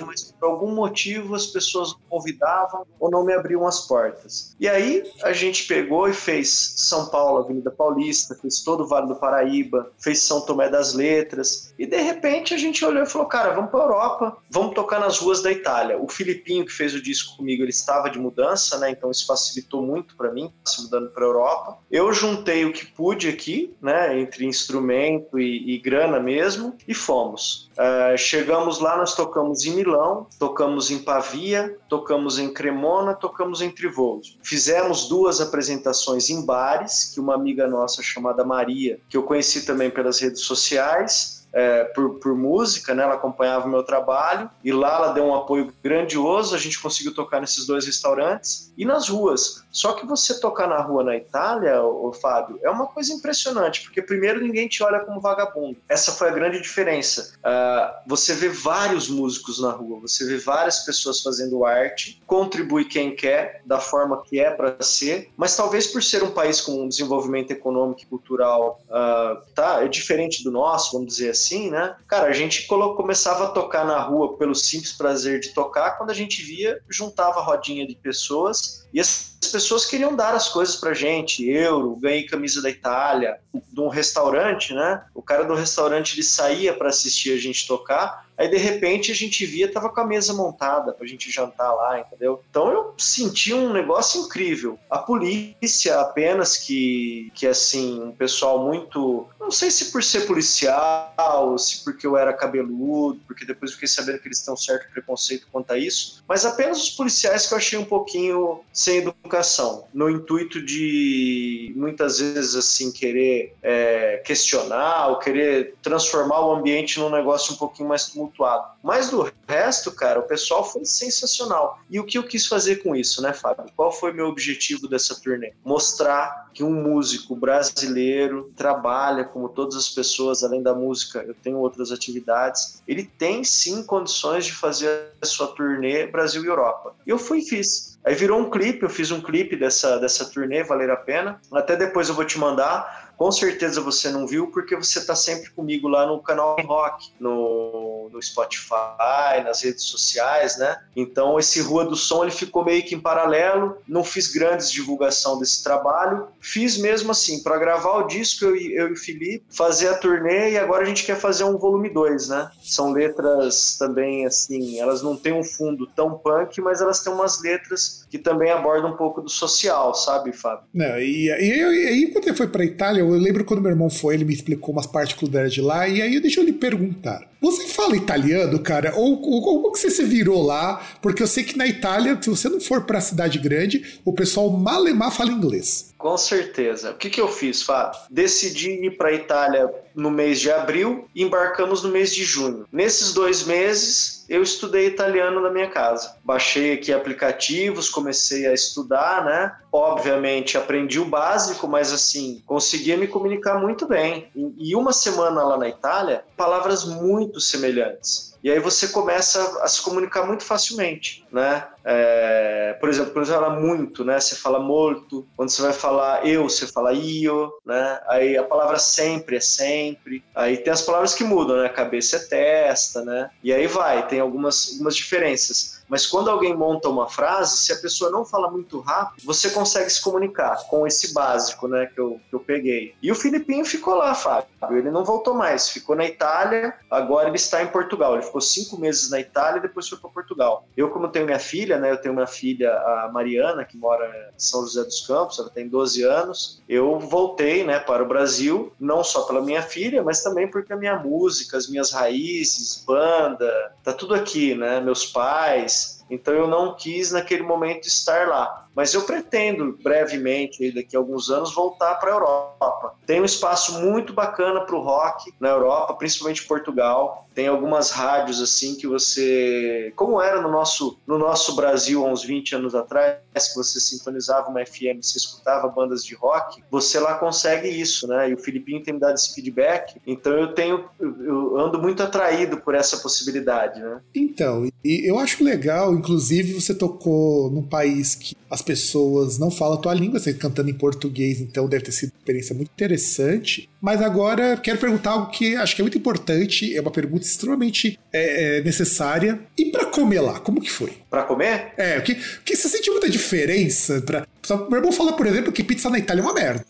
mas 0.00 0.32
por 0.32 0.46
algum 0.46 0.74
motivo 0.74 1.34
as 1.34 1.46
pessoas 1.46 1.92
não 1.92 2.00
convidavam 2.08 2.86
ou 2.98 3.10
não 3.10 3.24
me 3.24 3.34
abriam 3.34 3.66
as 3.66 3.86
portas. 3.86 4.56
E 4.58 4.68
aí 4.68 5.02
a 5.22 5.32
gente 5.32 5.66
pegou 5.66 6.08
e 6.08 6.12
fez 6.12 6.74
São 6.76 7.06
Paulo, 7.06 7.38
Avenida 7.38 7.70
Paulista, 7.70 8.34
fez 8.34 8.62
todo 8.62 8.84
o 8.84 8.88
Vale 8.88 9.08
do 9.08 9.16
Paraíba, 9.16 9.90
fez 9.98 10.20
São 10.20 10.40
Tomé 10.40 10.68
das 10.68 10.94
Letras, 10.94 11.72
e 11.78 11.86
de 11.86 12.00
repente 12.00 12.54
a 12.54 12.58
gente 12.58 12.84
olhou 12.84 13.02
e 13.02 13.06
falou: 13.06 13.26
cara, 13.26 13.52
vamos 13.52 13.70
para 13.70 13.80
Europa, 13.80 14.36
vamos 14.50 14.74
tocar 14.74 15.00
nas 15.00 15.18
ruas 15.18 15.42
da 15.42 15.50
Itália. 15.50 15.98
O 15.98 16.08
Filipinho, 16.08 16.64
que 16.64 16.72
fez 16.72 16.94
o 16.94 17.02
disco 17.02 17.36
comigo, 17.36 17.62
ele 17.62 17.70
estava 17.70 18.08
de 18.08 18.18
mudança, 18.18 18.78
né? 18.78 18.90
Então 18.90 19.10
isso 19.10 19.26
facilitou 19.26 19.82
muito 19.82 20.16
para 20.16 20.30
mim, 20.30 20.52
se 20.64 20.82
mudando 20.82 21.10
para 21.10 21.24
Europa. 21.24 21.78
Eu 21.90 22.12
juntei 22.12 22.64
o 22.64 22.72
que 22.72 22.86
pude 22.86 23.28
aqui, 23.28 23.76
né? 23.80 24.18
Entre 24.18 24.44
instrumento 24.44 25.38
e, 25.38 25.74
e 25.74 25.78
grana 25.78 26.20
mesmo, 26.20 26.76
e 26.86 26.94
fomos. 26.94 27.70
Uh, 27.72 28.16
chegamos 28.18 28.80
lá, 28.80 28.96
nós 28.96 29.14
tocamos 29.14 29.64
em 29.64 29.74
Milão, 29.74 30.26
tocamos 30.38 30.90
em 30.90 30.98
Pavia, 30.98 31.78
tocamos 31.88 32.38
em 32.38 32.52
Cremona, 32.52 33.14
tocamos 33.14 33.62
em 33.62 33.70
Trivolo. 33.70 34.20
Fizemos 34.42 35.08
duas 35.08 35.40
apresentações 35.40 36.28
em 36.28 36.44
bares, 36.44 37.12
que 37.14 37.20
uma 37.20 37.34
amiga 37.34 37.66
nossa 37.66 38.02
chamada 38.02 38.44
Maria, 38.44 39.00
que 39.08 39.16
eu 39.16 39.22
conheci 39.22 39.64
também 39.64 39.90
pelas 39.90 40.20
redes 40.20 40.42
sociais, 40.42 41.41
é, 41.52 41.84
por, 41.84 42.18
por, 42.18 42.34
música, 42.34 42.94
né? 42.94 43.02
Ela 43.02 43.14
acompanhava 43.14 43.66
o 43.66 43.70
meu 43.70 43.82
trabalho 43.82 44.50
e 44.64 44.72
lá 44.72 44.96
ela 44.96 45.12
deu 45.12 45.24
um 45.24 45.34
apoio 45.34 45.72
grandioso. 45.82 46.54
A 46.54 46.58
gente 46.58 46.80
conseguiu 46.80 47.14
tocar 47.14 47.40
nesses 47.40 47.66
dois 47.66 47.84
restaurantes 47.84 48.72
e 48.76 48.84
nas 48.84 49.08
ruas. 49.08 49.62
Só 49.70 49.92
que 49.92 50.06
você 50.06 50.40
tocar 50.40 50.66
na 50.66 50.80
rua 50.80 51.04
na 51.04 51.16
Itália, 51.16 51.82
o 51.82 52.12
Fábio, 52.12 52.58
é 52.62 52.70
uma 52.70 52.86
coisa 52.86 53.12
impressionante, 53.12 53.82
porque 53.82 54.00
primeiro 54.02 54.40
ninguém 54.40 54.68
te 54.68 54.82
olha 54.82 55.00
como 55.00 55.20
vagabundo. 55.20 55.76
Essa 55.88 56.12
foi 56.12 56.28
a 56.28 56.32
grande 56.32 56.60
diferença. 56.60 57.34
Uh, 57.38 58.08
você 58.08 58.34
vê 58.34 58.48
vários 58.48 59.08
músicos 59.08 59.60
na 59.60 59.70
rua, 59.70 60.00
você 60.00 60.24
vê 60.26 60.38
várias 60.38 60.80
pessoas 60.80 61.20
fazendo 61.20 61.64
arte, 61.64 62.20
contribui 62.26 62.84
quem 62.84 63.14
quer, 63.14 63.62
da 63.64 63.78
forma 63.78 64.22
que 64.22 64.40
é 64.40 64.50
para 64.50 64.76
ser, 64.80 65.30
mas 65.36 65.56
talvez 65.56 65.86
por 65.86 66.02
ser 66.02 66.22
um 66.22 66.30
país 66.30 66.60
com 66.60 66.84
um 66.84 66.88
desenvolvimento 66.88 67.50
econômico 67.50 68.02
e 68.02 68.06
cultural 68.06 68.80
uh, 68.88 69.42
tá, 69.54 69.82
é 69.82 69.88
diferente 69.88 70.44
do 70.44 70.50
nosso, 70.50 70.92
vamos 70.92 71.08
dizer 71.08 71.30
assim 71.30 71.41
assim, 71.42 71.70
né? 71.70 71.96
Cara, 72.06 72.28
a 72.28 72.32
gente 72.32 72.66
começava 72.66 73.44
a 73.44 73.50
tocar 73.50 73.84
na 73.84 74.00
rua 74.00 74.36
pelo 74.36 74.54
simples 74.54 74.92
prazer 74.92 75.40
de 75.40 75.50
tocar, 75.50 75.92
quando 75.92 76.10
a 76.10 76.14
gente 76.14 76.42
via, 76.42 76.80
juntava 76.88 77.40
a 77.40 77.42
rodinha 77.42 77.86
de 77.86 77.96
pessoas 77.96 78.86
e 78.92 79.00
as 79.00 79.32
pessoas 79.50 79.84
queriam 79.84 80.14
dar 80.14 80.34
as 80.34 80.48
coisas 80.48 80.76
pra 80.76 80.94
gente. 80.94 81.48
Euro, 81.48 81.96
ganhei 81.96 82.24
camisa 82.24 82.62
da 82.62 82.70
Itália, 82.70 83.38
de 83.52 83.80
um 83.80 83.88
restaurante, 83.88 84.72
né? 84.72 85.04
O 85.14 85.22
cara 85.22 85.44
do 85.44 85.54
restaurante 85.54 86.14
ele 86.14 86.22
saía 86.22 86.72
para 86.72 86.88
assistir 86.88 87.32
a 87.32 87.38
gente 87.38 87.66
tocar 87.66 88.26
Aí 88.42 88.48
de 88.48 88.56
repente 88.56 89.12
a 89.12 89.14
gente 89.14 89.46
via, 89.46 89.70
tava 89.70 89.88
com 89.88 90.00
a 90.00 90.06
mesa 90.06 90.32
montada 90.34 90.92
pra 90.92 91.06
gente 91.06 91.30
jantar 91.30 91.72
lá, 91.72 92.00
entendeu? 92.00 92.42
Então 92.50 92.72
eu 92.72 92.94
senti 92.98 93.54
um 93.54 93.72
negócio 93.72 94.22
incrível. 94.22 94.76
A 94.90 94.98
polícia 94.98 96.00
apenas 96.00 96.56
que, 96.56 97.30
que 97.34 97.46
assim, 97.46 98.02
um 98.02 98.12
pessoal 98.12 98.64
muito. 98.64 99.28
Não 99.42 99.50
sei 99.50 99.72
se 99.72 99.90
por 99.90 100.04
ser 100.04 100.20
policial, 100.20 101.58
se 101.58 101.82
porque 101.82 102.06
eu 102.06 102.16
era 102.16 102.32
cabeludo, 102.32 103.20
porque 103.26 103.44
depois 103.44 103.72
fiquei 103.72 103.88
sabendo 103.88 104.20
que 104.20 104.28
eles 104.28 104.40
têm 104.40 104.54
um 104.54 104.56
certo 104.56 104.88
preconceito 104.92 105.48
quanto 105.50 105.72
a 105.72 105.76
isso, 105.76 106.22
mas 106.28 106.46
apenas 106.46 106.80
os 106.80 106.90
policiais 106.90 107.46
que 107.46 107.52
eu 107.52 107.58
achei 107.58 107.76
um 107.76 107.84
pouquinho 107.84 108.60
sem 108.72 108.98
educação, 108.98 109.88
no 109.92 110.08
intuito 110.08 110.64
de 110.64 111.72
muitas 111.74 112.20
vezes 112.20 112.54
assim 112.54 112.92
querer 112.92 113.56
é, 113.60 114.22
questionar 114.24 115.08
ou 115.08 115.18
querer 115.18 115.74
transformar 115.82 116.46
o 116.46 116.52
ambiente 116.52 117.00
num 117.00 117.10
negócio 117.10 117.54
um 117.54 117.56
pouquinho 117.56 117.88
mais 117.88 118.06
tumultuado. 118.06 118.64
Mas 118.80 119.10
do 119.10 119.28
resto, 119.48 119.90
cara, 119.90 120.20
o 120.20 120.22
pessoal 120.22 120.64
foi 120.64 120.84
sensacional. 120.84 121.80
E 121.90 121.98
o 121.98 122.04
que 122.04 122.16
eu 122.16 122.22
quis 122.22 122.46
fazer 122.46 122.76
com 122.76 122.94
isso, 122.94 123.20
né, 123.20 123.32
Fábio? 123.32 123.66
Qual 123.74 123.90
foi 123.90 124.12
meu 124.12 124.26
objetivo 124.26 124.86
dessa 124.86 125.20
turnê? 125.20 125.52
Mostrar 125.64 126.41
que 126.52 126.62
um 126.62 126.72
músico 126.72 127.34
brasileiro 127.34 128.52
trabalha 128.56 129.24
como 129.24 129.48
todas 129.48 129.76
as 129.76 129.88
pessoas, 129.88 130.42
além 130.42 130.62
da 130.62 130.74
música, 130.74 131.24
eu 131.26 131.34
tenho 131.34 131.58
outras 131.58 131.90
atividades. 131.90 132.82
Ele 132.86 133.04
tem 133.04 133.42
sim 133.44 133.82
condições 133.82 134.46
de 134.46 134.52
fazer 134.52 135.12
a 135.20 135.26
sua 135.26 135.48
turnê 135.48 136.06
Brasil 136.06 136.44
e 136.44 136.46
Europa. 136.46 136.94
E 137.06 137.10
eu 137.10 137.18
fui 137.18 137.38
e 137.38 137.42
fiz. 137.42 137.98
Aí 138.04 138.14
virou 138.14 138.40
um 138.40 138.50
clipe, 138.50 138.82
eu 138.82 138.90
fiz 138.90 139.10
um 139.12 139.20
clipe 139.20 139.56
dessa, 139.56 139.98
dessa 139.98 140.24
turnê, 140.24 140.64
valer 140.64 140.90
a 140.90 140.96
pena. 140.96 141.40
Até 141.52 141.76
depois 141.76 142.08
eu 142.08 142.14
vou 142.14 142.24
te 142.24 142.38
mandar 142.38 143.01
com 143.22 143.30
certeza 143.30 143.80
você 143.80 144.10
não 144.10 144.26
viu 144.26 144.48
porque 144.48 144.74
você 144.74 144.98
está 144.98 145.14
sempre 145.14 145.48
comigo 145.50 145.86
lá 145.86 146.04
no 146.04 146.20
canal 146.20 146.56
Rock, 146.66 147.12
no, 147.20 148.08
no 148.10 148.20
Spotify, 148.20 149.44
nas 149.44 149.62
redes 149.62 149.84
sociais, 149.84 150.58
né? 150.58 150.82
Então 150.96 151.38
esse 151.38 151.60
Rua 151.60 151.84
do 151.84 151.94
Som 151.94 152.24
ele 152.24 152.32
ficou 152.32 152.64
meio 152.64 152.84
que 152.84 152.96
em 152.96 153.00
paralelo. 153.00 153.78
Não 153.86 154.02
fiz 154.02 154.26
grandes 154.26 154.72
divulgação 154.72 155.38
desse 155.38 155.62
trabalho, 155.62 156.30
fiz 156.40 156.76
mesmo 156.76 157.12
assim 157.12 157.44
para 157.44 157.58
gravar 157.58 157.98
o 157.98 158.08
disco 158.08 158.44
eu, 158.44 158.56
eu 158.56 158.88
e 158.88 158.92
o 158.92 158.96
Felipe, 158.96 159.44
fazer 159.50 159.90
a 159.90 159.94
turnê 159.94 160.50
e 160.50 160.58
agora 160.58 160.82
a 160.82 160.86
gente 160.86 161.04
quer 161.04 161.16
fazer 161.16 161.44
um 161.44 161.56
volume 161.56 161.90
2, 161.90 162.28
né? 162.28 162.50
São 162.60 162.90
letras 162.90 163.76
também 163.78 164.26
assim, 164.26 164.80
elas 164.80 165.00
não 165.00 165.16
têm 165.16 165.32
um 165.32 165.44
fundo 165.44 165.86
tão 165.86 166.18
punk, 166.18 166.60
mas 166.60 166.80
elas 166.80 166.98
têm 166.98 167.12
umas 167.12 167.40
letras 167.40 168.01
que 168.12 168.18
também 168.18 168.50
abordam 168.50 168.92
um 168.92 168.96
pouco 168.98 169.22
do 169.22 169.30
social, 169.30 169.94
sabe, 169.94 170.34
Fábio? 170.34 170.66
Não, 170.74 170.98
e, 170.98 171.28
e, 171.28 171.30
aí 171.32 172.10
quando 172.12 172.26
ele 172.28 172.36
foi 172.36 172.46
para 172.46 172.62
Itália, 172.62 173.00
eu 173.00 173.08
lembro 173.08 173.42
quando 173.42 173.62
meu 173.62 173.70
irmão 173.70 173.88
foi, 173.88 174.12
ele 174.12 174.26
me 174.26 174.34
explicou 174.34 174.74
umas 174.74 174.86
particularidades 174.86 175.54
de 175.54 175.62
lá, 175.62 175.88
e 175.88 176.02
aí 176.02 176.20
deixa 176.20 176.40
eu 176.40 176.44
lhe 176.44 176.52
perguntar. 176.52 177.26
Você 177.40 177.66
fala 177.68 177.96
italiano, 177.96 178.58
cara? 178.60 178.94
Ou, 178.94 179.20
ou 179.20 179.42
como 179.42 179.72
que 179.72 179.78
você 179.78 179.90
se 179.90 180.04
virou 180.04 180.42
lá? 180.42 180.80
Porque 181.00 181.22
eu 181.22 181.26
sei 181.26 181.42
que 181.42 181.56
na 181.56 181.66
Itália, 181.66 182.16
se 182.20 182.28
você 182.28 182.50
não 182.50 182.60
for 182.60 182.84
para 182.84 182.98
a 182.98 183.00
cidade 183.00 183.38
grande, 183.38 183.98
o 184.04 184.12
pessoal 184.12 184.50
malemar 184.50 185.10
fala 185.10 185.32
inglês. 185.32 185.92
Com 185.98 186.16
certeza. 186.16 186.90
O 186.90 186.94
que, 186.94 187.10
que 187.10 187.20
eu 187.20 187.28
fiz, 187.28 187.62
Fábio? 187.62 187.98
Decidi 188.10 188.70
ir 188.84 188.96
para 188.96 189.08
a 189.08 189.12
Itália 189.12 189.72
no 189.94 190.10
mês 190.10 190.40
de 190.40 190.50
abril 190.50 191.08
e 191.14 191.22
embarcamos 191.22 191.82
no 191.82 191.90
mês 191.90 192.14
de 192.14 192.24
junho. 192.24 192.66
Nesses 192.70 193.12
dois 193.12 193.44
meses, 193.44 194.21
eu 194.32 194.42
estudei 194.42 194.86
italiano 194.86 195.42
na 195.42 195.50
minha 195.50 195.68
casa. 195.68 196.16
Baixei 196.24 196.72
aqui 196.72 196.90
aplicativos, 196.90 197.90
comecei 197.90 198.46
a 198.46 198.54
estudar, 198.54 199.26
né? 199.26 199.54
Obviamente, 199.72 200.58
aprendi 200.58 201.00
o 201.00 201.04
básico, 201.06 201.66
mas 201.66 201.92
assim, 201.92 202.42
conseguia 202.44 202.96
me 202.96 203.08
comunicar 203.08 203.58
muito 203.58 203.86
bem. 203.86 204.28
E 204.58 204.76
uma 204.76 204.92
semana 204.92 205.42
lá 205.42 205.56
na 205.56 205.68
Itália, 205.68 206.24
palavras 206.36 206.84
muito 206.84 207.40
semelhantes. 207.40 208.32
E 208.42 208.50
aí 208.50 208.58
você 208.58 208.88
começa 208.88 209.62
a 209.62 209.68
se 209.68 209.80
comunicar 209.80 210.26
muito 210.26 210.42
facilmente, 210.42 211.24
né? 211.30 211.64
É, 211.84 212.76
por 212.80 212.88
exemplo, 212.88 213.12
quando 213.12 213.26
você 213.26 213.32
fala 213.32 213.50
muito, 213.50 214.04
né? 214.04 214.18
Você 214.18 214.34
fala 214.34 214.58
molto. 214.58 215.24
Quando 215.36 215.50
você 215.50 215.62
vai 215.62 215.72
falar 215.72 216.26
eu, 216.26 216.48
você 216.48 216.66
fala 216.66 216.92
io, 216.92 217.52
né? 217.64 218.00
Aí 218.08 218.36
a 218.36 218.42
palavra 218.42 218.78
sempre 218.78 219.36
é 219.36 219.40
sempre. 219.40 220.24
Aí 220.34 220.56
tem 220.56 220.72
as 220.72 220.82
palavras 220.82 221.14
que 221.14 221.22
mudam, 221.22 221.56
né? 221.56 221.68
Cabeça 221.68 222.16
é 222.16 222.18
testa, 222.18 223.04
né? 223.04 223.30
E 223.44 223.52
aí 223.52 223.68
vai, 223.68 224.08
tem 224.08 224.18
algumas, 224.18 224.72
algumas 224.72 224.96
diferenças. 224.96 225.81
Mas 225.88 226.06
quando 226.06 226.30
alguém 226.30 226.56
monta 226.56 226.88
uma 226.88 227.08
frase, 227.08 227.58
se 227.58 227.72
a 227.72 227.76
pessoa 227.76 228.10
não 228.10 228.24
fala 228.24 228.50
muito 228.50 228.80
rápido, 228.80 229.24
você 229.24 229.50
consegue 229.50 229.90
se 229.90 230.02
comunicar 230.02 230.56
com 230.68 230.86
esse 230.86 231.12
básico, 231.12 231.68
né, 231.68 231.86
que 231.86 232.00
eu, 232.00 232.20
que 232.28 232.34
eu 232.34 232.40
peguei. 232.40 232.94
E 233.02 233.10
o 233.10 233.14
Filipinho 233.14 233.64
ficou 233.64 233.94
lá, 233.94 234.14
Fábio. 234.14 234.51
Ele 234.70 234.90
não 234.90 235.04
voltou 235.04 235.34
mais, 235.34 235.68
ficou 235.68 235.96
na 235.96 236.04
Itália, 236.04 236.74
agora 236.90 237.28
ele 237.28 237.36
está 237.36 237.62
em 237.62 237.66
Portugal. 237.66 238.14
Ele 238.14 238.22
ficou 238.22 238.40
cinco 238.40 238.78
meses 238.78 239.10
na 239.10 239.20
Itália 239.20 239.58
e 239.58 239.62
depois 239.62 239.88
foi 239.88 239.98
para 239.98 240.10
Portugal. 240.10 240.66
Eu, 240.76 240.90
como 240.90 241.08
tenho 241.08 241.26
minha 241.26 241.38
filha, 241.38 241.78
né, 241.78 241.90
eu 241.90 241.96
tenho 241.96 242.14
minha 242.14 242.26
filha, 242.26 242.70
a 242.70 243.10
Mariana, 243.12 243.64
que 243.64 243.76
mora 243.76 244.06
em 244.34 244.38
São 244.38 244.62
José 244.62 244.84
dos 244.84 245.06
Campos, 245.06 245.38
ela 245.38 245.50
tem 245.50 245.68
12 245.68 246.02
anos. 246.02 246.62
Eu 246.68 246.98
voltei, 246.98 247.64
né, 247.64 247.78
para 247.78 248.02
o 248.02 248.08
Brasil, 248.08 248.72
não 248.78 249.02
só 249.02 249.22
pela 249.22 249.40
minha 249.40 249.62
filha, 249.62 250.02
mas 250.02 250.22
também 250.22 250.48
porque 250.48 250.72
a 250.72 250.76
minha 250.76 250.96
música, 250.96 251.56
as 251.56 251.68
minhas 251.68 251.90
raízes, 251.92 252.84
banda, 252.86 253.72
tá 253.82 253.92
tudo 253.92 254.14
aqui, 254.14 254.54
né, 254.54 254.80
meus 254.80 255.06
pais, 255.06 256.01
então 256.12 256.34
eu 256.34 256.46
não 256.46 256.76
quis 256.76 257.10
naquele 257.10 257.42
momento 257.42 257.86
estar 257.86 258.28
lá. 258.28 258.68
Mas 258.74 258.94
eu 258.94 259.02
pretendo 259.02 259.78
brevemente, 259.82 260.72
daqui 260.72 260.96
a 260.96 260.98
alguns 260.98 261.30
anos, 261.30 261.54
voltar 261.54 261.94
para 261.96 262.10
a 262.10 262.14
Europa. 262.14 262.94
Tem 263.06 263.20
um 263.20 263.24
espaço 263.24 263.80
muito 263.80 264.12
bacana 264.12 264.62
para 264.62 264.74
o 264.74 264.80
rock 264.80 265.32
na 265.38 265.50
Europa, 265.50 265.94
principalmente 265.94 266.46
Portugal. 266.46 267.26
Tem 267.34 267.48
algumas 267.48 267.90
rádios 267.90 268.40
assim 268.40 268.74
que 268.74 268.86
você, 268.86 269.92
como 269.96 270.20
era 270.20 270.40
no 270.40 270.50
nosso 270.50 270.98
no 271.06 271.18
nosso 271.18 271.54
Brasil 271.54 272.04
há 272.04 272.10
uns 272.10 272.24
20 272.24 272.56
anos 272.56 272.74
atrás, 272.74 273.16
que 273.34 273.56
você 273.56 273.80
sintonizava 273.80 274.48
uma 274.48 274.64
FM, 274.64 275.02
você 275.02 275.18
escutava 275.18 275.68
bandas 275.68 276.04
de 276.04 276.14
rock, 276.14 276.62
você 276.70 276.98
lá 277.00 277.14
consegue 277.14 277.68
isso, 277.68 278.06
né? 278.06 278.30
E 278.30 278.34
o 278.34 278.38
Filipinho 278.38 278.82
tem 278.82 278.94
me 278.94 279.00
dado 279.00 279.14
esse 279.14 279.34
feedback. 279.34 280.00
Então 280.06 280.32
eu 280.32 280.54
tenho 280.54 280.84
eu 281.00 281.58
ando 281.58 281.80
muito 281.80 282.02
atraído 282.02 282.58
por 282.58 282.74
essa 282.74 282.98
possibilidade, 282.98 283.80
né? 283.80 284.00
Então, 284.14 284.68
e 284.84 285.08
eu 285.08 285.18
acho 285.18 285.42
legal 285.42 285.94
inclusive 286.02 286.52
você 286.52 286.74
tocou 286.74 287.50
num 287.50 287.62
país 287.62 288.14
que 288.14 288.36
as 288.50 288.60
pessoas 288.60 289.38
não 289.38 289.50
falam 289.50 289.78
a 289.78 289.80
tua 289.80 289.94
língua, 289.94 290.18
você 290.18 290.34
cantando 290.34 290.68
em 290.68 290.74
português, 290.74 291.40
então 291.40 291.68
deve 291.68 291.84
ter 291.84 291.92
sido 291.92 292.10
uma 292.10 292.18
experiência 292.18 292.54
muito 292.54 292.70
interessante. 292.70 293.68
Mas 293.80 294.02
agora 294.02 294.56
quero 294.56 294.78
perguntar 294.78 295.12
algo 295.12 295.30
que 295.30 295.56
acho 295.56 295.74
que 295.74 295.80
é 295.80 295.84
muito 295.84 295.96
importante, 295.96 296.76
é 296.76 296.80
uma 296.80 296.90
pergunta 296.90 297.24
extremamente 297.24 297.98
é, 298.12 298.58
é, 298.58 298.62
necessária. 298.62 299.40
E 299.56 299.66
para 299.66 299.86
comer 299.86 300.20
lá, 300.20 300.38
como 300.40 300.60
que 300.60 300.70
foi? 300.70 300.92
Para 301.08 301.22
comer? 301.22 301.72
É, 301.76 302.00
que, 302.00 302.14
que 302.44 302.56
você 302.56 302.68
sentiu 302.68 302.92
muita 302.92 303.08
diferença? 303.08 304.02
Pra... 304.02 304.26
Meu 304.68 304.78
irmão 304.78 304.92
fala, 304.92 305.12
por 305.14 305.26
exemplo, 305.26 305.52
que 305.52 305.64
pizza 305.64 305.88
na 305.88 305.98
Itália 305.98 306.20
é 306.20 306.24
uma 306.24 306.34
merda. 306.34 306.64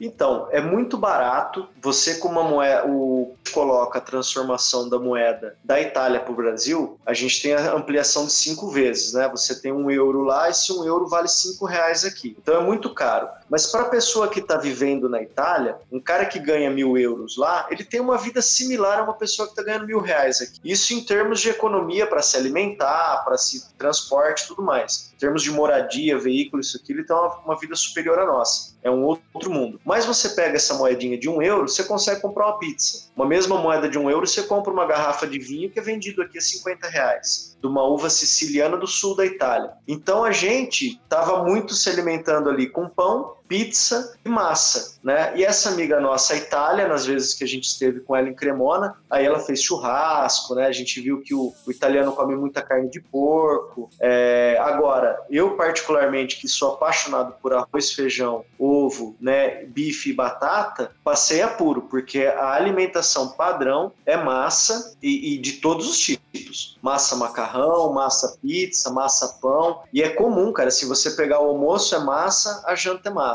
Então, 0.00 0.48
é 0.50 0.60
muito 0.60 0.96
barato. 0.96 1.68
Você, 1.80 2.16
com 2.16 2.28
uma 2.28 2.42
moeda, 2.42 2.86
o 2.86 3.34
coloca 3.52 3.98
a 3.98 4.00
transformação 4.00 4.88
da 4.88 4.98
moeda 4.98 5.56
da 5.62 5.80
Itália 5.80 6.20
para 6.20 6.32
o 6.32 6.36
Brasil, 6.36 6.98
a 7.04 7.12
gente 7.12 7.40
tem 7.40 7.54
a 7.54 7.72
ampliação 7.74 8.26
de 8.26 8.32
cinco 8.32 8.68
vezes, 8.68 9.12
né? 9.12 9.28
Você 9.28 9.60
tem 9.60 9.72
um 9.72 9.90
euro 9.90 10.22
lá 10.22 10.48
e 10.48 10.54
se 10.54 10.72
um 10.72 10.84
euro 10.84 11.06
vale 11.06 11.28
cinco 11.28 11.64
reais 11.66 12.04
aqui. 12.04 12.36
Então 12.40 12.60
é 12.60 12.64
muito 12.64 12.92
caro. 12.92 13.28
Mas 13.48 13.66
para 13.66 13.82
a 13.82 13.88
pessoa 13.88 14.28
que 14.28 14.40
está 14.40 14.56
vivendo 14.56 15.08
na 15.08 15.22
Itália, 15.22 15.76
um 15.90 16.00
cara 16.00 16.24
que 16.26 16.38
ganha 16.38 16.70
mil 16.70 16.96
euros 16.96 17.36
lá, 17.36 17.66
ele 17.70 17.84
tem 17.84 18.00
uma 18.00 18.16
vida 18.16 18.40
similar 18.40 18.98
a 18.98 19.04
uma 19.04 19.14
pessoa 19.14 19.46
que 19.46 19.52
está 19.52 19.62
ganhando 19.62 19.86
mil 19.86 20.00
reais 20.00 20.40
aqui. 20.40 20.60
Isso 20.64 20.94
em 20.94 21.04
termos 21.04 21.40
de 21.40 21.50
economia 21.50 22.06
para 22.06 22.22
se 22.22 22.36
alimentar, 22.36 23.22
para 23.24 23.36
se 23.36 23.72
transporte, 23.76 24.46
tudo 24.46 24.62
mais. 24.62 25.12
Em 25.14 25.18
termos 25.18 25.42
de 25.42 25.50
moradia, 25.50 26.18
veículo, 26.18 26.60
isso 26.60 26.76
aqui, 26.76 26.92
ele 26.92 27.04
tem 27.04 27.14
uma, 27.14 27.34
uma 27.40 27.58
vida 27.58 27.74
superior 27.76 28.18
à 28.18 28.26
nossa. 28.26 28.74
É 28.82 28.90
um 28.90 29.04
outro 29.04 29.50
mundo. 29.50 29.80
Mas 29.84 30.04
você 30.04 30.30
pega 30.30 30.56
essa 30.56 30.74
moedinha 30.74 31.18
de 31.18 31.28
um 31.28 31.40
euro, 31.40 31.68
você 31.68 31.84
consegue 31.84 32.20
comprar 32.20 32.46
uma 32.46 32.58
pizza. 32.58 33.10
Uma 33.16 33.26
mesma 33.26 33.56
moeda 33.56 33.88
de 33.88 33.98
um 33.98 34.10
euro, 34.10 34.26
você 34.26 34.42
compra 34.42 34.72
uma 34.72 34.86
garrafa 34.86 35.26
de 35.26 35.38
vinho 35.38 35.70
que 35.70 35.78
é 35.78 35.82
vendido 35.82 36.22
aqui 36.22 36.38
a 36.38 36.42
50 36.42 36.88
reais, 36.88 37.53
de 37.64 37.68
uma 37.68 37.82
uva 37.82 38.10
siciliana 38.10 38.76
do 38.76 38.86
sul 38.86 39.16
da 39.16 39.24
Itália. 39.24 39.70
Então 39.88 40.22
a 40.22 40.30
gente 40.30 41.00
estava 41.02 41.42
muito 41.42 41.72
se 41.72 41.88
alimentando 41.88 42.50
ali 42.50 42.68
com 42.68 42.86
pão, 42.86 43.36
pizza 43.48 44.16
e 44.24 44.28
massa, 44.28 44.98
né? 45.02 45.32
E 45.36 45.44
essa 45.44 45.70
amiga 45.70 46.00
nossa, 46.00 46.34
a 46.34 46.36
Itália, 46.36 46.88
nas 46.88 47.06
vezes 47.06 47.34
que 47.34 47.44
a 47.44 47.46
gente 47.46 47.64
esteve 47.64 48.00
com 48.00 48.16
ela 48.16 48.28
em 48.28 48.34
Cremona, 48.34 48.96
aí 49.08 49.24
ela 49.24 49.38
fez 49.38 49.62
churrasco, 49.62 50.54
né? 50.54 50.66
A 50.66 50.72
gente 50.72 51.00
viu 51.00 51.20
que 51.20 51.34
o, 51.34 51.52
o 51.66 51.70
italiano 51.70 52.12
come 52.12 52.34
muita 52.36 52.62
carne 52.62 52.88
de 52.88 53.00
porco. 53.00 53.90
É, 54.00 54.56
agora, 54.60 55.18
eu 55.30 55.56
particularmente, 55.56 56.40
que 56.40 56.48
sou 56.48 56.74
apaixonado 56.74 57.34
por 57.40 57.52
arroz, 57.52 57.92
feijão, 57.92 58.44
ovo, 58.58 59.14
né, 59.20 59.64
bife 59.66 60.10
e 60.10 60.12
batata, 60.12 60.92
passei 61.02 61.42
apuro, 61.42 61.82
porque 61.82 62.26
a 62.26 62.52
alimentação 62.52 63.28
padrão 63.28 63.92
é 64.06 64.16
massa 64.16 64.96
e, 65.02 65.34
e 65.34 65.38
de 65.38 65.54
todos 65.54 65.88
os 65.88 65.98
tipos. 65.98 66.78
Massa 66.82 67.16
macarrão, 67.16 67.92
massa 67.92 68.36
pizza, 68.40 68.90
massa 68.90 69.38
pão. 69.40 69.82
E 69.92 70.02
é 70.02 70.08
comum, 70.08 70.52
cara, 70.52 70.70
se 70.70 70.86
você 70.86 71.10
pegar 71.12 71.40
o 71.40 71.48
almoço 71.48 71.94
é 71.94 71.98
massa, 71.98 72.62
a 72.66 72.74
janta 72.74 73.08
é 73.08 73.12
massa. 73.12 73.33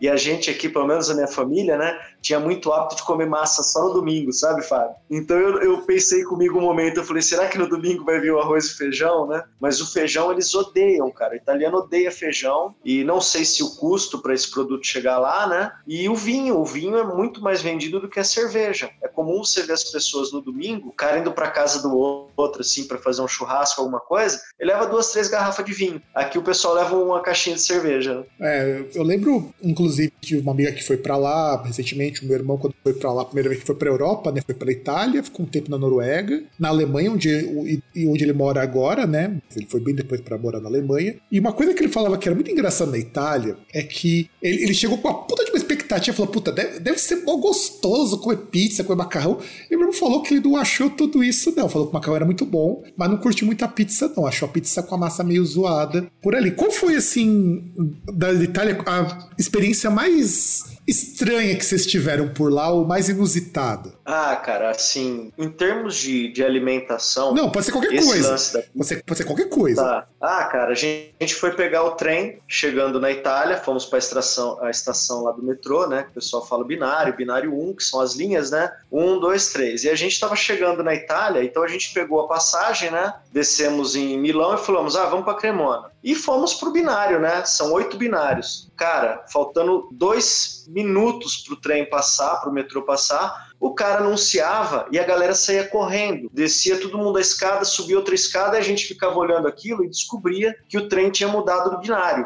E 0.00 0.08
a 0.08 0.16
gente 0.16 0.50
aqui, 0.50 0.68
pelo 0.68 0.86
menos 0.86 1.10
a 1.10 1.14
minha 1.14 1.26
família, 1.26 1.76
né, 1.76 1.98
tinha 2.20 2.40
muito 2.40 2.72
hábito 2.72 2.96
de 2.96 3.02
comer 3.02 3.26
massa 3.26 3.62
só 3.62 3.88
no 3.88 3.94
domingo, 3.94 4.32
sabe, 4.32 4.62
Fábio? 4.62 4.96
Então 5.10 5.36
eu, 5.36 5.62
eu 5.62 5.82
pensei 5.82 6.22
comigo 6.24 6.58
um 6.58 6.62
momento, 6.62 6.98
eu 6.98 7.04
falei, 7.04 7.22
será 7.22 7.46
que 7.48 7.58
no 7.58 7.68
domingo 7.68 8.04
vai 8.04 8.20
vir 8.20 8.32
o 8.32 8.38
arroz 8.38 8.66
e 8.66 8.76
feijão, 8.76 9.26
né? 9.26 9.44
Mas 9.60 9.80
o 9.80 9.90
feijão 9.90 10.30
eles 10.30 10.54
odeiam, 10.54 11.10
cara. 11.10 11.34
O 11.34 11.36
italiano 11.36 11.78
odeia 11.78 12.10
feijão 12.10 12.74
e 12.84 13.04
não 13.04 13.20
sei 13.20 13.44
se 13.44 13.62
o 13.62 13.70
custo 13.76 14.20
para 14.20 14.34
esse 14.34 14.50
produto 14.50 14.86
chegar 14.86 15.18
lá, 15.18 15.46
né? 15.46 15.72
E 15.86 16.08
o 16.08 16.14
vinho, 16.14 16.58
o 16.58 16.64
vinho 16.64 16.96
é 16.96 17.04
muito 17.04 17.42
mais 17.42 17.62
vendido 17.62 18.00
do 18.00 18.08
que 18.08 18.20
a 18.20 18.24
cerveja. 18.24 18.90
É 19.02 19.08
comum 19.08 19.44
você 19.44 19.62
ver 19.62 19.72
as 19.72 19.84
pessoas 19.84 20.32
no 20.32 20.40
domingo, 20.40 20.88
o 20.88 20.92
cara 20.92 21.18
indo 21.18 21.32
para 21.32 21.50
casa 21.50 21.82
do 21.82 21.96
outro, 22.36 22.60
assim, 22.60 22.86
para 22.86 22.98
fazer 22.98 23.22
um 23.22 23.28
churrasco, 23.28 23.80
alguma 23.80 24.00
coisa, 24.00 24.40
ele 24.58 24.72
leva 24.72 24.86
duas, 24.86 25.10
três 25.10 25.28
garrafas 25.28 25.64
de 25.64 25.72
vinho. 25.72 26.02
Aqui 26.14 26.38
o 26.38 26.42
pessoal 26.42 26.74
leva 26.74 26.96
uma 26.96 27.20
caixinha 27.20 27.56
de 27.56 27.62
cerveja. 27.62 28.14
Né? 28.14 28.24
É, 28.40 28.84
eu 28.94 29.02
lembro, 29.02 29.52
inclusive, 29.62 30.12
de 30.20 30.36
uma 30.38 30.52
amiga 30.52 30.72
que 30.72 30.84
foi 30.84 30.96
para 30.96 31.16
lá 31.16 31.62
recentemente, 31.62 32.07
o 32.22 32.26
meu 32.26 32.36
irmão, 32.36 32.58
quando 32.58 32.74
foi 32.82 32.92
para 32.92 33.12
lá, 33.12 33.22
a 33.22 33.24
primeira 33.24 33.48
vez 33.48 33.60
que 33.60 33.66
foi 33.66 33.76
para 33.76 33.88
Europa, 33.88 34.32
né? 34.32 34.40
Foi 34.44 34.54
para 34.54 34.72
Itália, 34.72 35.22
ficou 35.22 35.44
um 35.44 35.48
tempo 35.48 35.70
na 35.70 35.78
Noruega, 35.78 36.42
na 36.58 36.68
Alemanha, 36.68 37.12
onde, 37.12 37.80
onde 38.06 38.24
ele 38.24 38.32
mora 38.32 38.62
agora, 38.62 39.06
né? 39.06 39.36
Ele 39.54 39.66
foi 39.66 39.80
bem 39.80 39.94
depois 39.94 40.20
para 40.20 40.38
morar 40.38 40.60
na 40.60 40.68
Alemanha. 40.68 41.16
E 41.30 41.38
uma 41.38 41.52
coisa 41.52 41.74
que 41.74 41.80
ele 41.82 41.92
falava 41.92 42.18
que 42.18 42.28
era 42.28 42.34
muito 42.34 42.50
engraçado 42.50 42.90
na 42.90 42.98
Itália 42.98 43.56
é 43.72 43.82
que 43.82 44.28
ele, 44.42 44.64
ele 44.64 44.74
chegou 44.74 44.98
com 44.98 45.08
uma 45.08 45.22
puta 45.22 45.44
de 45.44 45.50
uma 45.50 45.58
expectativa, 45.58 46.16
falou, 46.16 46.32
puta, 46.32 46.52
deve, 46.52 46.80
deve 46.80 46.98
ser 46.98 47.16
mó 47.24 47.36
gostoso 47.36 48.18
comer 48.18 48.36
pizza, 48.36 48.84
comer 48.84 48.98
macarrão. 48.98 49.38
E 49.70 49.74
ele 49.74 49.92
falou 49.92 50.22
que 50.22 50.34
ele 50.34 50.48
não 50.48 50.56
achou 50.56 50.90
tudo 50.90 51.22
isso, 51.22 51.52
não. 51.56 51.68
Falou 51.68 51.88
que 51.88 51.92
o 51.92 51.94
macarrão 51.94 52.16
era 52.16 52.24
muito 52.24 52.44
bom, 52.44 52.82
mas 52.96 53.10
não 53.10 53.16
curtiu 53.16 53.46
muito 53.46 53.64
a 53.64 53.68
pizza, 53.68 54.12
não. 54.16 54.26
Achou 54.26 54.48
a 54.48 54.52
pizza 54.52 54.82
com 54.82 54.94
a 54.94 54.98
massa 54.98 55.24
meio 55.24 55.44
zoada 55.44 56.10
por 56.22 56.34
ali. 56.34 56.50
Qual 56.50 56.70
foi, 56.70 56.96
assim, 56.96 57.72
da 58.12 58.32
Itália, 58.32 58.78
a 58.86 59.28
experiência 59.38 59.90
mais 59.90 60.78
estranha 60.86 61.54
que 61.54 61.64
vocês 61.64 61.84
tiveram 61.84 61.97
por 62.30 62.52
lá 62.52 62.70
ou 62.70 62.86
mais 62.86 63.08
inusitada? 63.08 63.92
Ah, 64.10 64.34
cara, 64.36 64.70
assim, 64.70 65.30
em 65.36 65.50
termos 65.50 65.94
de, 65.94 66.32
de 66.32 66.42
alimentação. 66.42 67.34
Não, 67.34 67.50
pode 67.50 67.66
ser 67.66 67.72
qualquer 67.72 68.02
coisa. 68.02 68.30
Da... 68.58 68.62
Pode, 68.74 68.86
ser, 68.86 69.04
pode 69.04 69.18
ser 69.18 69.24
qualquer 69.24 69.48
coisa. 69.50 69.84
Tá. 69.84 70.08
Ah, 70.18 70.44
cara, 70.44 70.72
a 70.72 70.74
gente, 70.74 71.14
a 71.20 71.24
gente 71.24 71.34
foi 71.34 71.52
pegar 71.52 71.84
o 71.84 71.90
trem 71.90 72.40
chegando 72.48 72.98
na 72.98 73.10
Itália, 73.10 73.58
fomos 73.58 73.84
para 73.84 73.98
a 73.98 74.00
estação, 74.00 74.58
a 74.62 74.70
estação 74.70 75.24
lá 75.24 75.32
do 75.32 75.42
metrô, 75.42 75.86
né? 75.86 76.04
Que 76.04 76.08
o 76.08 76.14
pessoal 76.14 76.46
fala 76.46 76.64
binário, 76.64 77.14
binário 77.14 77.52
1, 77.52 77.74
que 77.74 77.84
são 77.84 78.00
as 78.00 78.14
linhas, 78.14 78.50
né? 78.50 78.72
1, 78.90 79.20
2, 79.20 79.52
3. 79.52 79.84
E 79.84 79.90
a 79.90 79.94
gente 79.94 80.12
estava 80.12 80.34
chegando 80.34 80.82
na 80.82 80.94
Itália, 80.94 81.44
então 81.44 81.62
a 81.62 81.68
gente 81.68 81.92
pegou 81.92 82.20
a 82.20 82.28
passagem, 82.28 82.90
né? 82.90 83.12
Descemos 83.30 83.94
em 83.94 84.18
Milão 84.18 84.54
e 84.54 84.58
falamos, 84.58 84.96
ah, 84.96 85.04
vamos 85.04 85.26
para 85.26 85.34
Cremona. 85.34 85.90
E 86.02 86.14
fomos 86.14 86.54
pro 86.54 86.72
binário, 86.72 87.20
né? 87.20 87.44
São 87.44 87.72
oito 87.72 87.98
binários. 87.98 88.70
Cara, 88.74 89.24
faltando 89.30 89.86
dois 89.92 90.64
minutos 90.68 91.36
pro 91.38 91.56
trem 91.56 91.84
passar, 91.90 92.40
pro 92.40 92.50
metrô 92.50 92.82
passar, 92.82 93.47
o 93.60 93.74
cara 93.74 94.00
anunciava 94.00 94.86
e 94.90 94.98
a 94.98 95.04
galera 95.04 95.34
saía 95.34 95.66
correndo. 95.66 96.30
Descia 96.32 96.80
todo 96.80 96.98
mundo 96.98 97.18
a 97.18 97.20
escada, 97.20 97.64
subia 97.64 97.96
outra 97.96 98.14
escada 98.14 98.56
e 98.56 98.60
a 98.60 98.62
gente 98.62 98.86
ficava 98.86 99.16
olhando 99.16 99.48
aquilo 99.48 99.84
e 99.84 99.88
descobria 99.88 100.54
que 100.68 100.78
o 100.78 100.88
trem 100.88 101.10
tinha 101.10 101.28
mudado 101.28 101.70
do 101.70 101.78
binário. 101.78 102.24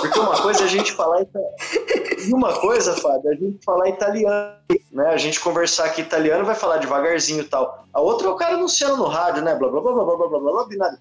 Porque 0.00 0.18
uma 0.18 0.40
coisa 0.40 0.62
é 0.62 0.64
a 0.64 0.68
gente 0.68 0.92
falar 0.92 1.22
e 1.22 2.32
uma 2.32 2.58
coisa, 2.60 2.94
Fábio, 2.94 3.30
é 3.30 3.34
a 3.34 3.36
gente 3.36 3.64
falar 3.64 3.88
italiano, 3.88 4.56
né? 4.92 5.08
A 5.08 5.16
gente 5.16 5.40
conversar 5.40 5.86
aqui 5.86 6.00
italiano 6.00 6.44
vai 6.44 6.54
falar 6.54 6.78
devagarzinho 6.78 7.40
e 7.40 7.44
tal. 7.44 7.86
A 7.92 8.00
outra 8.00 8.26
é 8.26 8.30
o 8.30 8.36
cara 8.36 8.54
anunciando 8.54 8.96
no 8.96 9.06
rádio, 9.06 9.42
né? 9.42 9.54
Blá 9.54 9.68
blá 9.68 9.80
blá 9.80 9.92
blá 9.92 10.04
blá 10.04 10.16
blá 10.16 10.28
blá 10.28 10.52
blá, 10.52 10.64
binário, 10.66 10.98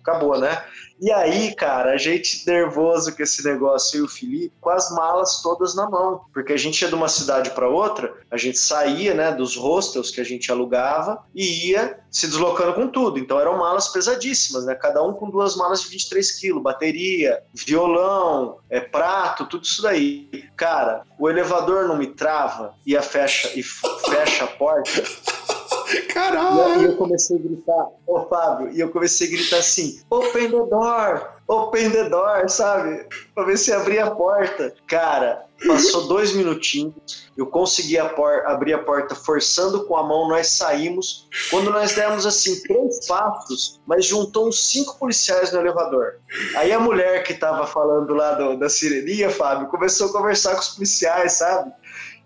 acabou, 0.00 0.38
né? 0.38 0.64
E 1.00 1.10
aí, 1.10 1.54
cara, 1.54 1.92
a 1.92 1.96
gente 1.96 2.46
nervoso 2.46 3.14
com 3.14 3.22
esse 3.22 3.44
negócio 3.44 3.98
e 3.98 4.02
o 4.02 4.08
Felipe 4.08 4.52
com 4.60 4.70
as 4.70 4.90
malas 4.92 5.42
todas 5.42 5.74
na 5.74 5.88
mão, 5.88 6.22
porque 6.32 6.52
a 6.52 6.56
gente 6.56 6.80
ia 6.82 6.88
de 6.88 6.94
uma 6.94 7.08
cidade 7.08 7.50
para 7.50 7.68
outra, 7.68 8.14
a 8.30 8.36
gente 8.36 8.58
saía, 8.58 9.11
né, 9.14 9.32
dos 9.32 9.56
hostels 9.56 10.10
que 10.10 10.20
a 10.20 10.24
gente 10.24 10.50
alugava 10.50 11.22
e 11.34 11.70
ia 11.70 11.98
se 12.10 12.26
deslocando 12.26 12.74
com 12.74 12.88
tudo. 12.88 13.18
Então 13.18 13.38
eram 13.38 13.58
malas 13.58 13.88
pesadíssimas, 13.88 14.64
né? 14.64 14.74
Cada 14.74 15.02
um 15.02 15.12
com 15.12 15.30
duas 15.30 15.56
malas 15.56 15.82
de 15.82 15.88
23 15.90 16.30
quilos, 16.32 16.62
bateria, 16.62 17.42
violão, 17.54 18.58
é, 18.68 18.80
prato, 18.80 19.46
tudo 19.46 19.64
isso 19.64 19.82
daí. 19.82 20.28
Cara, 20.56 21.02
o 21.18 21.28
elevador 21.28 21.88
não 21.88 21.96
me 21.96 22.08
trava 22.08 22.74
e 22.86 22.96
a 22.96 23.02
fecha 23.02 23.48
e 23.58 23.62
fecha 23.62 24.44
a 24.44 24.48
porta. 24.48 25.02
Caralho! 26.12 26.82
E 26.82 26.84
eu 26.84 26.96
comecei 26.96 27.36
a 27.36 27.40
gritar, 27.40 27.86
ô 28.06 28.26
Fábio, 28.26 28.70
e 28.70 28.80
eu 28.80 28.90
comecei 28.90 29.28
a 29.28 29.30
gritar 29.30 29.58
assim: 29.58 30.00
open 30.10 30.50
the 30.50 30.66
door, 30.66 31.28
open 31.48 31.90
the 31.90 32.08
door, 32.08 32.48
sabe? 32.48 33.06
Ver 33.36 33.58
se 33.58 33.72
abria 33.72 34.06
a 34.06 34.10
porta. 34.10 34.74
Cara, 34.86 35.44
passou 35.66 36.08
dois 36.08 36.32
minutinhos, 36.32 37.30
eu 37.36 37.46
consegui 37.46 37.98
a 37.98 38.12
abrir 38.46 38.74
a 38.74 38.78
porta 38.78 39.14
forçando 39.14 39.84
com 39.84 39.96
a 39.96 40.02
mão, 40.02 40.28
nós 40.28 40.48
saímos. 40.48 41.28
Quando 41.50 41.70
nós 41.70 41.94
demos 41.94 42.26
assim 42.26 42.62
três 42.62 43.06
passos, 43.06 43.80
mas 43.86 44.04
juntou 44.04 44.48
uns 44.48 44.70
cinco 44.70 44.98
policiais 44.98 45.52
no 45.52 45.60
elevador. 45.60 46.20
Aí 46.56 46.72
a 46.72 46.80
mulher 46.80 47.22
que 47.22 47.34
tava 47.34 47.66
falando 47.66 48.12
lá 48.14 48.32
do, 48.34 48.58
da 48.58 48.68
sirenia, 48.68 49.30
Fábio, 49.30 49.68
começou 49.68 50.08
a 50.08 50.12
conversar 50.12 50.54
com 50.54 50.60
os 50.60 50.68
policiais, 50.68 51.32
sabe? 51.34 51.72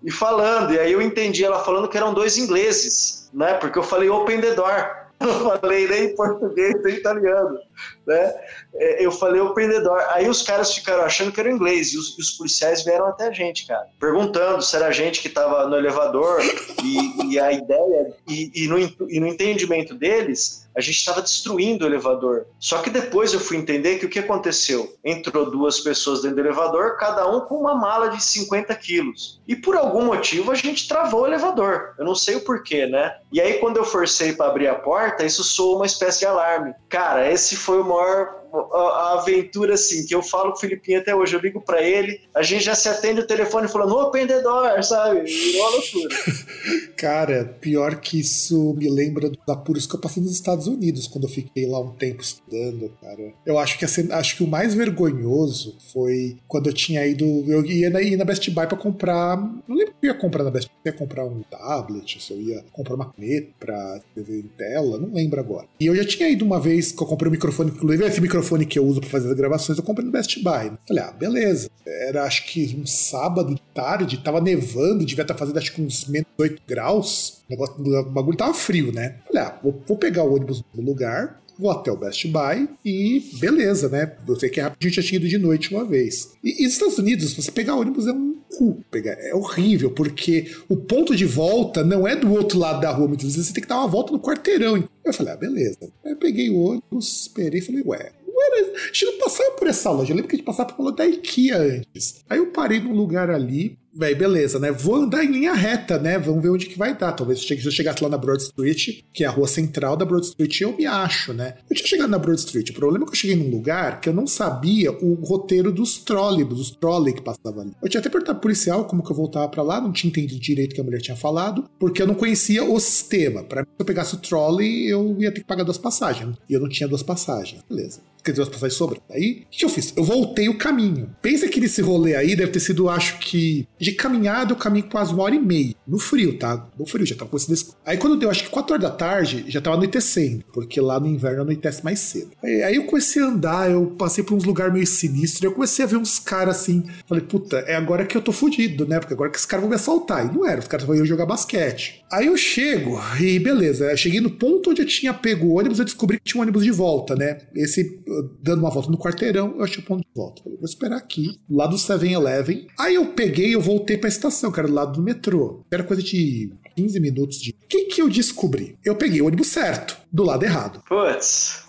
E 0.03 0.11
falando, 0.11 0.75
e 0.75 0.79
aí 0.79 0.93
eu 0.93 1.03
entendi 1.03 1.45
ela 1.45 1.65
falando 1.65 1.89
que 1.89 1.97
eram 1.97 2.13
dois 2.13 2.37
ingleses 2.37 3.17
né? 3.37 3.55
Porque 3.55 3.79
eu 3.79 3.83
falei 3.83 4.09
open 4.09 4.41
the 4.41 4.55
door. 4.55 5.06
Não 5.21 5.59
falei 5.59 5.89
nem 5.89 6.15
português 6.15 6.75
nem 6.83 6.95
italiano, 6.95 7.59
né? 8.07 8.35
É, 8.75 9.05
eu 9.05 9.11
falei 9.11 9.41
open 9.41 9.69
the 9.71 9.81
door. 9.81 9.99
Aí 10.11 10.29
os 10.29 10.43
caras 10.43 10.75
ficaram 10.75 11.05
achando 11.05 11.33
que 11.33 11.41
era 11.41 11.51
inglês 11.51 11.93
e 11.93 11.99
os, 11.99 12.19
os 12.19 12.33
policiais 12.33 12.85
vieram 12.85 13.07
até 13.07 13.29
a 13.29 13.33
gente, 13.33 13.67
cara, 13.67 13.87
perguntando 13.99 14.63
se 14.63 14.77
era 14.77 14.89
a 14.89 14.93
gente 14.93 15.23
que 15.23 15.29
estava 15.29 15.67
no 15.67 15.77
elevador 15.77 16.41
e, 16.85 17.33
e, 17.33 17.39
a 17.39 17.51
ideia 17.53 18.15
e, 18.29 18.65
e, 18.65 18.69
no, 18.69 18.79
e 18.79 19.21
no 19.21 19.27
entendimento 19.27 19.95
deles 19.95 20.66
a 20.77 20.81
gente 20.81 20.97
estava 20.97 21.23
destruindo 21.23 21.85
o 21.85 21.89
elevador. 21.89 22.47
Só 22.59 22.79
que 22.79 22.91
depois 22.91 23.33
eu 23.33 23.41
fui 23.41 23.57
entender 23.57 23.99
que 23.99 24.07
o 24.07 24.11
que 24.11 24.19
aconteceu? 24.19 24.95
Entrou 25.05 25.51
duas 25.51 25.81
pessoas 25.81 26.23
dentro 26.23 26.37
do 26.37 26.43
elevador, 26.43 26.97
cada 26.99 27.27
um 27.29 27.41
com 27.41 27.57
uma 27.57 27.75
mala 27.75 28.11
de 28.11 28.23
50 28.23 28.75
quilos. 28.75 29.41
E 29.49 29.57
por 29.57 29.75
algum 29.77 30.05
motivo 30.05 30.53
a 30.53 30.55
gente 30.55 30.87
travou 30.87 31.23
o 31.23 31.27
elevador. 31.27 31.95
Eu 31.99 32.05
não 32.05 32.15
sei 32.15 32.37
o 32.37 32.45
porquê, 32.45 32.87
né? 32.87 33.17
E 33.33 33.41
aí 33.41 33.55
quando 33.55 33.79
eu 33.79 33.85
forcei 33.85 34.35
para 34.35 34.47
abrir 34.51 34.69
a 34.69 34.75
porta, 34.75 35.25
isso 35.25 35.43
soou 35.43 35.77
uma 35.77 35.87
espécie 35.87 36.21
de 36.21 36.27
alarme. 36.27 36.75
Cara, 36.89 37.31
esse 37.31 37.57
foi 37.57 37.81
o 37.81 37.85
maior 37.85 38.46
a 38.53 39.19
aventura 39.21 39.75
assim, 39.75 40.05
que 40.07 40.15
eu 40.15 40.23
falo 40.23 40.51
com 40.51 40.59
o 40.59 40.61
Filipinho 40.61 41.01
até 41.01 41.15
hoje, 41.15 41.35
eu 41.35 41.41
ligo 41.41 41.61
para 41.61 41.83
ele, 41.83 42.21
a 42.35 42.43
gente 42.43 42.65
já 42.65 42.75
se 42.75 42.89
atende 42.89 43.21
o 43.21 43.27
telefone 43.27 43.69
falando, 43.69 43.95
open 43.97 44.27
the 44.27 44.41
door, 44.41 44.83
sabe? 44.83 45.23
Virou 45.23 45.63
uma 45.63 45.71
loucura. 45.71 46.17
Cara, 46.97 47.45
pior 47.61 48.01
que 48.01 48.21
isso 48.21 48.75
me 48.75 48.89
lembra 48.89 49.29
dos 49.29 49.49
apuros 49.49 49.87
que 49.87 49.95
eu 49.95 50.01
passei 50.01 50.23
nos 50.23 50.33
Estados 50.33 50.67
Unidos 50.67 51.07
quando 51.07 51.25
eu 51.25 51.31
fiquei 51.31 51.67
lá 51.67 51.81
um 51.81 51.91
tempo 51.91 52.23
estudando, 52.23 52.91
cara. 53.03 53.35
Eu 53.45 53.59
acho 53.59 53.79
que 53.79 53.85
assim, 53.85 54.11
acho 54.11 54.37
que 54.37 54.43
o 54.43 54.47
mais 54.47 54.73
vergonhoso 54.75 55.77
foi 55.93 56.39
quando 56.49 56.69
eu 56.69 56.73
tinha 56.73 57.07
ido, 57.07 57.25
eu 57.47 57.65
ia 57.67 57.91
na, 57.91 58.01
ia 58.01 58.17
na 58.17 58.25
Best 58.25 58.51
Buy 58.51 58.67
para 58.67 58.79
comprar, 58.79 59.37
não 59.69 59.77
lembro 59.77 59.93
o 59.93 60.01
que 60.01 60.07
eu 60.07 60.13
ia 60.13 60.19
comprar 60.19 60.43
na 60.43 60.51
Best 60.51 60.69
Buy, 60.69 60.77
eu 60.87 60.93
ia 60.93 60.99
comprar 60.99 61.25
um 61.27 61.43
tablet, 61.43 62.23
se 62.23 62.33
eu 62.33 62.41
ia 62.41 62.65
comprar 62.73 62.95
uma 62.95 63.13
caneta 63.13 63.49
pra 63.61 63.99
escrever 63.99 64.39
em 64.39 64.49
tela, 64.57 64.99
não 64.99 65.13
lembro 65.13 65.39
agora. 65.39 65.67
E 65.79 65.87
eu 65.87 65.95
já 65.95 66.05
tinha 66.05 66.29
ido 66.31 66.45
uma 66.45 66.59
vez 66.59 66.93
que 66.93 67.03
eu 67.03 67.07
comprei 67.07 67.29
um 67.29 67.33
microfone, 67.33 67.71
inclusive 67.71 68.07
esse 68.07 68.21
microfone 68.21 68.36
microfone 68.37 68.67
que 68.67 68.79
eu 68.79 68.85
uso 68.85 69.01
para 69.01 69.11
fazer 69.11 69.29
as 69.29 69.35
gravações 69.35 69.79
eu 69.79 69.85
comprei 69.85 70.05
no 70.05 70.13
Best 70.13 70.43
Buy. 70.43 70.73
Falei, 70.87 71.03
ah, 71.03 71.13
beleza. 71.13 71.71
Era 71.87 72.25
acho 72.25 72.47
que 72.47 72.77
um 72.79 72.87
sábado 72.87 73.55
de 73.55 73.63
tarde, 73.75 74.19
tava 74.19 74.41
nevando, 74.41 75.05
devia 75.05 75.23
estar 75.23 75.35
tá 75.35 75.39
fazendo 75.39 75.59
acho 75.59 75.73
que 75.73 75.83
uns 75.83 76.07
menos 76.07 76.29
8 76.39 76.63
graus. 76.67 77.43
O, 77.49 77.51
negócio, 77.51 77.75
o 77.79 78.11
bagulho 78.11 78.37
tava 78.37 78.55
frio, 78.55 78.93
né? 78.93 79.17
Falei, 79.27 79.43
ah, 79.43 79.59
vou, 79.63 79.83
vou 79.87 79.97
pegar 79.97 80.25
o 80.25 80.35
ônibus 80.35 80.63
no 80.75 80.83
lugar, 80.83 81.41
vou 81.59 81.71
até 81.71 81.91
o 81.91 81.97
Best 81.97 82.27
Buy 82.29 82.69
e 82.85 83.25
beleza, 83.41 83.89
né? 83.89 84.17
Eu 84.27 84.37
sei 84.37 84.49
que 84.51 84.61
a 84.61 84.73
gente 84.81 84.97
já 84.97 85.03
tinha 85.03 85.19
ido 85.19 85.29
de 85.29 85.39
noite 85.39 85.75
uma 85.75 85.85
vez. 85.85 86.33
E, 86.43 86.61
e 86.61 86.65
nos 86.65 86.73
Estados 86.73 86.99
Unidos, 86.99 87.33
você 87.33 87.51
pegar 87.51 87.77
ônibus 87.77 88.07
é 88.07 88.13
um 88.13 88.37
cu. 88.57 88.81
Pegar, 88.91 89.13
é 89.13 89.35
horrível, 89.35 89.91
porque 89.91 90.51
o 90.69 90.77
ponto 90.77 91.15
de 91.15 91.25
volta 91.25 91.83
não 91.85 92.07
é 92.07 92.17
do 92.17 92.33
outro 92.33 92.59
lado 92.59 92.81
da 92.81 92.91
rua, 92.91 93.09
muitas 93.09 93.35
vezes 93.35 93.49
você 93.49 93.55
tem 93.55 93.63
que 93.63 93.69
dar 93.69 93.79
uma 93.79 93.89
volta 93.89 94.13
no 94.13 94.21
quarteirão. 94.21 94.89
Eu 95.05 95.13
falei, 95.13 95.33
ah, 95.33 95.37
beleza. 95.37 95.79
Aí 96.05 96.13
eu 96.13 96.17
peguei 96.17 96.51
o 96.51 96.59
ônibus, 96.59 97.23
esperei 97.23 97.61
e 97.61 97.63
falei, 97.63 97.83
ué, 97.87 98.13
era, 98.43 98.73
a 98.73 98.87
gente 98.87 99.05
não 99.07 99.19
passava 99.19 99.51
por 99.53 99.67
essa 99.69 99.91
loja. 99.91 100.13
Eu 100.13 100.17
lembro 100.17 100.29
que 100.29 100.37
a 100.37 100.39
gente 100.39 100.47
passava 100.47 100.73
por 100.73 100.83
loja 100.83 100.97
da 100.97 101.07
IKEA 101.07 101.59
antes. 101.59 102.25
Aí 102.29 102.39
eu 102.39 102.53
parei 102.53 102.81
num 102.81 102.95
lugar 102.95 103.31
ali, 103.31 103.79
Véi, 103.99 104.15
beleza, 104.15 104.59
né? 104.59 104.71
Vou 104.71 104.97
andar 104.97 105.25
em 105.25 105.33
linha 105.33 105.55
reta, 105.55 105.99
né? 105.99 106.19
Vamos 106.19 106.43
ver 106.43 106.51
onde 106.51 106.67
que 106.67 106.77
vai 106.77 106.95
dar. 106.95 107.13
Talvez 107.13 107.41
se 107.41 107.55
eu 107.65 107.71
chegasse 107.71 108.03
lá 108.03 108.11
na 108.11 108.19
Broad 108.19 108.43
Street, 108.43 109.01
que 109.11 109.25
é 109.25 109.27
a 109.27 109.31
rua 109.31 109.49
central 109.49 109.97
da 109.97 110.05
Broad 110.05 110.27
Street, 110.27 110.61
eu 110.61 110.77
me 110.77 110.85
acho, 110.85 111.33
né? 111.33 111.55
Eu 111.71 111.75
tinha 111.75 111.89
chegado 111.89 112.11
na 112.11 112.19
Broad 112.19 112.39
Street. 112.39 112.69
O 112.69 112.75
problema 112.75 113.05
é 113.05 113.07
que 113.07 113.13
eu 113.13 113.19
cheguei 113.19 113.37
num 113.37 113.51
lugar 113.51 114.03
que 114.03 114.11
eu 114.11 114.13
não 114.13 114.27
sabia 114.27 114.93
o 114.93 115.15
roteiro 115.15 115.73
dos 115.73 115.97
trolleybus, 115.97 116.59
dos 116.59 116.71
trolley 116.73 117.15
que 117.15 117.23
passavam 117.23 117.63
ali. 117.63 117.73
Eu 117.83 117.89
tinha 117.89 117.99
até 117.99 118.11
perguntado 118.11 118.39
policial 118.39 118.85
como 118.85 119.03
que 119.03 119.11
eu 119.11 119.17
voltava 119.17 119.49
para 119.49 119.63
lá, 119.63 119.81
não 119.81 119.93
tinha 119.93 120.11
entendido 120.11 120.39
direito 120.39 120.73
o 120.73 120.75
que 120.75 120.81
a 120.83 120.85
mulher 120.85 121.01
tinha 121.01 121.17
falado, 121.17 121.65
porque 121.79 122.03
eu 122.03 122.07
não 122.07 122.15
conhecia 122.15 122.63
o 122.65 122.79
sistema. 122.79 123.45
Para 123.45 123.63
mim, 123.63 123.69
se 123.69 123.81
eu 123.81 123.87
pegasse 123.87 124.15
o 124.15 124.19
trolley, 124.19 124.91
eu 124.91 125.17
ia 125.19 125.33
ter 125.33 125.41
que 125.41 125.47
pagar 125.47 125.65
duas 125.65 125.79
passagens. 125.79 126.37
E 126.51 126.53
eu 126.53 126.61
não 126.61 126.69
tinha 126.69 126.87
duas 126.87 127.03
passagens. 127.03 127.63
Beleza 127.67 128.01
dizer, 128.33 128.43
as 128.43 128.49
passagens 128.49 128.75
sobram. 128.75 129.01
Aí, 129.11 129.45
o 129.47 129.51
que 129.51 129.65
eu 129.65 129.69
fiz? 129.69 129.93
Eu 129.97 130.05
voltei 130.05 130.49
o 130.49 130.59
caminho. 130.59 131.11
Pensa 131.23 131.49
que 131.49 131.61
nesse 131.61 131.81
rolê 131.83 132.15
aí 132.15 132.37
deve 132.37 132.53
ter 132.53 132.61
sido, 132.61 132.89
acho 132.89 133.19
que, 133.19 133.67
de 133.79 133.93
caminhada 133.93 134.53
eu 134.53 134.57
caminho 134.57 134.87
quase 134.91 135.13
uma 135.13 135.23
hora 135.23 135.35
e 135.35 135.41
meia. 135.41 135.75
No 135.87 135.99
frio, 135.99 136.39
tá? 136.39 136.69
No 136.79 136.87
frio, 136.87 137.07
já 137.07 137.15
tava 137.15 137.31
com 137.31 137.37
esse. 137.37 137.69
Aí 137.85 137.97
quando 137.97 138.17
deu, 138.17 138.31
acho 138.31 138.45
que 138.45 138.51
4 138.51 138.75
horas 138.75 138.85
da 138.85 138.91
tarde, 138.91 139.45
já 139.49 139.61
tava 139.61 139.77
anoitecendo, 139.77 140.45
porque 140.53 140.81
lá 140.81 140.99
no 140.99 141.07
inverno 141.07 141.43
anoitece 141.43 141.85
mais 141.85 142.01
cedo. 142.01 142.31
Aí, 142.43 142.63
aí 142.63 142.77
eu 142.77 142.85
comecei 142.85 143.23
a 143.23 143.27
andar, 143.27 143.71
eu 143.71 143.87
passei 143.99 144.23
por 144.25 144.35
uns 144.35 144.45
lugares 144.45 144.73
meio 144.73 144.87
sinistros, 144.87 145.43
eu 145.43 145.53
comecei 145.53 145.85
a 145.85 145.89
ver 145.89 145.97
uns 145.97 146.19
caras 146.19 146.57
assim. 146.57 146.85
Falei, 147.09 147.25
puta, 147.25 147.59
é 147.59 147.75
agora 147.75 148.05
que 148.05 148.17
eu 148.17 148.23
tô 148.23 148.33
fudido, 148.33 148.87
né? 148.87 148.99
Porque 148.99 149.15
agora 149.15 149.31
que 149.31 149.37
esses 149.37 149.47
caras 149.47 149.63
vão 149.63 149.71
me 149.71 149.77
assaltar. 149.77 150.27
E 150.27 150.35
não 150.35 150.47
era, 150.47 150.61
os 150.61 150.69
caras 150.69 150.87
vão 150.87 151.05
jogar 151.05 151.27
basquete. 151.27 152.05
Aí 152.11 152.27
eu 152.27 152.37
chego, 152.37 153.01
e 153.21 153.39
beleza, 153.39 153.91
eu 153.91 153.97
cheguei 153.97 154.21
no 154.21 154.31
ponto 154.31 154.71
onde 154.71 154.83
eu 154.83 154.87
tinha 154.87 155.13
pego 155.15 155.47
o 155.47 155.59
ônibus, 155.59 155.79
eu 155.79 155.85
descobri 155.85 156.19
que 156.19 156.25
tinha 156.25 156.41
um 156.41 156.43
ônibus 156.43 156.65
de 156.65 156.71
volta, 156.71 157.15
né? 157.15 157.39
Esse 157.55 158.01
dando 158.41 158.61
uma 158.61 158.71
volta 158.71 158.91
no 158.91 158.99
quarteirão, 158.99 159.55
eu 159.57 159.65
achei 159.65 159.83
o 159.83 159.87
ponto 159.87 160.01
de 160.01 160.09
volta. 160.15 160.43
Falei, 160.43 160.59
vou 160.59 160.67
esperar 160.67 160.97
aqui, 160.97 161.41
lá 161.49 161.67
do 161.67 161.77
7-Eleven. 161.77 162.67
Aí 162.79 162.95
eu 162.95 163.07
peguei 163.07 163.55
eu 163.55 163.61
voltei 163.61 163.97
pra 163.97 164.09
estação, 164.09 164.51
que 164.51 164.59
era 164.59 164.69
do 164.69 164.75
lado 164.75 164.93
do 164.93 165.03
metrô. 165.03 165.65
Era 165.71 165.83
coisa 165.83 166.03
de 166.03 166.53
15 166.77 167.01
minutos 167.01 167.41
de. 167.41 167.51
O 167.51 167.67
que, 167.69 167.85
que 167.87 168.03
eu 168.03 168.09
descobri? 168.09 168.79
Eu 168.85 168.97
peguei 168.97 169.21
o 169.21 169.27
ônibus 169.27 169.49
certo, 169.49 169.97
do 170.13 170.23
lado 170.23 170.45
errado. 170.45 170.83
Putz. 170.89 171.65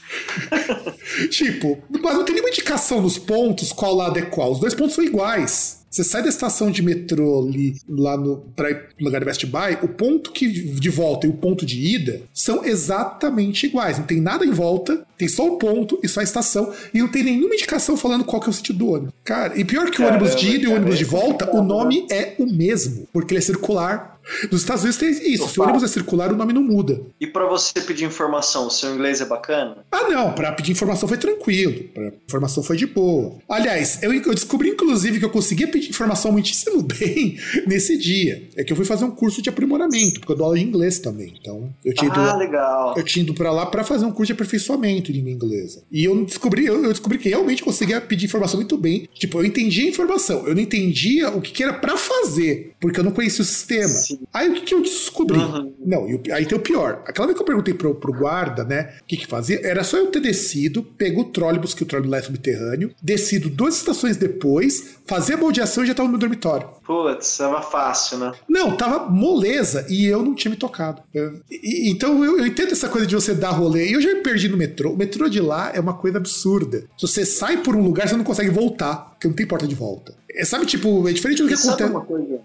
tipo, 1.30 1.84
mas 2.02 2.14
não 2.14 2.24
tem 2.24 2.36
nenhuma 2.36 2.50
indicação 2.50 3.02
nos 3.02 3.18
pontos 3.18 3.74
qual 3.74 3.96
lado 3.96 4.18
é 4.18 4.22
qual. 4.22 4.52
Os 4.52 4.60
dois 4.60 4.74
pontos 4.74 4.96
são 4.96 5.04
iguais. 5.04 5.86
Você 5.90 6.04
sai 6.04 6.22
da 6.22 6.30
estação 6.30 6.70
de 6.70 6.82
metrô 6.82 7.48
ali, 7.48 7.76
lá 7.88 8.18
no, 8.18 8.38
pra 8.56 8.70
lugar 9.00 9.20
do 9.20 9.26
Best 9.26 9.46
Buy, 9.46 9.78
o 9.82 9.88
ponto 9.88 10.32
que 10.32 10.48
de 10.48 10.90
volta 10.90 11.26
e 11.26 11.30
o 11.30 11.34
ponto 11.34 11.66
de 11.66 11.80
ida 11.96 12.22
são 12.34 12.64
exatamente 12.66 13.66
iguais. 13.66 13.98
Não 13.98 14.06
tem 14.06 14.20
nada 14.20 14.46
em 14.46 14.52
volta, 14.52 15.06
tem 15.18 15.28
só 15.28 15.48
o 15.48 15.58
ponto 15.58 16.00
e 16.04 16.08
só 16.08 16.20
a 16.20 16.24
estação, 16.24 16.74
e 16.94 17.00
não 17.00 17.08
tem 17.08 17.24
nenhuma 17.24 17.56
indicação 17.56 17.96
falando 17.98 18.26
qual 18.26 18.42
que 18.42 18.48
é 18.48 18.52
o 18.52 18.54
sentido 18.54 18.80
do 18.80 18.92
ônibus. 18.92 19.14
Cara, 19.24 19.60
e 19.60 19.64
pior 19.64 19.90
que 19.90 20.02
o 20.02 20.06
ônibus 20.06 20.36
de 20.36 20.56
ida 20.56 20.66
e 20.66 20.68
o 20.68 20.76
ônibus 20.76 20.98
de 20.98 21.06
volta, 21.06 21.50
o 21.56 21.64
nome 21.64 22.06
é 22.12 22.36
o 22.38 22.46
mesmo, 22.46 23.08
porque 23.14 23.34
ele 23.34 23.40
é 23.40 23.42
circular 23.42 24.17
nos 24.52 24.62
Estados 24.62 24.84
Unidos 24.84 25.00
tem 25.00 25.10
isso. 25.34 25.44
Opa. 25.44 25.52
Se 25.52 25.60
o 25.60 25.64
ônibus 25.64 25.84
é 25.84 25.88
circular, 25.88 26.32
o 26.32 26.36
nome 26.36 26.54
não 26.54 26.64
muda. 26.64 27.02
E 27.20 27.28
para 27.28 27.46
você 27.46 27.80
pedir 27.82 28.06
informação, 28.06 28.68
o 28.68 28.72
seu 28.72 28.94
inglês 28.94 29.22
é 29.22 29.26
bacana? 29.26 29.78
Ah, 29.92 30.10
não. 30.10 30.34
Para 30.34 30.52
pedir 30.52 30.72
informação 30.72 31.08
foi 31.08 31.18
tranquilo. 31.18 31.84
Pra 31.94 32.12
informação 32.26 32.64
foi 32.64 32.78
de 32.78 32.86
boa. 32.86 33.38
Aliás, 33.50 34.02
eu, 34.02 34.14
eu, 34.14 34.34
descobri, 34.34 34.70
inclusive, 34.70 35.20
que 35.20 35.26
eu 35.26 35.30
conseguia 35.30 35.68
pedir 35.68 35.90
informação 35.90 36.32
muitíssimo 36.32 36.82
bem 37.00 37.38
nesse 37.66 37.98
dia. 37.98 38.50
É 38.56 38.64
que 38.64 38.72
eu 38.72 38.78
fui 38.78 38.86
fazer 38.86 39.06
um 39.06 39.12
curso 39.12 39.42
de 39.42 39.50
aprimoramento, 39.50 40.20
porque 40.20 40.32
eu 40.32 40.36
dou 40.36 40.46
aula 40.46 40.58
de 40.58 40.64
inglês 40.64 41.00
também. 41.00 41.34
Então, 41.40 41.74
eu 41.84 41.94
tinha 41.94 42.10
ido, 42.10 42.20
ah, 42.20 42.36
legal. 42.36 42.94
Eu 42.98 43.04
tinha 43.04 43.24
ido 43.24 43.34
pra 43.34 43.52
lá 43.52 43.66
para 43.66 43.84
fazer 43.84 44.06
um 44.06 44.12
curso 44.12 44.28
de 44.28 44.34
aperfeiçoamento 44.34 45.12
de 45.12 45.22
língua 45.22 45.32
inglesa. 45.32 45.84
E 45.92 46.06
eu 46.06 46.26
descobri, 46.26 46.66
eu, 46.66 46.84
eu, 46.84 46.90
descobri 46.90 47.18
que 47.18 47.30
realmente 47.30 47.64
conseguia 47.64 48.02
pedir 48.02 48.26
informação 48.26 48.60
muito 48.60 48.78
bem. 48.78 49.08
Tipo, 49.14 49.40
eu 49.40 49.46
entendia 49.46 49.86
a 49.86 49.90
informação, 49.90 50.48
eu 50.48 50.56
não 50.56 50.62
entendia 50.62 51.30
o 51.30 51.42
que, 51.42 51.52
que 51.52 51.64
era 51.64 51.74
para 51.74 51.98
fazer, 51.98 52.76
porque 52.80 53.00
eu 53.00 53.04
não 53.04 53.12
conhecia 53.12 53.42
o 53.42 53.46
sistema. 53.46 53.88
Sim. 53.88 54.17
Aí 54.34 54.50
o 54.50 54.54
que, 54.54 54.62
que 54.62 54.74
eu 54.74 54.82
descobri? 54.82 55.38
Uhum. 55.38 55.74
Não, 55.86 56.08
eu, 56.10 56.22
aí 56.32 56.46
tem 56.46 56.58
o 56.58 56.62
pior. 56.62 57.04
Aquela 57.06 57.28
vez 57.28 57.38
que 57.38 57.42
eu 57.42 57.46
perguntei 57.46 57.74
pro, 57.74 57.96
pro 57.96 58.14
guarda, 58.14 58.64
né, 58.64 58.94
o 59.02 59.06
que, 59.06 59.18
que 59.18 59.28
fazia, 59.28 59.60
era 59.64 59.84
só 59.84 59.98
eu 59.98 60.08
ter 60.08 60.20
descido, 60.20 60.84
pego 60.84 61.22
o 61.22 61.26
trólebus, 61.26 61.74
que 61.74 61.84
o 61.84 61.86
trólebus 61.86 62.12
lá 62.12 62.18
é 62.18 62.22
subterrâneo, 62.22 62.92
descido 63.02 63.50
duas 63.50 63.76
estações 63.76 64.18
depois, 64.18 64.98
fazer 65.06 65.36
a 65.36 65.38
moldeação 65.38 65.84
e 65.84 65.88
já 65.88 65.94
tava 65.94 66.08
no 66.08 66.12
meu 66.12 66.20
dormitório. 66.20 66.68
Putz, 66.86 67.38
tava 67.38 67.62
fácil, 67.62 68.18
né? 68.18 68.32
Não, 68.48 68.76
tava 68.76 69.10
moleza 69.10 69.86
e 69.90 70.06
eu 70.06 70.22
não 70.24 70.36
tinha 70.36 70.52
me 70.52 70.58
tocado. 70.58 71.02
Eu, 71.14 71.40
e, 71.50 71.90
então 71.90 72.24
eu, 72.24 72.40
eu, 72.40 72.46
entendo 72.46 72.72
essa 72.72 72.90
coisa 72.90 73.08
de 73.08 73.16
você 73.16 73.34
dar 73.34 73.52
rolê. 73.52 73.90
E 73.90 73.94
eu 73.94 74.02
já 74.02 74.14
me 74.14 74.22
perdi 74.22 74.48
no 74.48 74.58
metrô. 74.58 74.92
O 74.92 74.98
metrô 74.98 75.28
de 75.30 75.40
lá 75.40 75.72
é 75.74 75.80
uma 75.80 75.94
coisa 75.94 76.18
absurda. 76.18 76.86
Se 76.98 77.08
você 77.08 77.26
sai 77.26 77.58
por 77.58 77.76
um 77.76 77.84
lugar, 77.84 78.08
você 78.08 78.16
não 78.16 78.24
consegue 78.24 78.50
voltar, 78.50 79.17
porque 79.18 79.28
não 79.28 79.36
tem 79.36 79.48
porta 79.48 79.68
de 79.68 79.74
volta. 79.74 80.14
É, 80.32 80.46
sabe, 80.46 80.68
tipo, 80.68 81.10
é 81.10 81.12
diferente 81.12 81.42
do 81.42 81.48
que 81.48 81.56
acontece. 81.56 81.92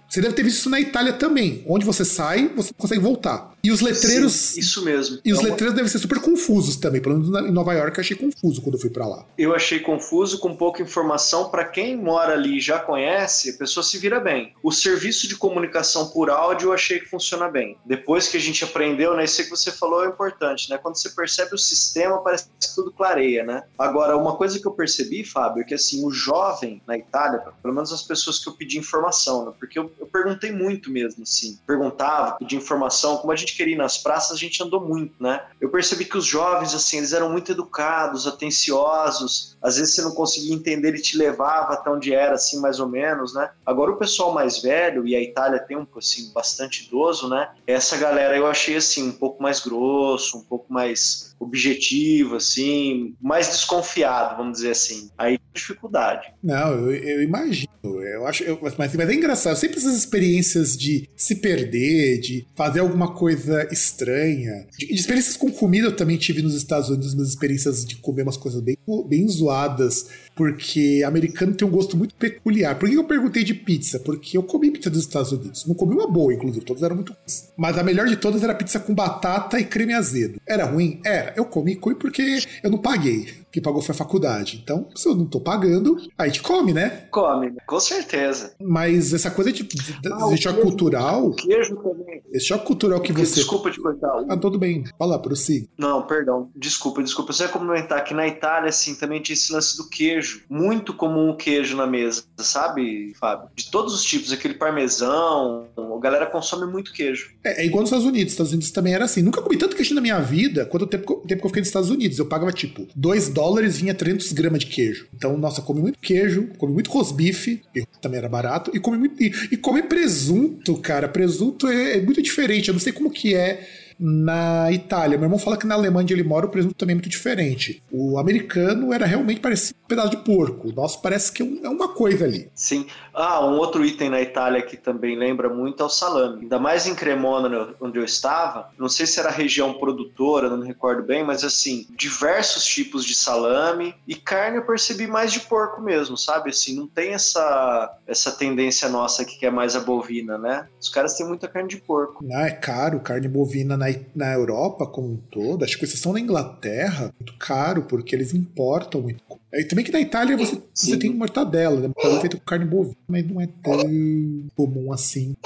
Você 0.08 0.20
deve 0.22 0.34
ter 0.34 0.42
visto 0.42 0.58
isso 0.58 0.70
na 0.70 0.80
Itália 0.80 1.12
também. 1.12 1.62
Onde 1.68 1.84
você 1.84 2.04
sai, 2.04 2.50
você 2.56 2.72
consegue 2.72 3.00
voltar. 3.00 3.51
E 3.64 3.70
os 3.70 3.80
letreiros. 3.80 4.32
Sim, 4.32 4.60
isso 4.60 4.84
mesmo. 4.84 5.20
E 5.24 5.32
os 5.32 5.38
é 5.38 5.44
letreiros 5.44 5.74
devem 5.74 5.88
ser 5.88 6.00
super 6.00 6.20
confusos 6.20 6.76
também. 6.76 7.00
Pelo 7.00 7.16
menos 7.16 7.48
em 7.48 7.52
Nova 7.52 7.72
York 7.72 7.96
eu 7.96 8.00
achei 8.00 8.16
confuso 8.16 8.60
quando 8.60 8.74
eu 8.74 8.80
fui 8.80 8.90
para 8.90 9.06
lá. 9.06 9.24
Eu 9.38 9.54
achei 9.54 9.78
confuso, 9.78 10.40
com 10.40 10.56
pouca 10.56 10.82
informação. 10.82 11.48
Para 11.48 11.64
quem 11.64 11.96
mora 11.96 12.32
ali 12.32 12.58
e 12.58 12.60
já 12.60 12.80
conhece, 12.80 13.50
a 13.50 13.52
pessoa 13.54 13.84
se 13.84 13.98
vira 13.98 14.18
bem. 14.18 14.52
O 14.64 14.72
serviço 14.72 15.28
de 15.28 15.36
comunicação 15.36 16.08
por 16.08 16.28
áudio 16.28 16.70
eu 16.70 16.72
achei 16.72 16.98
que 16.98 17.06
funciona 17.06 17.48
bem. 17.48 17.76
Depois 17.84 18.26
que 18.26 18.36
a 18.36 18.40
gente 18.40 18.64
aprendeu, 18.64 19.16
né? 19.16 19.24
Isso 19.24 19.44
que 19.44 19.50
você 19.50 19.70
falou 19.70 20.04
é 20.04 20.08
importante, 20.08 20.68
né? 20.68 20.76
Quando 20.76 20.96
você 20.96 21.10
percebe 21.10 21.54
o 21.54 21.58
sistema, 21.58 22.18
parece 22.18 22.46
que 22.46 22.74
tudo 22.74 22.90
clareia, 22.90 23.44
né? 23.44 23.62
Agora, 23.78 24.16
uma 24.16 24.34
coisa 24.34 24.58
que 24.58 24.66
eu 24.66 24.72
percebi, 24.72 25.22
Fábio, 25.24 25.62
é 25.62 25.64
que 25.64 25.74
assim, 25.74 26.04
o 26.04 26.10
jovem 26.10 26.82
na 26.84 26.98
Itália, 26.98 27.40
pelo 27.62 27.72
menos 27.72 27.92
as 27.92 28.02
pessoas 28.02 28.40
que 28.40 28.48
eu 28.48 28.54
pedi 28.54 28.76
informação, 28.76 29.46
né? 29.46 29.52
Porque 29.56 29.78
eu, 29.78 29.92
eu 30.00 30.06
perguntei 30.06 30.50
muito 30.50 30.90
mesmo, 30.90 31.22
assim. 31.22 31.60
Perguntava, 31.64 32.32
pedi 32.32 32.56
informação, 32.56 33.18
como 33.18 33.32
a 33.32 33.36
gente 33.36 33.51
gente 33.53 33.57
queria 33.57 33.74
ir 33.74 33.78
nas 33.78 33.98
praças, 33.98 34.36
a 34.36 34.38
gente 34.38 34.62
andou 34.62 34.80
muito, 34.80 35.14
né? 35.22 35.44
Eu 35.61 35.68
percebi 35.68 36.05
que 36.05 36.16
os 36.16 36.24
jovens, 36.24 36.74
assim, 36.74 36.98
eles 36.98 37.12
eram 37.12 37.30
muito 37.30 37.53
educados, 37.53 38.26
atenciosos. 38.26 39.57
Às 39.62 39.76
vezes 39.76 39.94
você 39.94 40.03
não 40.03 40.12
conseguia 40.12 40.55
entender, 40.55 40.88
ele 40.88 41.00
te 41.00 41.16
levava 41.16 41.74
até 41.74 41.90
onde 41.90 42.14
era, 42.14 42.34
assim, 42.34 42.61
mais 42.61 42.80
ou 42.80 42.88
menos, 42.88 43.34
né? 43.34 43.50
Agora 43.64 43.92
o 43.92 43.96
pessoal 43.96 44.32
mais 44.32 44.61
velho, 44.61 45.07
e 45.07 45.14
a 45.14 45.20
Itália 45.20 45.61
tem 45.61 45.76
um, 45.76 45.86
assim, 45.96 46.32
bastante 46.32 46.86
idoso, 46.86 47.28
né? 47.28 47.50
Essa 47.66 47.96
galera 47.96 48.36
eu 48.36 48.46
achei, 48.46 48.76
assim, 48.76 49.09
um 49.09 49.12
pouco 49.12 49.42
mais 49.42 49.61
grosso, 49.61 50.38
um 50.38 50.42
pouco 50.42 50.72
mais 50.72 51.31
objetivo, 51.43 52.36
assim, 52.36 53.14
mais 53.20 53.49
desconfiado, 53.49 54.36
vamos 54.36 54.59
dizer 54.59 54.70
assim. 54.70 55.11
Aí 55.18 55.38
dificuldade. 55.55 56.32
Não, 56.43 56.72
eu, 56.72 56.93
eu 56.93 57.22
imagino. 57.22 57.68
Eu 57.82 58.26
acho, 58.26 58.43
eu, 58.43 58.59
mas, 58.62 58.74
mas 58.76 58.95
é 58.95 59.14
engraçado. 59.14 59.57
Sempre 59.57 59.78
essas 59.78 59.97
experiências 59.97 60.76
de 60.76 61.09
se 61.16 61.36
perder, 61.36 62.20
de 62.20 62.47
fazer 62.55 62.80
alguma 62.80 63.14
coisa 63.14 63.68
estranha. 63.70 64.66
De, 64.78 64.86
de 64.86 64.95
experiências 64.95 65.36
com 65.36 65.51
comida 65.51 65.88
eu 65.88 65.97
também 65.97 66.16
tive 66.16 66.43
nos 66.43 66.55
Estados 66.55 66.88
Unidos, 66.88 67.14
umas 67.14 67.28
experiências 67.28 67.84
de 67.84 67.97
comer 67.97 68.22
umas 68.22 68.36
coisas 68.36 68.61
bem, 68.62 68.76
bem 69.09 69.28
zoadas 69.28 70.07
porque 70.34 71.02
americano 71.06 71.54
tem 71.54 71.66
um 71.66 71.70
gosto 71.70 71.96
muito 71.96 72.14
peculiar. 72.14 72.78
Por 72.78 72.88
que 72.88 72.94
eu 72.94 73.04
perguntei 73.04 73.44
de 73.44 73.54
pizza? 73.54 74.00
Porque 74.00 74.36
eu 74.36 74.42
comi 74.42 74.70
pizza 74.70 74.90
dos 74.90 75.00
Estados 75.00 75.32
Unidos. 75.32 75.66
Não 75.66 75.74
comi 75.74 75.94
uma 75.94 76.08
boa, 76.08 76.32
inclusive, 76.32 76.64
todas 76.64 76.82
eram 76.82 76.96
muito 76.96 77.12
ruins. 77.12 77.50
Mas 77.56 77.78
a 77.78 77.82
melhor 77.82 78.06
de 78.06 78.16
todas 78.16 78.42
era 78.42 78.54
pizza 78.54 78.80
com 78.80 78.94
batata 78.94 79.58
e 79.58 79.64
creme 79.64 79.94
azedo. 79.94 80.40
Era 80.46 80.64
ruim? 80.64 81.00
Era. 81.04 81.34
Eu 81.36 81.44
comi, 81.44 81.76
comi 81.76 81.94
porque 81.96 82.40
eu 82.62 82.70
não 82.70 82.78
paguei. 82.78 83.41
Que 83.53 83.61
pagou 83.61 83.82
foi 83.82 83.94
a 83.94 83.98
faculdade. 83.98 84.61
Então, 84.62 84.88
se 84.94 85.07
eu 85.07 85.14
não 85.14 85.26
tô 85.26 85.38
pagando, 85.38 85.96
a 86.16 86.26
gente 86.26 86.40
come, 86.40 86.72
né? 86.72 87.07
Come, 87.11 87.53
com 87.66 87.78
certeza. 87.78 88.55
Mas 88.59 89.12
essa 89.12 89.30
coisa 89.30 89.53
de, 89.53 89.62
de, 89.62 89.94
ah, 90.11 90.28
de 90.28 90.42
choque 90.42 90.62
cultural. 90.62 91.26
O 91.26 91.34
queijo 91.34 91.76
também. 91.76 92.22
Esse 92.32 92.46
choque 92.46 92.66
cultural 92.66 93.00
que 93.00 93.12
você. 93.12 93.34
Desculpa 93.34 93.70
te 93.70 93.80
cortar. 93.80 94.24
Ah, 94.28 94.36
tudo 94.36 94.59
bem. 94.59 94.84
Fala, 94.98 95.20
prossiga. 95.20 95.66
Não, 95.76 96.03
perdão. 96.03 96.50
Desculpa, 96.57 97.03
desculpa. 97.03 97.32
Você 97.32 97.42
ia 97.42 97.48
comentar 97.50 98.03
que 98.03 98.14
na 98.14 98.26
Itália, 98.26 98.70
assim, 98.70 98.94
também 98.94 99.20
tinha 99.20 99.34
esse 99.34 99.53
lance 99.53 99.76
do 99.76 99.88
queijo. 99.88 100.42
Muito 100.48 100.94
comum 100.94 101.30
o 101.30 101.36
queijo 101.36 101.76
na 101.76 101.86
mesa, 101.86 102.24
sabe, 102.38 103.12
Fábio? 103.20 103.50
De 103.55 103.70
todos 103.70 103.92
os 103.92 104.03
tipos, 104.03 104.32
aquele 104.32 104.55
parmesão. 104.55 105.66
A 105.76 106.00
galera 106.00 106.26
consome 106.26 106.70
muito 106.70 106.92
queijo. 106.92 107.32
É, 107.44 107.62
é 107.62 107.66
igual 107.66 107.82
nos 107.82 107.90
Estados 107.90 108.07
Unidos. 108.07 108.24
Nos 108.24 108.32
Estados 108.32 108.53
Unidos 108.53 108.70
também 108.70 108.94
era 108.94 109.05
assim. 109.05 109.20
Nunca 109.20 109.42
comi 109.42 109.59
tanto 109.59 109.76
queijo 109.76 109.94
na 109.94 110.00
minha 110.00 110.20
vida 110.20 110.64
quanto 110.64 110.84
o 110.84 110.86
tempo, 110.86 111.12
o 111.12 111.26
tempo 111.26 111.40
que 111.40 111.46
eu 111.46 111.50
fiquei 111.50 111.61
nos 111.61 111.68
Estados 111.68 111.90
Unidos. 111.90 112.18
Eu 112.18 112.26
pagava, 112.26 112.50
tipo, 112.50 112.86
2 112.96 113.28
dólares 113.28 113.41
vinha 113.78 113.95
300 113.95 114.32
gramas 114.32 114.61
de 114.61 114.66
queijo. 114.66 115.07
Então, 115.14 115.36
nossa, 115.36 115.62
comi 115.62 115.80
muito 115.80 115.99
queijo, 115.99 116.49
comi 116.59 116.72
muito 116.72 116.90
rosbife, 116.90 117.62
que 117.72 117.86
também 118.01 118.18
era 118.18 118.28
barato, 118.28 118.70
e 118.74 118.80
comi 118.80 118.99
muito. 118.99 119.22
E, 119.22 119.32
e 119.53 119.57
come 119.57 119.82
presunto, 119.82 120.76
cara. 120.76 121.09
Presunto 121.09 121.68
é, 121.68 121.99
é 121.99 122.01
muito 122.01 122.22
diferente. 122.22 122.68
Eu 122.68 122.74
não 122.74 122.80
sei 122.80 122.93
como 122.93 123.11
que 123.11 123.34
é 123.34 123.66
na 124.03 124.72
Itália. 124.72 125.16
Meu 125.16 125.26
irmão 125.26 125.38
fala 125.38 125.57
que 125.57 125.66
na 125.66 125.76
Alemanha 125.76 126.03
onde 126.03 126.12
ele 126.12 126.24
mora 126.24 126.46
o 126.46 126.48
presunto 126.48 126.74
também 126.74 126.94
é 126.94 126.96
muito 126.96 127.09
diferente. 127.09 127.80
O 127.92 128.18
americano 128.18 128.92
era 128.92 129.07
realmente 129.07 129.40
parecia 129.40 129.76
um 129.80 129.86
pedaço 129.86 130.11
de 130.11 130.16
porco. 130.18 130.70
O 130.70 130.72
nosso 130.72 131.00
parece 131.00 131.30
que 131.30 131.42
é, 131.42 131.66
é 131.66 131.68
uma 131.68 131.88
coisa 131.88 132.24
ali. 132.24 132.50
Sim. 132.53 132.86
Ah, 133.14 133.46
um 133.46 133.59
outro 133.59 133.84
item 133.84 134.11
na 134.11 134.20
Itália 134.20 134.62
que 134.62 134.76
também 134.76 135.16
lembra 135.16 135.48
muito 135.48 135.82
é 135.82 135.86
o 135.86 135.88
salame. 135.88 136.42
Ainda 136.42 136.59
mais 136.59 136.86
em 136.86 136.94
Cremona, 136.94 137.74
onde 137.80 137.98
eu 137.98 138.05
estava. 138.05 138.70
Não 138.76 138.88
sei 138.88 139.07
se 139.07 139.20
era 139.20 139.30
região 139.30 139.74
produtora, 139.74 140.48
não 140.48 140.59
me 140.59 140.66
recordo 140.66 141.03
bem, 141.05 141.22
mas 141.22 141.44
assim, 141.44 141.86
diversos 141.96 142.64
tipos 142.64 143.05
de 143.05 143.14
salame 143.14 143.94
e 144.09 144.16
carne 144.16 144.57
eu 144.57 144.66
percebi 144.66 145.07
mais 145.07 145.32
de 145.32 145.40
porco 145.40 145.80
mesmo, 145.80 146.16
sabe? 146.16 146.50
Assim, 146.50 146.74
não 146.74 146.88
tem 146.88 147.12
essa, 147.12 147.96
essa 148.07 148.32
tendência 148.32 148.88
nossa 148.88 149.24
que 149.24 149.44
é 149.46 149.50
mais 149.50 149.76
a 149.76 149.80
bovina, 149.80 150.36
né? 150.38 150.66
Os 150.80 150.88
caras 150.88 151.14
têm 151.14 151.26
muita 151.26 151.46
carne 151.46 151.68
de 151.68 151.76
porco. 151.76 152.24
Ah, 152.32 152.46
é 152.46 152.50
caro. 152.50 152.98
Carne 152.98 153.28
bovina 153.28 153.76
na, 153.76 153.91
na 154.14 154.32
Europa 154.32 154.86
como 154.86 155.12
um 155.12 155.16
todo, 155.16 155.64
acho 155.64 155.78
que 155.78 155.84
exceção 155.84 156.12
na 156.12 156.20
Inglaterra, 156.20 157.12
muito 157.18 157.36
caro, 157.38 157.82
porque 157.82 158.14
eles 158.14 158.34
importam 158.34 159.03
muito. 159.03 159.22
E 159.53 159.64
também 159.64 159.84
que 159.84 159.93
na 159.93 160.01
Itália 160.01 160.36
você, 160.36 160.59
você 160.74 160.97
tem 160.97 161.12
mortadela, 161.12 161.78
né? 161.78 161.88
Mortadela 161.88 162.20
feita 162.20 162.38
com 162.38 162.45
carne 162.45 162.64
bovina, 162.64 162.97
mas 163.07 163.28
não 163.28 163.40
é 163.40 163.47
tão 163.62 164.49
comum 164.57 164.90
assim. 164.93 165.36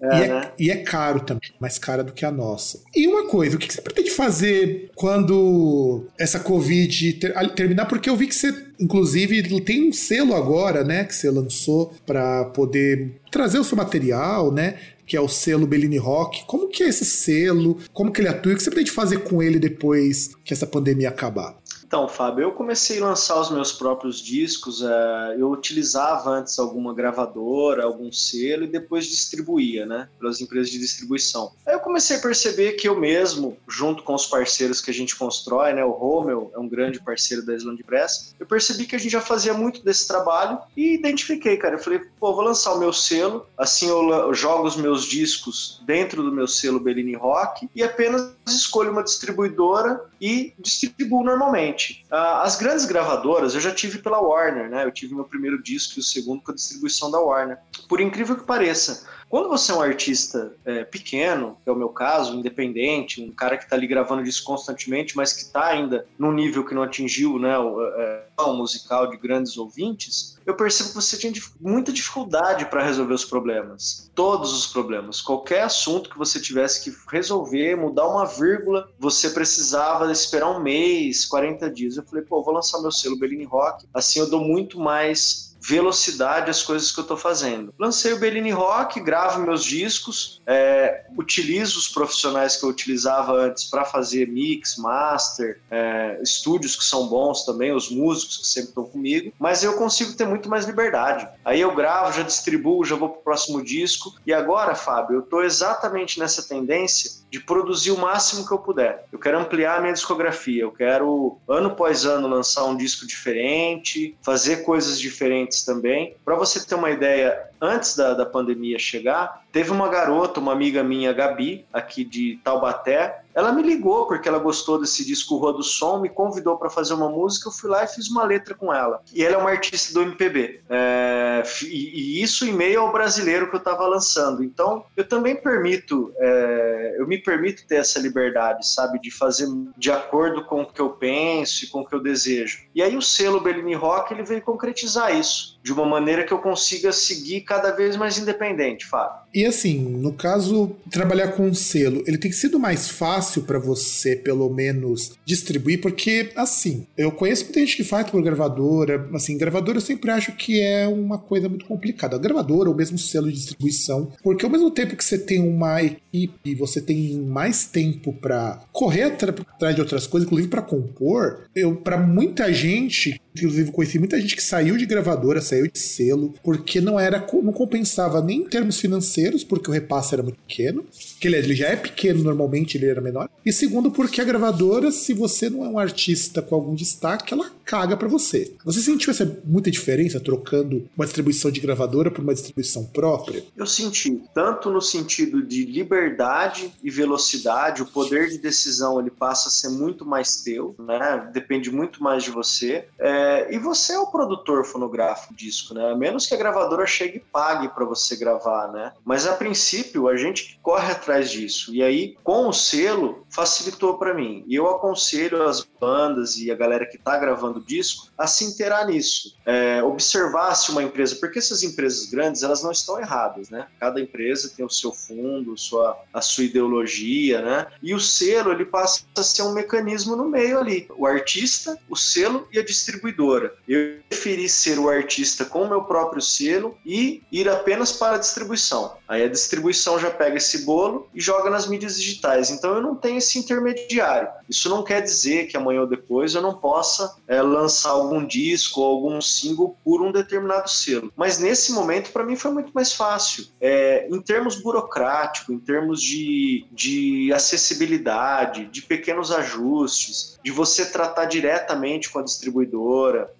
É, 0.00 0.18
e, 0.18 0.22
é, 0.22 0.28
né? 0.28 0.52
e, 0.58 0.70
é, 0.70 0.76
caro 0.76 1.20
também, 1.20 1.50
mais 1.58 1.76
cara 1.76 2.04
do 2.04 2.12
que 2.12 2.24
a 2.24 2.30
nossa. 2.30 2.80
E 2.94 3.08
uma 3.08 3.26
coisa, 3.26 3.56
o 3.56 3.58
que 3.58 3.72
você 3.72 3.80
pretende 3.80 4.10
fazer 4.12 4.90
quando 4.94 6.06
essa 6.16 6.38
Covid 6.38 7.12
ter, 7.14 7.34
terminar? 7.54 7.86
Porque 7.86 8.08
eu 8.08 8.16
vi 8.16 8.28
que 8.28 8.34
você, 8.34 8.54
inclusive, 8.78 9.60
tem 9.62 9.88
um 9.88 9.92
selo 9.92 10.36
agora, 10.36 10.84
né? 10.84 11.04
Que 11.04 11.14
você 11.14 11.28
lançou 11.28 11.92
para 12.06 12.44
poder 12.46 13.20
trazer 13.30 13.58
o 13.58 13.64
seu 13.64 13.76
material, 13.76 14.52
né? 14.52 14.76
Que 15.08 15.16
é 15.16 15.20
o 15.20 15.26
selo 15.26 15.66
Bellini 15.66 15.96
Rock. 15.96 16.44
Como 16.46 16.68
que 16.68 16.82
é 16.82 16.88
esse 16.88 17.04
selo? 17.04 17.78
Como 17.94 18.12
que 18.12 18.20
ele 18.20 18.28
atua? 18.28 18.52
O 18.52 18.56
que 18.56 18.62
você 18.62 18.70
pretende 18.70 18.90
fazer 18.92 19.20
com 19.20 19.42
ele 19.42 19.58
depois 19.58 20.30
que 20.44 20.52
essa 20.52 20.66
pandemia 20.66 21.08
acabar? 21.08 21.58
Então, 21.88 22.06
Fábio, 22.06 22.42
eu 22.42 22.52
comecei 22.52 23.00
a 23.00 23.06
lançar 23.06 23.40
os 23.40 23.50
meus 23.50 23.72
próprios 23.72 24.20
discos. 24.20 24.82
É, 24.82 25.36
eu 25.38 25.50
utilizava 25.50 26.28
antes 26.28 26.58
alguma 26.58 26.92
gravadora, 26.92 27.82
algum 27.82 28.12
selo 28.12 28.64
e 28.64 28.66
depois 28.66 29.06
distribuía, 29.06 29.86
né, 29.86 30.06
pelas 30.20 30.38
empresas 30.42 30.68
de 30.68 30.78
distribuição. 30.78 31.50
Aí 31.66 31.72
eu 31.72 31.80
comecei 31.80 32.18
a 32.18 32.20
perceber 32.20 32.72
que 32.72 32.86
eu 32.86 33.00
mesmo, 33.00 33.56
junto 33.66 34.02
com 34.02 34.14
os 34.14 34.26
parceiros 34.26 34.82
que 34.82 34.90
a 34.90 34.94
gente 34.94 35.16
constrói, 35.16 35.72
né, 35.72 35.82
o 35.82 35.92
Romel 35.92 36.52
é 36.54 36.58
um 36.58 36.68
grande 36.68 37.00
parceiro 37.00 37.42
da 37.42 37.54
Island 37.54 37.82
Press, 37.82 38.34
eu 38.38 38.44
percebi 38.44 38.84
que 38.84 38.94
a 38.94 38.98
gente 38.98 39.12
já 39.12 39.22
fazia 39.22 39.54
muito 39.54 39.82
desse 39.82 40.06
trabalho 40.06 40.58
e 40.76 40.92
identifiquei, 40.92 41.56
cara. 41.56 41.76
Eu 41.76 41.78
falei, 41.78 42.00
pô, 42.20 42.34
vou 42.34 42.44
lançar 42.44 42.74
o 42.74 42.78
meu 42.78 42.92
selo, 42.92 43.46
assim 43.56 43.88
eu 43.88 44.34
jogo 44.34 44.68
os 44.68 44.76
meus 44.76 45.06
discos 45.06 45.80
dentro 45.86 46.22
do 46.22 46.30
meu 46.30 46.46
selo 46.46 46.80
Bellini 46.80 47.14
Rock 47.14 47.66
e 47.74 47.82
apenas 47.82 48.36
escolho 48.46 48.92
uma 48.92 49.02
distribuidora 49.02 50.04
e 50.20 50.54
distribuo 50.58 51.22
normalmente. 51.22 52.04
Uh, 52.10 52.42
as 52.42 52.56
grandes 52.56 52.84
gravadoras 52.84 53.54
eu 53.54 53.60
já 53.60 53.72
tive 53.72 53.98
pela 53.98 54.20
Warner, 54.20 54.68
né? 54.68 54.84
Eu 54.84 54.90
tive 54.90 55.14
meu 55.14 55.24
primeiro 55.24 55.62
disco 55.62 55.98
e 55.98 56.00
o 56.00 56.02
segundo 56.02 56.42
com 56.42 56.52
a 56.52 56.54
distribuição 56.54 57.10
da 57.10 57.20
Warner. 57.20 57.58
Por 57.88 58.00
incrível 58.00 58.36
que 58.36 58.44
pareça, 58.44 59.06
quando 59.28 59.48
você 59.48 59.72
é 59.72 59.74
um 59.74 59.80
artista 59.80 60.52
é, 60.64 60.84
pequeno, 60.84 61.58
que 61.62 61.68
é 61.68 61.72
o 61.72 61.76
meu 61.76 61.90
caso, 61.90 62.34
independente, 62.34 63.22
um 63.22 63.30
cara 63.30 63.56
que 63.56 63.64
está 63.64 63.76
ali 63.76 63.86
gravando 63.86 64.22
disco 64.22 64.46
constantemente, 64.46 65.16
mas 65.16 65.32
que 65.32 65.42
está 65.42 65.66
ainda 65.66 66.06
num 66.18 66.32
nível 66.32 66.64
que 66.64 66.74
não 66.74 66.82
atingiu 66.82 67.38
né, 67.38 67.58
o, 67.58 67.82
é, 67.82 68.24
o 68.38 68.54
musical 68.54 69.10
de 69.10 69.16
grandes 69.16 69.56
ouvintes, 69.56 70.38
eu 70.46 70.54
percebo 70.54 70.90
que 70.90 70.94
você 70.94 71.18
tinha 71.18 71.32
muita 71.60 71.92
dificuldade 71.92 72.64
para 72.66 72.82
resolver 72.82 73.12
os 73.12 73.24
problemas. 73.24 74.10
Todos 74.14 74.52
os 74.52 74.66
problemas. 74.66 75.20
Qualquer 75.20 75.62
assunto 75.62 76.08
que 76.08 76.16
você 76.16 76.40
tivesse 76.40 76.82
que 76.82 76.96
resolver, 77.10 77.76
mudar 77.76 78.08
uma 78.08 78.24
vírgula, 78.24 78.88
você 78.98 79.28
precisava 79.30 80.10
esperar 80.10 80.48
um 80.48 80.60
mês, 80.60 81.26
40 81.26 81.70
dias. 81.70 81.96
Eu 81.96 82.04
falei, 82.04 82.24
pô, 82.24 82.42
vou 82.42 82.54
lançar 82.54 82.80
meu 82.80 82.90
selo 82.90 83.18
Bellini 83.18 83.44
Rock, 83.44 83.86
assim 83.92 84.20
eu 84.20 84.30
dou 84.30 84.40
muito 84.40 84.80
mais 84.80 85.47
velocidade 85.60 86.50
às 86.50 86.62
coisas 86.62 86.92
que 86.92 87.00
eu 87.00 87.02
estou 87.02 87.16
fazendo. 87.16 87.72
Lancei 87.78 88.12
o 88.12 88.18
Bellini 88.18 88.50
Rock, 88.50 89.00
gravo 89.00 89.42
meus 89.42 89.64
discos, 89.64 90.40
é, 90.46 91.04
utilizo 91.16 91.78
os 91.78 91.88
profissionais 91.88 92.56
que 92.56 92.64
eu 92.64 92.68
utilizava 92.68 93.32
antes 93.32 93.64
para 93.64 93.84
fazer 93.84 94.28
mix, 94.28 94.76
master, 94.76 95.60
é, 95.70 96.18
estúdios 96.22 96.76
que 96.76 96.84
são 96.84 97.08
bons 97.08 97.44
também, 97.44 97.72
os 97.72 97.90
músicos 97.90 98.38
que 98.38 98.46
sempre 98.46 98.70
estão 98.70 98.84
comigo, 98.84 99.32
mas 99.38 99.62
eu 99.62 99.74
consigo 99.74 100.14
ter 100.14 100.26
muito 100.26 100.48
mais 100.48 100.64
liberdade. 100.64 101.28
Aí 101.44 101.60
eu 101.60 101.74
gravo, 101.74 102.12
já 102.12 102.22
distribuo, 102.22 102.84
já 102.84 102.96
vou 102.96 103.08
para 103.08 103.20
o 103.20 103.22
próximo 103.22 103.62
disco. 103.62 104.14
E 104.26 104.32
agora, 104.32 104.74
Fábio, 104.74 105.16
eu 105.16 105.20
estou 105.20 105.42
exatamente 105.42 106.18
nessa 106.18 106.46
tendência 106.46 107.10
de 107.30 107.40
produzir 107.40 107.90
o 107.90 107.98
máximo 107.98 108.46
que 108.46 108.52
eu 108.52 108.58
puder. 108.58 109.04
Eu 109.12 109.18
quero 109.18 109.38
ampliar 109.38 109.78
a 109.78 109.80
minha 109.80 109.92
discografia, 109.92 110.62
eu 110.62 110.72
quero 110.72 111.38
ano 111.48 111.68
após 111.68 112.04
ano 112.04 112.26
lançar 112.26 112.64
um 112.64 112.76
disco 112.76 113.06
diferente, 113.06 114.16
fazer 114.22 114.64
coisas 114.64 114.98
diferentes 114.98 115.47
também. 115.64 116.16
Para 116.24 116.36
você 116.36 116.64
ter 116.64 116.74
uma 116.74 116.90
ideia, 116.90 117.47
antes 117.60 117.96
da, 117.96 118.14
da 118.14 118.26
pandemia 118.26 118.78
chegar, 118.78 119.42
teve 119.52 119.70
uma 119.70 119.88
garota, 119.88 120.40
uma 120.40 120.52
amiga 120.52 120.82
minha, 120.82 121.12
Gabi, 121.12 121.66
aqui 121.72 122.04
de 122.04 122.38
Taubaté, 122.44 123.22
ela 123.38 123.52
me 123.52 123.62
ligou 123.62 124.06
porque 124.06 124.28
ela 124.28 124.40
gostou 124.40 124.80
desse 124.80 125.06
disco 125.06 125.36
Rua 125.36 125.52
do 125.52 125.62
Som, 125.62 126.00
me 126.00 126.08
convidou 126.08 126.56
para 126.56 126.68
fazer 126.68 126.94
uma 126.94 127.08
música, 127.08 127.48
eu 127.48 127.52
fui 127.52 127.70
lá 127.70 127.84
e 127.84 127.86
fiz 127.86 128.10
uma 128.10 128.24
letra 128.24 128.52
com 128.52 128.74
ela. 128.74 129.00
E 129.14 129.24
ela 129.24 129.36
é 129.36 129.38
uma 129.38 129.50
artista 129.50 129.94
do 129.94 130.02
MPB. 130.02 130.62
É, 130.68 131.44
e, 131.62 132.20
isso 132.20 132.44
em 132.44 132.52
meio 132.52 132.80
ao 132.80 132.90
brasileiro 132.90 133.48
que 133.48 133.54
eu 133.54 133.60
estava 133.60 133.86
lançando. 133.86 134.42
Então, 134.42 134.84
eu 134.96 135.06
também 135.06 135.36
permito, 135.36 136.12
é, 136.18 136.96
eu 136.98 137.06
me 137.06 137.16
permito 137.16 137.64
ter 137.64 137.76
essa 137.76 138.00
liberdade, 138.00 138.66
sabe, 138.66 139.00
de 139.00 139.10
fazer 139.10 139.46
de 139.76 139.92
acordo 139.92 140.44
com 140.44 140.62
o 140.62 140.66
que 140.66 140.80
eu 140.80 140.90
penso 140.90 141.64
e 141.64 141.68
com 141.68 141.82
o 141.82 141.86
que 141.86 141.94
eu 141.94 142.02
desejo. 142.02 142.66
E 142.74 142.82
aí 142.82 142.96
o 142.96 143.02
selo 143.02 143.40
Bellini 143.40 143.74
Rock, 143.74 144.12
ele 144.12 144.24
veio 144.24 144.42
concretizar 144.42 145.16
isso, 145.16 145.60
de 145.62 145.72
uma 145.72 145.86
maneira 145.86 146.24
que 146.24 146.32
eu 146.32 146.38
consiga 146.38 146.92
seguir 146.92 147.42
cada 147.48 147.70
vez 147.70 147.96
mais 147.96 148.18
independente, 148.18 148.84
Fábio. 148.84 149.22
E 149.32 149.44
assim, 149.46 149.78
no 149.78 150.12
caso, 150.12 150.76
trabalhar 150.90 151.28
com 151.28 151.46
um 151.46 151.54
selo, 151.54 152.02
ele 152.06 152.18
tem 152.18 152.30
sido 152.30 152.58
mais 152.58 152.88
fácil 152.88 153.42
para 153.42 153.58
você, 153.58 154.14
pelo 154.14 154.48
menos, 154.50 155.12
distribuir, 155.24 155.80
porque, 155.80 156.30
assim, 156.36 156.86
eu 156.96 157.10
conheço 157.10 157.44
muita 157.44 157.60
gente 157.60 157.76
que 157.76 157.84
faz 157.84 158.10
por 158.10 158.22
gravadora, 158.22 159.08
assim, 159.14 159.38
gravadora 159.38 159.78
eu 159.78 159.82
sempre 159.82 160.10
acho 160.10 160.32
que 160.32 160.60
é 160.60 160.86
uma 160.86 161.18
coisa 161.18 161.48
muito 161.48 161.64
complicada. 161.64 162.16
A 162.16 162.18
gravadora, 162.18 162.68
ou 162.68 162.74
mesmo 162.74 162.98
selo 162.98 163.28
de 163.28 163.34
distribuição, 163.34 164.12
porque 164.22 164.44
ao 164.44 164.50
mesmo 164.50 164.70
tempo 164.70 164.96
que 164.96 165.04
você 165.04 165.18
tem 165.18 165.40
uma 165.40 165.82
equipe, 165.82 166.54
você 166.54 166.80
tem 166.80 167.18
mais 167.20 167.64
tempo 167.64 168.12
para 168.12 168.62
correr 168.72 169.04
atrás 169.04 169.74
de 169.74 169.80
outras 169.80 170.06
coisas, 170.06 170.26
inclusive 170.26 170.50
para 170.50 170.62
compor, 170.62 171.44
eu, 171.54 171.76
para 171.76 171.96
muita 171.96 172.52
gente, 172.52 173.20
inclusive 173.38 173.72
conheci 173.72 173.98
muita 173.98 174.20
gente 174.20 174.36
que 174.36 174.42
saiu 174.42 174.76
de 174.76 174.86
gravadora, 174.86 175.40
saiu 175.40 175.68
de 175.70 175.78
selo, 175.78 176.34
porque 176.42 176.80
não 176.80 176.98
era, 176.98 177.24
não 177.42 177.52
compensava 177.52 178.20
nem 178.22 178.40
em 178.40 178.48
termos 178.48 178.78
financeiros 178.78 179.44
porque 179.44 179.70
o 179.70 179.72
repasse 179.72 180.14
era 180.14 180.22
muito 180.22 180.38
pequeno, 180.46 180.84
que 181.20 181.28
ele 181.28 181.54
já 181.54 181.68
é 181.68 181.76
pequeno 181.76 182.22
normalmente, 182.22 182.76
ele 182.76 182.86
era 182.86 183.00
menor. 183.00 183.28
E 183.44 183.52
segundo, 183.52 183.90
porque 183.90 184.20
a 184.20 184.24
gravadora, 184.24 184.90
se 184.90 185.12
você 185.14 185.48
não 185.48 185.64
é 185.64 185.68
um 185.68 185.78
artista 185.78 186.42
com 186.42 186.54
algum 186.54 186.74
destaque, 186.74 187.32
ela 187.32 187.50
caga 187.64 187.96
para 187.96 188.08
você. 188.08 188.52
Você 188.64 188.80
sentiu 188.80 189.10
essa 189.10 189.40
muita 189.44 189.70
diferença 189.70 190.18
trocando 190.18 190.88
uma 190.96 191.04
distribuição 191.04 191.50
de 191.50 191.60
gravadora 191.60 192.10
por 192.10 192.22
uma 192.22 192.34
distribuição 192.34 192.84
própria? 192.84 193.44
Eu 193.56 193.66
senti, 193.66 194.22
tanto 194.34 194.70
no 194.70 194.80
sentido 194.80 195.42
de 195.42 195.64
liberdade 195.64 196.72
e 196.82 196.90
velocidade, 196.90 197.82
o 197.82 197.86
poder 197.86 198.28
de 198.30 198.38
decisão 198.38 198.98
ele 198.98 199.10
passa 199.10 199.48
a 199.48 199.52
ser 199.52 199.68
muito 199.68 200.04
mais 200.04 200.42
teu, 200.42 200.74
né? 200.78 201.28
Depende 201.32 201.70
muito 201.70 202.02
mais 202.02 202.24
de 202.24 202.30
você. 202.30 202.86
É 202.98 203.27
É, 203.28 203.54
e 203.54 203.58
você 203.58 203.92
é 203.92 203.98
o 203.98 204.06
produtor 204.06 204.64
fonográfico 204.64 205.34
disco, 205.34 205.74
né? 205.74 205.90
A 205.90 205.94
menos 205.94 206.26
que 206.26 206.34
a 206.34 206.38
gravadora 206.38 206.86
chegue 206.86 207.18
e 207.18 207.20
pague 207.20 207.68
para 207.68 207.84
você 207.84 208.16
gravar, 208.16 208.72
né? 208.72 208.92
Mas 209.04 209.26
a 209.26 209.34
princípio 209.34 210.08
a 210.08 210.16
gente 210.16 210.58
corre 210.62 210.92
atrás 210.92 211.30
disso. 211.30 211.74
E 211.74 211.82
aí, 211.82 212.16
com 212.24 212.48
o 212.48 212.52
selo, 212.52 213.26
facilitou 213.28 213.98
para 213.98 214.14
mim. 214.14 214.44
E 214.46 214.54
eu 214.54 214.68
aconselho 214.68 215.42
as 215.42 215.60
bandas 215.60 216.38
e 216.38 216.50
a 216.50 216.54
galera 216.54 216.86
que 216.86 216.96
está 216.96 217.18
gravando 217.18 217.60
disco 217.60 218.08
a 218.16 218.26
se 218.26 218.44
inteirar 218.44 218.86
nisso. 218.86 219.36
É, 219.44 219.82
observar 219.82 220.54
se 220.54 220.70
uma 220.70 220.82
empresa, 220.82 221.16
porque 221.16 221.38
essas 221.38 221.62
empresas 221.62 222.06
grandes 222.06 222.42
elas 222.42 222.62
não 222.62 222.72
estão 222.72 222.98
erradas, 222.98 223.50
né? 223.50 223.66
Cada 223.78 224.00
empresa 224.00 224.50
tem 224.56 224.64
o 224.64 224.70
seu 224.70 224.92
fundo, 224.92 225.56
sua, 225.58 225.98
a 226.12 226.22
sua 226.22 226.44
ideologia, 226.44 227.42
né? 227.42 227.66
E 227.82 227.94
o 227.94 228.00
selo 228.00 228.52
ele 228.52 228.64
passa 228.64 229.02
a 229.16 229.22
ser 229.22 229.42
um 229.42 229.52
mecanismo 229.52 230.16
no 230.16 230.24
meio 230.24 230.58
ali. 230.58 230.88
O 230.96 231.06
artista, 231.06 231.78
o 231.88 231.96
selo 231.96 232.48
e 232.52 232.58
a 232.58 232.64
distribuidora. 233.08 233.54
Eu 233.66 233.98
preferi 234.08 234.48
ser 234.48 234.78
o 234.78 234.88
artista 234.88 235.44
com 235.44 235.62
o 235.62 235.68
meu 235.68 235.84
próprio 235.84 236.20
selo 236.20 236.76
e 236.84 237.22
ir 237.32 237.48
apenas 237.48 237.92
para 237.92 238.16
a 238.16 238.18
distribuição. 238.18 238.96
Aí 239.06 239.22
a 239.24 239.28
distribuição 239.28 239.98
já 239.98 240.10
pega 240.10 240.36
esse 240.36 240.64
bolo 240.64 241.08
e 241.14 241.20
joga 241.20 241.50
nas 241.50 241.66
mídias 241.66 241.96
digitais. 241.96 242.50
Então 242.50 242.74
eu 242.74 242.82
não 242.82 242.94
tenho 242.94 243.18
esse 243.18 243.38
intermediário. 243.38 244.28
Isso 244.48 244.68
não 244.68 244.82
quer 244.82 245.02
dizer 245.02 245.46
que 245.46 245.56
amanhã 245.56 245.82
ou 245.82 245.86
depois 245.86 246.34
eu 246.34 246.42
não 246.42 246.54
possa 246.54 247.16
é, 247.26 247.40
lançar 247.40 247.90
algum 247.90 248.26
disco 248.26 248.80
ou 248.80 248.86
algum 248.86 249.20
single 249.20 249.76
por 249.84 250.02
um 250.02 250.12
determinado 250.12 250.68
selo. 250.68 251.12
Mas 251.16 251.38
nesse 251.38 251.72
momento, 251.72 252.10
para 252.12 252.24
mim, 252.24 252.36
foi 252.36 252.50
muito 252.50 252.72
mais 252.72 252.92
fácil. 252.92 253.46
É, 253.60 254.08
em 254.10 254.20
termos 254.20 254.56
burocráticos, 254.56 255.54
em 255.54 255.58
termos 255.58 256.02
de, 256.02 256.66
de 256.72 257.32
acessibilidade, 257.32 258.66
de 258.66 258.82
pequenos 258.82 259.30
ajustes, 259.30 260.38
de 260.44 260.50
você 260.50 260.86
tratar 260.86 261.26
diretamente 261.26 262.10
com 262.10 262.18
a 262.18 262.22
distribuidora, 262.22 262.58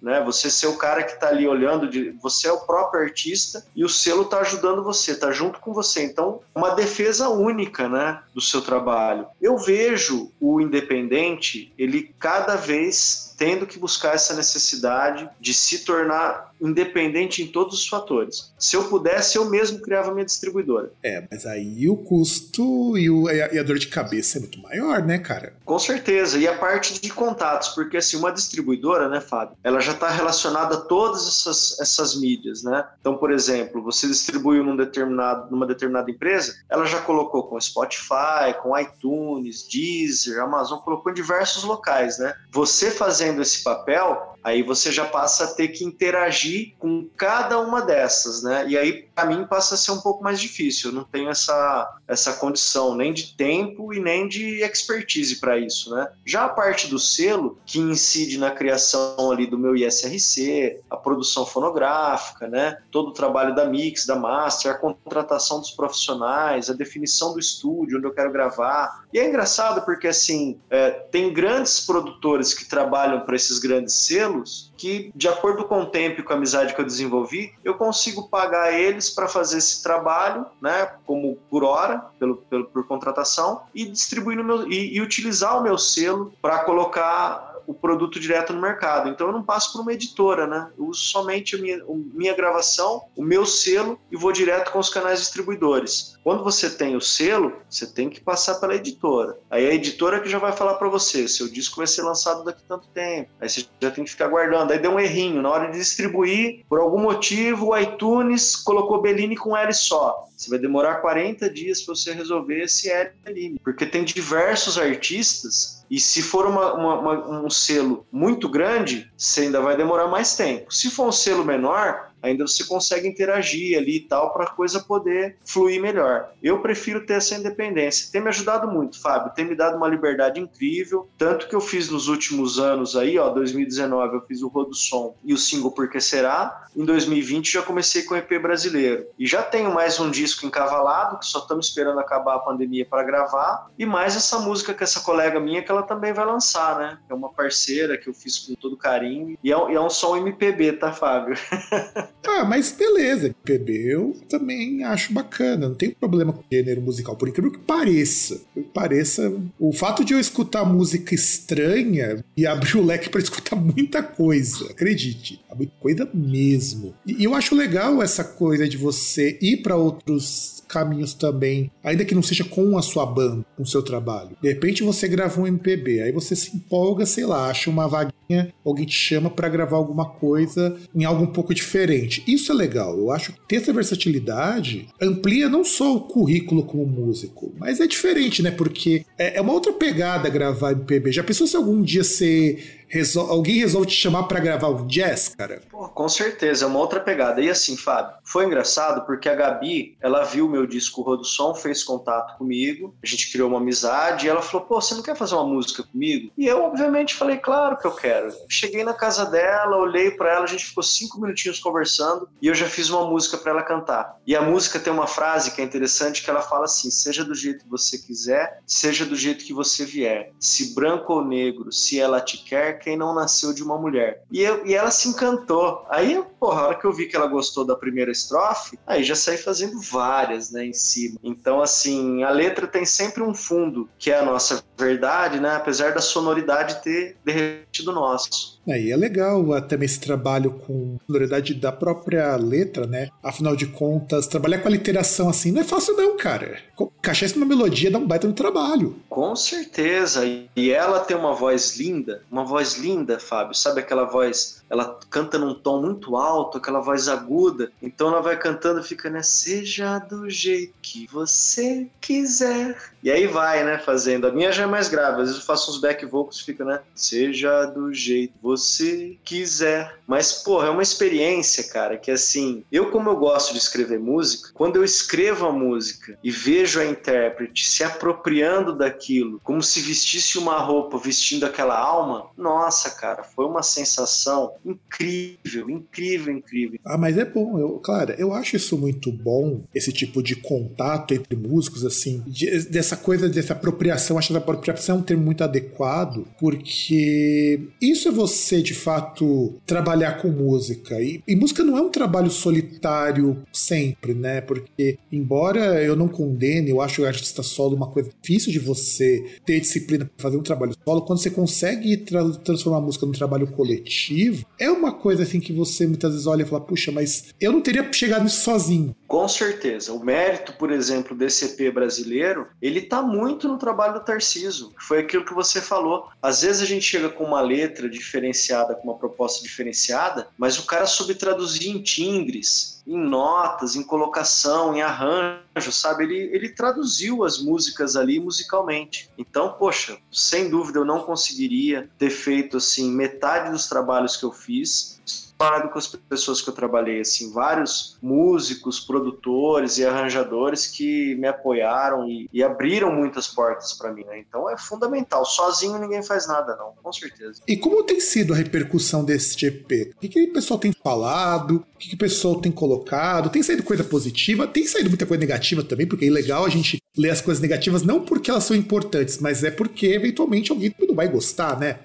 né? 0.01 0.21
Você 0.25 0.49
ser 0.49 0.67
o 0.67 0.77
cara 0.77 1.03
que 1.03 1.13
está 1.13 1.27
ali 1.27 1.47
olhando, 1.47 1.89
de, 1.89 2.11
você 2.21 2.47
é 2.47 2.51
o 2.51 2.61
próprio 2.61 3.01
artista 3.01 3.65
e 3.75 3.83
o 3.83 3.89
selo 3.89 4.23
está 4.23 4.39
ajudando 4.39 4.83
você, 4.83 5.11
está 5.11 5.31
junto 5.31 5.59
com 5.59 5.73
você. 5.73 6.03
Então, 6.03 6.41
uma 6.53 6.71
defesa 6.71 7.29
única, 7.29 7.87
né, 7.87 8.19
do 8.33 8.41
seu 8.41 8.61
trabalho. 8.61 9.27
Eu 9.41 9.57
vejo 9.57 10.31
o 10.39 10.61
independente, 10.61 11.73
ele 11.77 12.13
cada 12.19 12.55
vez 12.55 13.28
tendo 13.39 13.65
que 13.65 13.79
buscar 13.79 14.13
essa 14.13 14.35
necessidade 14.35 15.27
de 15.39 15.53
se 15.53 15.85
tornar 15.85 16.49
independente 16.61 17.41
em 17.41 17.47
todos 17.47 17.75
os 17.75 17.87
fatores. 17.87 18.51
Se 18.59 18.75
eu 18.75 18.83
pudesse, 18.89 19.37
eu 19.37 19.49
mesmo 19.49 19.79
criava 19.79 20.13
minha 20.13 20.25
distribuidora. 20.25 20.91
É, 21.01 21.25
mas 21.31 21.45
aí 21.45 21.87
o 21.87 21.95
custo 21.95 22.97
e, 22.97 23.09
o, 23.09 23.29
e, 23.29 23.57
a, 23.57 23.63
dor 23.63 23.79
de 23.79 23.87
cabeça 23.87 24.37
é 24.37 24.41
muito 24.41 24.61
maior, 24.61 25.01
né, 25.01 25.17
cara? 25.17 25.53
Com 25.63 25.79
certeza. 25.79 26.37
E 26.37 26.47
a 26.47 26.57
parte 26.57 26.99
de 26.99 27.09
contatos, 27.11 27.69
porque 27.69 27.95
assim, 27.95 28.17
uma 28.17 28.31
distribuidora, 28.31 29.07
né, 29.07 29.21
Fábio, 29.21 29.55
ela 29.63 29.79
já 29.79 29.93
está 29.93 30.09
relacionada 30.09 30.75
a 30.75 30.81
todas 30.81 31.25
essas, 31.25 31.79
essas 31.79 32.19
mídias, 32.19 32.61
né? 32.63 32.85
Então, 32.99 33.15
por 33.15 33.31
exemplo, 33.31 33.81
você 33.81 34.05
distribuiu 34.07 34.61
num 34.63 34.75
determinado, 34.75 35.49
numa 35.49 35.65
determinada 35.65 36.11
empresa, 36.11 36.57
ela 36.69 36.85
já 36.85 36.99
colocou 36.99 37.43
com 37.43 37.59
Spotify, 37.59 38.53
com 38.61 38.77
iTunes, 38.77 39.65
Deezer, 39.65 40.41
Amazon, 40.41 40.79
colocou 40.79 41.09
em 41.11 41.15
diversos 41.15 41.63
locais, 41.63 42.19
né? 42.19 42.33
Você 42.51 42.91
fazendo 42.91 43.28
esse 43.37 43.63
papel, 43.63 44.38
aí 44.43 44.63
você 44.63 44.91
já 44.91 45.05
passa 45.05 45.45
a 45.45 45.47
ter 45.47 45.69
que 45.69 45.83
interagir 45.83 46.73
com 46.79 47.07
cada 47.17 47.59
uma 47.59 47.81
dessas, 47.81 48.43
né? 48.43 48.65
E 48.67 48.77
aí, 48.77 49.07
para 49.13 49.25
mim, 49.25 49.45
passa 49.45 49.75
a 49.75 49.77
ser 49.77 49.91
um 49.91 49.99
pouco 49.99 50.23
mais 50.23 50.39
difícil. 50.39 50.89
Eu 50.89 50.95
não 50.95 51.03
tenho 51.03 51.29
essa, 51.29 51.99
essa 52.07 52.33
condição 52.33 52.95
nem 52.95 53.13
de 53.13 53.35
tempo 53.35 53.93
e 53.93 53.99
nem 53.99 54.27
de 54.27 54.61
expertise 54.63 55.39
para 55.39 55.57
isso, 55.57 55.93
né? 55.93 56.07
Já 56.25 56.45
a 56.45 56.49
parte 56.49 56.87
do 56.87 56.97
selo, 56.97 57.57
que 57.65 57.79
incide 57.79 58.37
na 58.37 58.51
criação 58.51 59.31
ali 59.31 59.45
do 59.45 59.57
meu 59.57 59.75
ISRC, 59.75 60.79
a 60.89 60.97
produção 60.97 61.45
fonográfica, 61.45 62.47
né? 62.47 62.77
Todo 62.91 63.09
o 63.09 63.13
trabalho 63.13 63.53
da 63.53 63.65
mix, 63.65 64.05
da 64.05 64.15
master, 64.15 64.71
a 64.71 64.75
contratação 64.75 65.59
dos 65.59 65.71
profissionais, 65.71 66.69
a 66.69 66.73
definição 66.73 67.33
do 67.33 67.39
estúdio 67.39 67.97
onde 67.97 68.07
eu 68.07 68.13
quero 68.13 68.31
gravar. 68.31 69.03
E 69.13 69.19
é 69.19 69.27
engraçado 69.27 69.83
porque, 69.83 70.07
assim, 70.07 70.59
é, 70.69 70.91
tem 70.91 71.33
grandes 71.33 71.85
produtores 71.85 72.53
que 72.53 72.65
trabalham 72.65 73.21
para 73.21 73.35
esses 73.35 73.59
grandes 73.59 73.93
selos 73.93 74.28
que, 74.77 75.11
de 75.15 75.27
acordo 75.27 75.65
com 75.65 75.81
o 75.81 75.85
tempo 75.85 76.19
e 76.19 76.23
com 76.23 76.33
a 76.33 76.35
amizade 76.35 76.73
que 76.73 76.81
eu 76.81 76.85
desenvolvi, 76.85 77.53
eu 77.63 77.75
consigo 77.75 78.27
pagar 78.27 78.73
eles 78.73 79.09
para 79.09 79.27
fazer 79.27 79.57
esse 79.57 79.83
trabalho, 79.83 80.45
né, 80.61 80.91
como 81.05 81.37
por 81.49 81.63
hora, 81.63 82.05
pelo, 82.17 82.37
pelo 82.37 82.65
por 82.65 82.87
contratação, 82.87 83.61
e 83.73 83.85
distribuir 83.85 84.37
no 84.37 84.43
meu, 84.43 84.71
e, 84.71 84.95
e 84.95 85.01
utilizar 85.01 85.59
o 85.59 85.63
meu 85.63 85.77
selo 85.77 86.33
para 86.41 86.59
colocar 86.59 87.48
o 87.69 87.73
produto 87.75 88.19
direto 88.19 88.51
no 88.51 88.59
mercado. 88.59 89.09
Então 89.09 89.27
eu 89.27 89.33
não 89.33 89.43
passo 89.43 89.71
por 89.71 89.81
uma 89.81 89.93
editora, 89.93 90.47
né? 90.47 90.71
Eu 90.75 90.85
uso 90.85 91.01
somente 91.01 91.55
a 91.55 91.59
minha, 91.59 91.77
a 91.77 91.85
minha 92.15 92.33
gravação, 92.35 93.03
o 93.15 93.21
meu 93.21 93.45
selo 93.45 93.99
e 94.11 94.17
vou 94.17 94.31
direto 94.31 94.71
com 94.71 94.79
os 94.79 94.89
canais 94.89 95.19
distribuidores. 95.19 96.17
Quando 96.23 96.43
você 96.43 96.67
tem 96.67 96.95
o 96.95 97.01
selo, 97.01 97.53
você 97.69 97.85
tem 97.85 98.09
que 98.09 98.19
passar 98.19 98.55
pela 98.55 98.73
editora. 98.73 99.37
Aí 99.51 99.69
a 99.69 99.73
editora 99.73 100.19
que 100.19 100.27
já 100.27 100.39
vai 100.39 100.51
falar 100.51 100.73
para 100.75 100.89
você, 100.89 101.27
seu 101.27 101.47
disco 101.47 101.77
vai 101.77 101.85
ser 101.85 102.01
lançado 102.01 102.43
daqui 102.43 102.63
a 102.65 102.67
tanto 102.67 102.87
tempo. 102.87 103.29
Aí 103.39 103.47
você 103.47 103.67
já 103.79 103.91
tem 103.91 104.03
que 104.03 104.09
ficar 104.09 104.29
guardando. 104.29 104.71
Aí 104.71 104.79
deu 104.79 104.91
um 104.91 104.99
errinho 104.99 105.39
na 105.39 105.51
hora 105.51 105.69
de 105.69 105.77
distribuir, 105.77 106.65
por 106.67 106.79
algum 106.79 106.99
motivo 106.99 107.67
o 107.67 107.77
iTunes 107.77 108.55
colocou 108.55 108.99
Bellini 108.99 109.37
com 109.37 109.55
L 109.55 109.71
só. 109.73 110.28
Você 110.39 110.49
vai 110.49 110.57
demorar 110.57 111.01
40 111.01 111.49
dias 111.49 111.81
para 111.81 111.93
você 111.93 112.13
resolver 112.13 112.63
esse 112.63 112.89
ali, 113.25 113.59
porque 113.61 113.85
tem 113.85 114.05
diversos 114.05 114.77
artistas 114.77 115.83
e 115.91 115.99
se 115.99 116.21
for 116.21 116.45
uma, 116.45 116.73
uma, 116.73 116.99
uma, 116.99 117.45
um 117.45 117.49
selo 117.49 118.07
muito 118.09 118.47
grande, 118.47 119.11
você 119.17 119.41
ainda 119.41 119.59
vai 119.59 119.75
demorar 119.75 120.07
mais 120.07 120.37
tempo. 120.37 120.73
Se 120.73 120.89
for 120.89 121.09
um 121.09 121.11
selo 121.11 121.43
menor, 121.43 122.08
ainda 122.21 122.47
você 122.47 122.63
consegue 122.63 123.07
interagir 123.07 123.77
ali 123.77 123.97
e 123.97 124.01
tal 124.01 124.33
para 124.33 124.45
a 124.45 124.49
coisa 124.49 124.79
poder 124.79 125.37
fluir 125.45 125.81
melhor. 125.81 126.31
Eu 126.41 126.59
prefiro 126.61 127.05
ter 127.05 127.13
essa 127.13 127.35
independência. 127.35 128.09
Tem 128.11 128.21
me 128.21 128.29
ajudado 128.29 128.71
muito, 128.71 129.01
Fábio, 129.01 129.33
tem 129.33 129.45
me 129.45 129.55
dado 129.55 129.77
uma 129.77 129.87
liberdade 129.87 130.39
incrível, 130.39 131.09
tanto 131.17 131.47
que 131.47 131.55
eu 131.55 131.61
fiz 131.61 131.89
nos 131.89 132.07
últimos 132.07 132.59
anos 132.59 132.95
aí, 132.95 133.17
ó, 133.17 133.29
2019 133.29 134.15
eu 134.15 134.21
fiz 134.21 134.41
o 134.41 134.47
Rodo 134.47 134.73
Som 134.73 135.15
e 135.23 135.33
o 135.33 135.37
single 135.37 135.71
Porque 135.71 135.99
Será, 135.99 136.67
em 136.75 136.85
2020 136.85 137.51
já 137.51 137.61
comecei 137.61 138.03
com 138.03 138.13
o 138.13 138.17
EP 138.17 138.41
brasileiro. 138.41 139.07
E 139.17 139.25
já 139.25 139.43
tenho 139.43 139.73
mais 139.73 139.99
um 139.99 140.09
disco 140.09 140.45
encavalado, 140.45 141.19
que 141.19 141.25
só 141.25 141.39
estamos 141.39 141.67
esperando 141.67 141.99
acabar 141.99 142.35
a 142.35 142.39
pandemia 142.39 142.85
para 142.85 143.03
gravar, 143.03 143.69
e 143.77 143.85
mais 143.85 144.15
essa 144.15 144.39
música 144.39 144.73
que 144.73 144.83
essa 144.83 145.01
colega 145.01 145.39
minha 145.39 145.61
que 145.61 145.71
ela 145.71 145.83
também 145.83 146.13
vai 146.13 146.25
lançar, 146.25 146.77
né? 146.77 146.97
É 147.09 147.13
uma 147.13 147.29
parceira 147.29 147.97
que 147.97 148.09
eu 148.09 148.13
fiz 148.13 148.37
com 148.39 148.55
todo 148.55 148.77
carinho, 148.77 149.37
e 149.43 149.51
é, 149.51 149.55
é 149.55 149.79
um 149.79 149.89
som 149.89 150.15
MPB, 150.17 150.73
tá, 150.73 150.91
Fábio? 150.91 151.35
Ah, 152.25 152.45
mas 152.45 152.71
beleza, 152.71 153.27
MPB 153.27 153.93
eu 153.93 154.17
também 154.27 154.83
acho 154.83 155.13
bacana, 155.13 155.67
não 155.69 155.75
tem 155.75 155.91
problema 155.91 156.33
com 156.33 156.43
gênero 156.51 156.81
musical, 156.81 157.15
por 157.15 157.29
incrível 157.29 157.51
que 157.51 157.59
pareça. 157.59 158.41
Que 158.53 158.61
pareça, 158.61 159.33
o 159.59 159.71
fato 159.73 160.03
de 160.03 160.13
eu 160.13 160.19
escutar 160.19 160.65
música 160.65 161.15
estranha 161.15 162.23
e 162.35 162.45
abrir 162.45 162.77
o 162.77 162.85
leque 162.85 163.09
para 163.09 163.21
escutar 163.21 163.55
muita 163.57 164.03
coisa, 164.03 164.65
acredite, 164.69 165.41
muita 165.55 165.73
coisa 165.79 166.09
mesmo. 166.13 166.93
E, 167.05 167.21
e 167.21 167.23
eu 167.23 167.33
acho 167.33 167.55
legal 167.55 168.01
essa 168.01 168.23
coisa 168.23 168.67
de 168.67 168.77
você 168.77 169.37
ir 169.41 169.57
para 169.57 169.75
outros 169.75 170.58
caminhos 170.69 171.13
também, 171.13 171.71
ainda 171.83 172.05
que 172.05 172.13
não 172.13 172.21
seja 172.21 172.43
com 172.43 172.77
a 172.77 172.81
sua 172.81 173.05
banda, 173.05 173.43
com 173.57 173.63
o 173.63 173.67
seu 173.67 173.81
trabalho. 173.81 174.37
De 174.41 174.47
repente 174.47 174.83
você 174.83 175.07
grava 175.07 175.41
um 175.41 175.47
MPB, 175.47 176.01
aí 176.01 176.11
você 176.11 176.35
se 176.35 176.55
empolga, 176.55 177.05
sei 177.05 177.25
lá, 177.25 177.49
acha 177.49 177.69
uma 177.69 177.87
vaguinha, 177.87 178.53
alguém 178.63 178.85
te 178.85 178.93
chama 178.95 179.29
para 179.29 179.49
gravar 179.49 179.77
alguma 179.77 180.05
coisa 180.05 180.77
em 180.95 181.03
algo 181.03 181.23
um 181.23 181.33
pouco 181.33 181.53
diferente. 181.53 182.23
Isso 182.27 182.51
é 182.51 182.55
legal. 182.55 182.97
Eu 182.97 183.11
acho 183.11 183.33
que 183.33 183.39
ter 183.47 183.55
essa 183.55 183.73
versatilidade 183.73 184.87
amplia 185.01 185.49
não 185.49 185.63
só 185.63 185.95
o 185.95 186.01
currículo 186.01 186.63
como 186.63 186.85
músico, 186.85 187.51
mas 187.57 187.79
é 187.79 187.87
diferente, 187.87 188.43
né? 188.43 188.51
Porque 188.51 189.03
é, 189.17 189.37
é 189.37 189.41
uma 189.41 189.53
outra 189.53 189.73
pegada 189.73 190.29
gravar 190.29 190.73
MPB. 190.73 191.11
Já 191.11 191.23
pensou 191.23 191.47
se 191.47 191.55
algum 191.55 191.81
dia 191.81 192.03
você 192.03 192.59
resol 192.89 193.29
alguém 193.29 193.59
resolve 193.59 193.87
te 193.87 193.93
chamar 193.95 194.23
para 194.23 194.39
gravar 194.39 194.69
um 194.69 194.87
jazz, 194.87 195.29
cara? 195.29 195.61
Pô, 195.69 195.87
com 195.87 196.09
certeza, 196.09 196.65
é 196.65 196.67
uma 196.67 196.79
outra 196.79 196.99
pegada. 196.99 197.39
E 197.41 197.49
assim, 197.49 197.77
Fábio, 197.77 198.17
foi 198.23 198.45
engraçado 198.45 199.05
porque 199.05 199.29
a 199.29 199.35
Gabi, 199.35 199.97
ela 200.01 200.23
viu 200.23 200.49
meu 200.49 200.65
disco 200.65 201.01
Rodo 201.01 201.23
Som, 201.23 201.53
fez 201.53 201.83
contato 201.83 202.37
comigo, 202.37 202.95
a 203.01 203.05
gente 203.05 203.31
criou 203.31 203.49
uma 203.49 203.59
amizade 203.59 204.25
e 204.25 204.29
ela 204.29 204.41
falou: 204.41 204.65
pô, 204.65 204.81
você 204.81 204.95
não 204.95 205.03
quer 205.03 205.15
fazer 205.15 205.35
uma 205.35 205.45
música 205.45 205.83
comigo? 205.83 206.31
E 206.37 206.47
eu, 206.47 206.63
obviamente, 206.63 207.15
falei: 207.15 207.37
claro 207.37 207.77
que 207.77 207.85
eu 207.85 207.91
quero. 207.91 208.33
Cheguei 208.49 208.83
na 208.83 208.93
casa 208.93 209.25
dela, 209.25 209.77
olhei 209.77 210.11
para 210.11 210.33
ela, 210.33 210.43
a 210.43 210.47
gente 210.47 210.65
ficou 210.65 210.83
cinco 210.83 211.21
minutinhos 211.21 211.59
conversando 211.59 212.27
e 212.41 212.47
eu 212.47 212.55
já 212.55 212.67
fiz 212.67 212.89
uma 212.89 213.05
música 213.07 213.37
para 213.37 213.51
ela 213.51 213.63
cantar. 213.63 214.17
E 214.25 214.35
a 214.35 214.41
música 214.41 214.79
tem 214.79 214.91
uma 214.91 215.07
frase 215.07 215.51
que 215.51 215.61
é 215.61 215.63
interessante 215.63 216.23
que 216.23 216.29
ela 216.29 216.41
fala 216.41 216.65
assim: 216.65 216.89
seja 216.89 217.23
do 217.23 217.35
jeito 217.35 217.65
que 217.65 217.69
você 217.69 217.97
quiser, 217.99 218.59
seja 218.65 219.05
do 219.05 219.15
jeito 219.15 219.45
que 219.45 219.53
você 219.53 219.85
vier. 219.85 220.31
Se 220.39 220.73
branco 220.73 221.13
ou 221.13 221.23
negro, 221.23 221.71
se 221.71 221.99
ela 221.99 222.19
te 222.19 222.37
quer, 222.43 222.78
quem 222.79 222.97
não 222.97 223.13
nasceu 223.13 223.53
de 223.53 223.63
uma 223.63 223.77
mulher. 223.77 224.23
E, 224.31 224.41
eu, 224.41 224.65
e 224.65 224.73
ela 224.73 224.89
se 224.89 225.09
encantou. 225.09 225.85
Aí, 225.89 226.23
porra, 226.39 226.61
a 226.61 226.67
hora 226.67 226.79
que 226.79 226.85
eu 226.85 226.93
vi 226.93 227.05
que 227.05 227.15
ela 227.15 227.27
gostou 227.27 227.65
da 227.65 227.75
primeira 227.75 228.11
estrofe, 228.11 228.79
aí 228.87 229.03
já 229.03 229.15
saí 229.15 229.37
fazendo 229.37 229.79
várias, 229.79 230.51
né, 230.51 230.65
em 230.65 230.73
cima. 230.73 231.19
Então, 231.23 231.61
assim, 231.61 232.23
a 232.23 232.29
letra 232.29 232.67
tem 232.67 232.85
sempre 232.85 233.21
um 233.21 233.33
fundo, 233.33 233.89
que 233.99 234.11
é 234.11 234.17
a 234.17 234.25
nossa 234.25 234.63
verdade, 234.79 235.39
né, 235.39 235.55
apesar 235.55 235.93
da 235.93 236.01
sonoridade 236.01 236.81
ter 236.81 237.17
derretido 237.23 237.91
nosso. 237.91 238.59
Aí 238.67 238.91
é 238.91 238.95
legal 238.95 239.53
até 239.53 239.75
esse 239.83 239.99
trabalho 239.99 240.51
com 240.51 240.97
sonoridade 241.05 241.53
da 241.53 241.71
própria 241.71 242.35
letra, 242.35 242.85
né? 242.85 243.09
Afinal 243.21 243.55
de 243.55 243.65
contas, 243.67 244.27
trabalhar 244.27 244.59
com 244.59 244.67
a 244.67 244.71
literação 244.71 245.29
assim 245.29 245.51
não 245.51 245.61
é 245.61 245.63
fácil 245.63 245.95
não, 245.97 246.15
cara. 246.15 246.59
Encaixar 246.79 247.27
isso 247.27 247.39
numa 247.39 247.47
melodia 247.47 247.91
dá 247.91 247.97
um 247.97 248.07
baita 248.07 248.27
no 248.27 248.33
trabalho. 248.33 248.95
Com 249.09 249.35
certeza. 249.35 250.23
E 250.55 250.71
ela 250.71 250.99
tem 250.99 251.17
uma 251.17 251.33
voz 251.33 251.77
linda, 251.77 252.21
uma 252.31 252.45
voz 252.45 252.77
linda, 252.77 253.19
Fábio. 253.19 253.55
Sabe 253.55 253.81
aquela 253.81 254.05
voz 254.05 254.58
ela 254.69 254.99
canta 255.09 255.37
num 255.37 255.53
tom 255.53 255.81
muito 255.81 256.15
alto, 256.15 256.57
aquela 256.57 256.79
voz 256.79 257.07
aguda. 257.07 257.71
Então 257.81 258.09
ela 258.09 258.21
vai 258.21 258.37
cantando 258.37 258.83
fica, 258.83 259.09
né? 259.09 259.23
Seja 259.23 259.99
do 259.99 260.29
jeito 260.29 260.73
que 260.81 261.07
você 261.07 261.87
quiser. 261.99 262.77
E 263.01 263.09
aí 263.09 263.25
vai, 263.27 263.63
né? 263.63 263.77
Fazendo. 263.79 264.27
A 264.27 264.31
minha 264.31 264.51
já 264.51 264.63
é 264.63 264.67
mais 264.67 264.89
grave. 264.89 265.21
Às 265.21 265.29
vezes 265.29 265.35
eu 265.37 265.45
faço 265.45 265.71
uns 265.71 265.79
back 265.79 266.05
vocals 266.05 266.41
fica, 266.41 266.63
né? 266.65 266.81
Seja 266.93 267.65
do 267.65 267.93
jeito 267.93 268.33
que 268.33 268.43
você 268.43 269.17
quiser. 269.23 269.97
Mas, 270.05 270.33
porra, 270.33 270.67
é 270.67 270.69
uma 270.69 270.83
experiência, 270.83 271.63
cara, 271.63 271.97
que 271.97 272.11
assim, 272.11 272.63
eu, 272.71 272.91
como 272.91 273.09
eu 273.09 273.15
gosto 273.15 273.53
de 273.53 273.59
escrever 273.59 273.99
música, 273.99 274.49
quando 274.53 274.75
eu 274.75 274.83
escrevo 274.83 275.45
a 275.45 275.51
música 275.51 276.17
e 276.23 276.31
vejo 276.31 276.79
a 276.79 276.85
intérprete 276.85 277.69
se 277.69 277.83
apropriando 277.83 278.75
daquilo, 278.75 279.39
como 279.43 279.61
se 279.61 279.81
vestisse 279.81 280.37
uma 280.37 280.57
roupa 280.57 280.97
vestindo 280.97 281.45
aquela 281.45 281.77
alma, 281.77 282.27
nossa, 282.35 282.89
cara, 282.91 283.23
foi 283.23 283.45
uma 283.45 283.63
sensação 283.63 284.53
incrível, 284.65 285.69
incrível, 285.69 286.37
incrível. 286.37 286.79
Ah, 286.85 286.97
mas 286.97 287.17
é 287.17 287.25
bom, 287.25 287.57
eu, 287.59 287.79
claro, 287.79 288.13
eu 288.17 288.33
acho 288.33 288.55
isso 288.55 288.77
muito 288.77 289.11
bom, 289.11 289.61
esse 289.73 289.91
tipo 289.91 290.21
de 290.21 290.35
contato 290.35 291.13
entre 291.13 291.35
músicos, 291.35 291.85
assim, 291.85 292.23
de, 292.27 292.63
dessa 292.69 292.97
coisa, 292.97 293.29
dessa 293.29 293.53
apropriação, 293.53 294.17
acho 294.17 294.29
que 294.29 294.35
a 294.35 294.37
apropriação 294.37 294.97
é 294.97 294.99
um 294.99 295.03
termo 295.03 295.23
muito 295.23 295.43
adequado, 295.43 296.25
porque 296.39 297.67
isso 297.81 298.07
é 298.07 298.11
você, 298.11 298.61
de 298.61 298.73
fato, 298.73 299.55
trabalhar 299.65 300.21
com 300.21 300.29
música, 300.29 301.01
e, 301.01 301.21
e 301.27 301.35
música 301.35 301.63
não 301.63 301.77
é 301.77 301.81
um 301.81 301.89
trabalho 301.89 302.29
solitário 302.29 303.41
sempre, 303.51 304.13
né, 304.13 304.41
porque, 304.41 304.97
embora 305.11 305.83
eu 305.83 305.95
não 305.95 306.07
condene, 306.07 306.69
eu 306.69 306.81
acho 306.81 307.01
o 307.01 307.05
artista 307.05 307.43
solo 307.43 307.75
uma 307.75 307.87
coisa 307.87 308.09
difícil 308.21 308.51
de 308.51 308.59
você 308.59 309.23
ter 309.45 309.59
disciplina 309.59 310.05
para 310.05 310.23
fazer 310.23 310.37
um 310.37 310.43
trabalho 310.43 310.73
solo, 310.83 311.01
quando 311.01 311.19
você 311.19 311.29
consegue 311.29 311.97
tra 311.97 312.29
transformar 312.43 312.79
a 312.79 312.81
música 312.81 313.05
num 313.05 313.11
trabalho 313.11 313.47
coletivo, 313.47 314.45
é 314.57 314.69
uma 314.69 314.91
coisa 314.91 315.23
assim 315.23 315.39
que 315.39 315.53
você 315.53 315.85
muitas 315.87 316.11
vezes 316.11 316.27
olha 316.27 316.43
e 316.43 316.45
fala, 316.45 316.61
puxa, 316.61 316.91
mas 316.91 317.33
eu 317.39 317.51
não 317.51 317.61
teria 317.61 317.91
chegado 317.93 318.23
nisso 318.23 318.41
sozinho. 318.41 318.95
Com 319.09 319.27
certeza. 319.27 319.91
O 319.91 320.05
mérito, 320.05 320.53
por 320.53 320.71
exemplo, 320.71 321.17
desse 321.17 321.43
EP 321.43 321.73
brasileiro, 321.73 322.47
ele 322.61 322.79
tá 322.79 323.01
muito 323.01 323.47
no 323.47 323.57
trabalho 323.57 323.95
do 323.95 324.05
Tarciso. 324.05 324.71
Foi 324.77 324.99
aquilo 324.99 325.25
que 325.25 325.33
você 325.33 325.59
falou. 325.59 326.09
Às 326.21 326.43
vezes 326.43 326.61
a 326.61 326.65
gente 326.65 326.85
chega 326.85 327.09
com 327.09 327.23
uma 327.23 327.41
letra 327.41 327.89
diferenciada, 327.89 328.75
com 328.75 328.83
uma 328.83 328.99
proposta 328.99 329.41
diferenciada, 329.41 330.27
mas 330.37 330.59
o 330.59 330.65
cara 330.67 330.85
soube 330.85 331.15
traduzir 331.15 331.69
em 331.69 331.81
timbres, 331.81 332.83
em 332.85 332.99
notas, 332.99 333.75
em 333.75 333.81
colocação, 333.81 334.75
em 334.75 334.83
arranjo, 334.83 335.71
sabe? 335.71 336.03
Ele, 336.03 336.29
ele 336.31 336.49
traduziu 336.49 337.23
as 337.23 337.39
músicas 337.39 337.95
ali 337.95 338.19
musicalmente. 338.19 339.09
Então, 339.17 339.53
poxa, 339.53 339.97
sem 340.11 340.51
dúvida 340.51 340.77
eu 340.77 340.85
não 340.85 341.01
conseguiria 341.01 341.89
ter 341.97 342.11
feito 342.11 342.57
assim 342.57 342.91
metade 342.91 343.49
dos 343.49 343.67
trabalhos 343.67 344.15
que 344.15 344.23
eu 344.23 344.31
fiz 344.31 344.98
comparado 345.39 345.69
com 345.69 345.79
as 345.79 345.87
pessoas 345.87 346.41
que 346.41 346.49
eu 346.49 346.53
trabalhei, 346.53 346.99
assim, 346.99 347.31
vários 347.31 347.97
músicos, 348.01 348.79
produtores 348.79 349.77
e 349.77 349.85
arranjadores 349.85 350.67
que 350.67 351.15
me 351.15 351.27
apoiaram 351.27 352.09
e, 352.09 352.29
e 352.33 352.43
abriram 352.43 352.93
muitas 352.93 353.27
portas 353.27 353.71
para 353.73 353.93
mim, 353.93 354.03
né? 354.03 354.19
Então 354.19 354.49
é 354.49 354.57
fundamental. 354.57 355.23
Sozinho 355.25 355.79
ninguém 355.79 356.03
faz 356.03 356.27
nada, 356.27 356.57
não, 356.57 356.73
com 356.83 356.91
certeza. 356.91 357.41
E 357.47 357.55
como 357.55 357.83
tem 357.83 358.01
sido 358.01 358.33
a 358.33 358.35
repercussão 358.35 359.03
desse 359.05 359.39
GP? 359.39 359.93
O 359.95 359.99
que, 359.99 360.09
que 360.09 360.23
o 360.23 360.33
pessoal 360.33 360.59
tem 360.59 360.73
falado? 360.73 361.65
O 361.75 361.77
que, 361.77 361.89
que 361.89 361.95
o 361.95 361.99
pessoal 361.99 362.35
tem 362.41 362.51
colocado? 362.51 363.29
Tem 363.29 363.41
saído 363.41 363.63
coisa 363.63 363.83
positiva? 363.83 364.45
Tem 364.45 364.67
saído 364.67 364.89
muita 364.89 365.05
coisa 365.05 365.21
negativa 365.21 365.63
também, 365.63 365.87
porque 365.87 366.05
é 366.05 366.09
legal 366.09 366.45
a 366.45 366.49
gente 366.49 366.79
ler 366.97 367.11
as 367.11 367.21
coisas 367.21 367.41
negativas, 367.41 367.81
não 367.81 368.01
porque 368.01 368.29
elas 368.29 368.43
são 368.43 368.55
importantes, 368.55 369.19
mas 369.19 369.43
é 369.43 369.51
porque 369.51 369.87
eventualmente 369.87 370.51
alguém 370.51 370.73
não 370.81 370.95
vai 370.95 371.07
gostar, 371.07 371.57
né? 371.57 371.79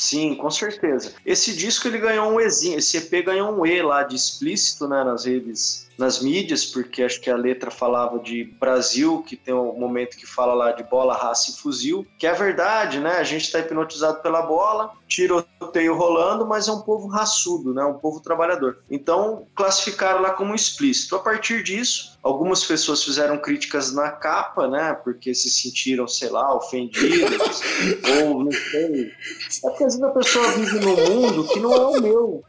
Sim, 0.00 0.34
com 0.34 0.50
certeza. 0.50 1.12
Esse 1.26 1.54
disco 1.54 1.86
ele 1.86 1.98
ganhou 1.98 2.32
um 2.32 2.40
Ezinho, 2.40 2.78
esse 2.78 2.96
EP 2.96 3.22
ganhou 3.22 3.52
um 3.52 3.66
E 3.66 3.82
lá 3.82 4.02
de 4.02 4.16
explícito, 4.16 4.88
né, 4.88 5.04
nas 5.04 5.26
redes 5.26 5.89
nas 6.00 6.20
mídias, 6.20 6.64
porque 6.64 7.02
acho 7.02 7.20
que 7.20 7.30
a 7.30 7.36
letra 7.36 7.70
falava 7.70 8.18
de 8.18 8.42
Brasil, 8.58 9.22
que 9.22 9.36
tem 9.36 9.52
um 9.52 9.78
momento 9.78 10.16
que 10.16 10.26
fala 10.26 10.54
lá 10.54 10.72
de 10.72 10.82
bola, 10.82 11.14
raça 11.14 11.50
e 11.50 11.54
fuzil, 11.54 12.06
que 12.18 12.26
é 12.26 12.32
verdade, 12.32 12.98
né? 12.98 13.18
A 13.18 13.22
gente 13.22 13.44
está 13.44 13.58
hipnotizado 13.58 14.22
pela 14.22 14.40
bola, 14.40 14.92
tiroteio 15.06 15.94
rolando, 15.94 16.46
mas 16.46 16.68
é 16.68 16.72
um 16.72 16.80
povo 16.80 17.06
raçudo, 17.06 17.74
né? 17.74 17.84
Um 17.84 17.98
povo 17.98 18.20
trabalhador. 18.20 18.78
Então, 18.90 19.46
classificaram 19.54 20.22
lá 20.22 20.30
como 20.30 20.54
explícito. 20.54 21.16
A 21.16 21.18
partir 21.18 21.62
disso, 21.62 22.18
algumas 22.22 22.64
pessoas 22.64 23.04
fizeram 23.04 23.36
críticas 23.36 23.92
na 23.92 24.10
capa, 24.10 24.66
né? 24.66 24.94
Porque 25.04 25.34
se 25.34 25.50
sentiram, 25.50 26.08
sei 26.08 26.30
lá, 26.30 26.54
ofendidas, 26.56 27.60
ou 28.22 28.44
não 28.44 28.52
sei. 28.52 29.06
É 29.06 29.68
porque 29.68 29.84
às 29.84 29.96
vezes 29.96 30.02
a 30.02 30.10
pessoa 30.10 30.50
vive 30.52 30.80
num 30.80 30.96
mundo 30.96 31.44
que 31.48 31.60
não 31.60 31.74
é 31.74 31.98
o 31.98 32.00
meu. 32.00 32.44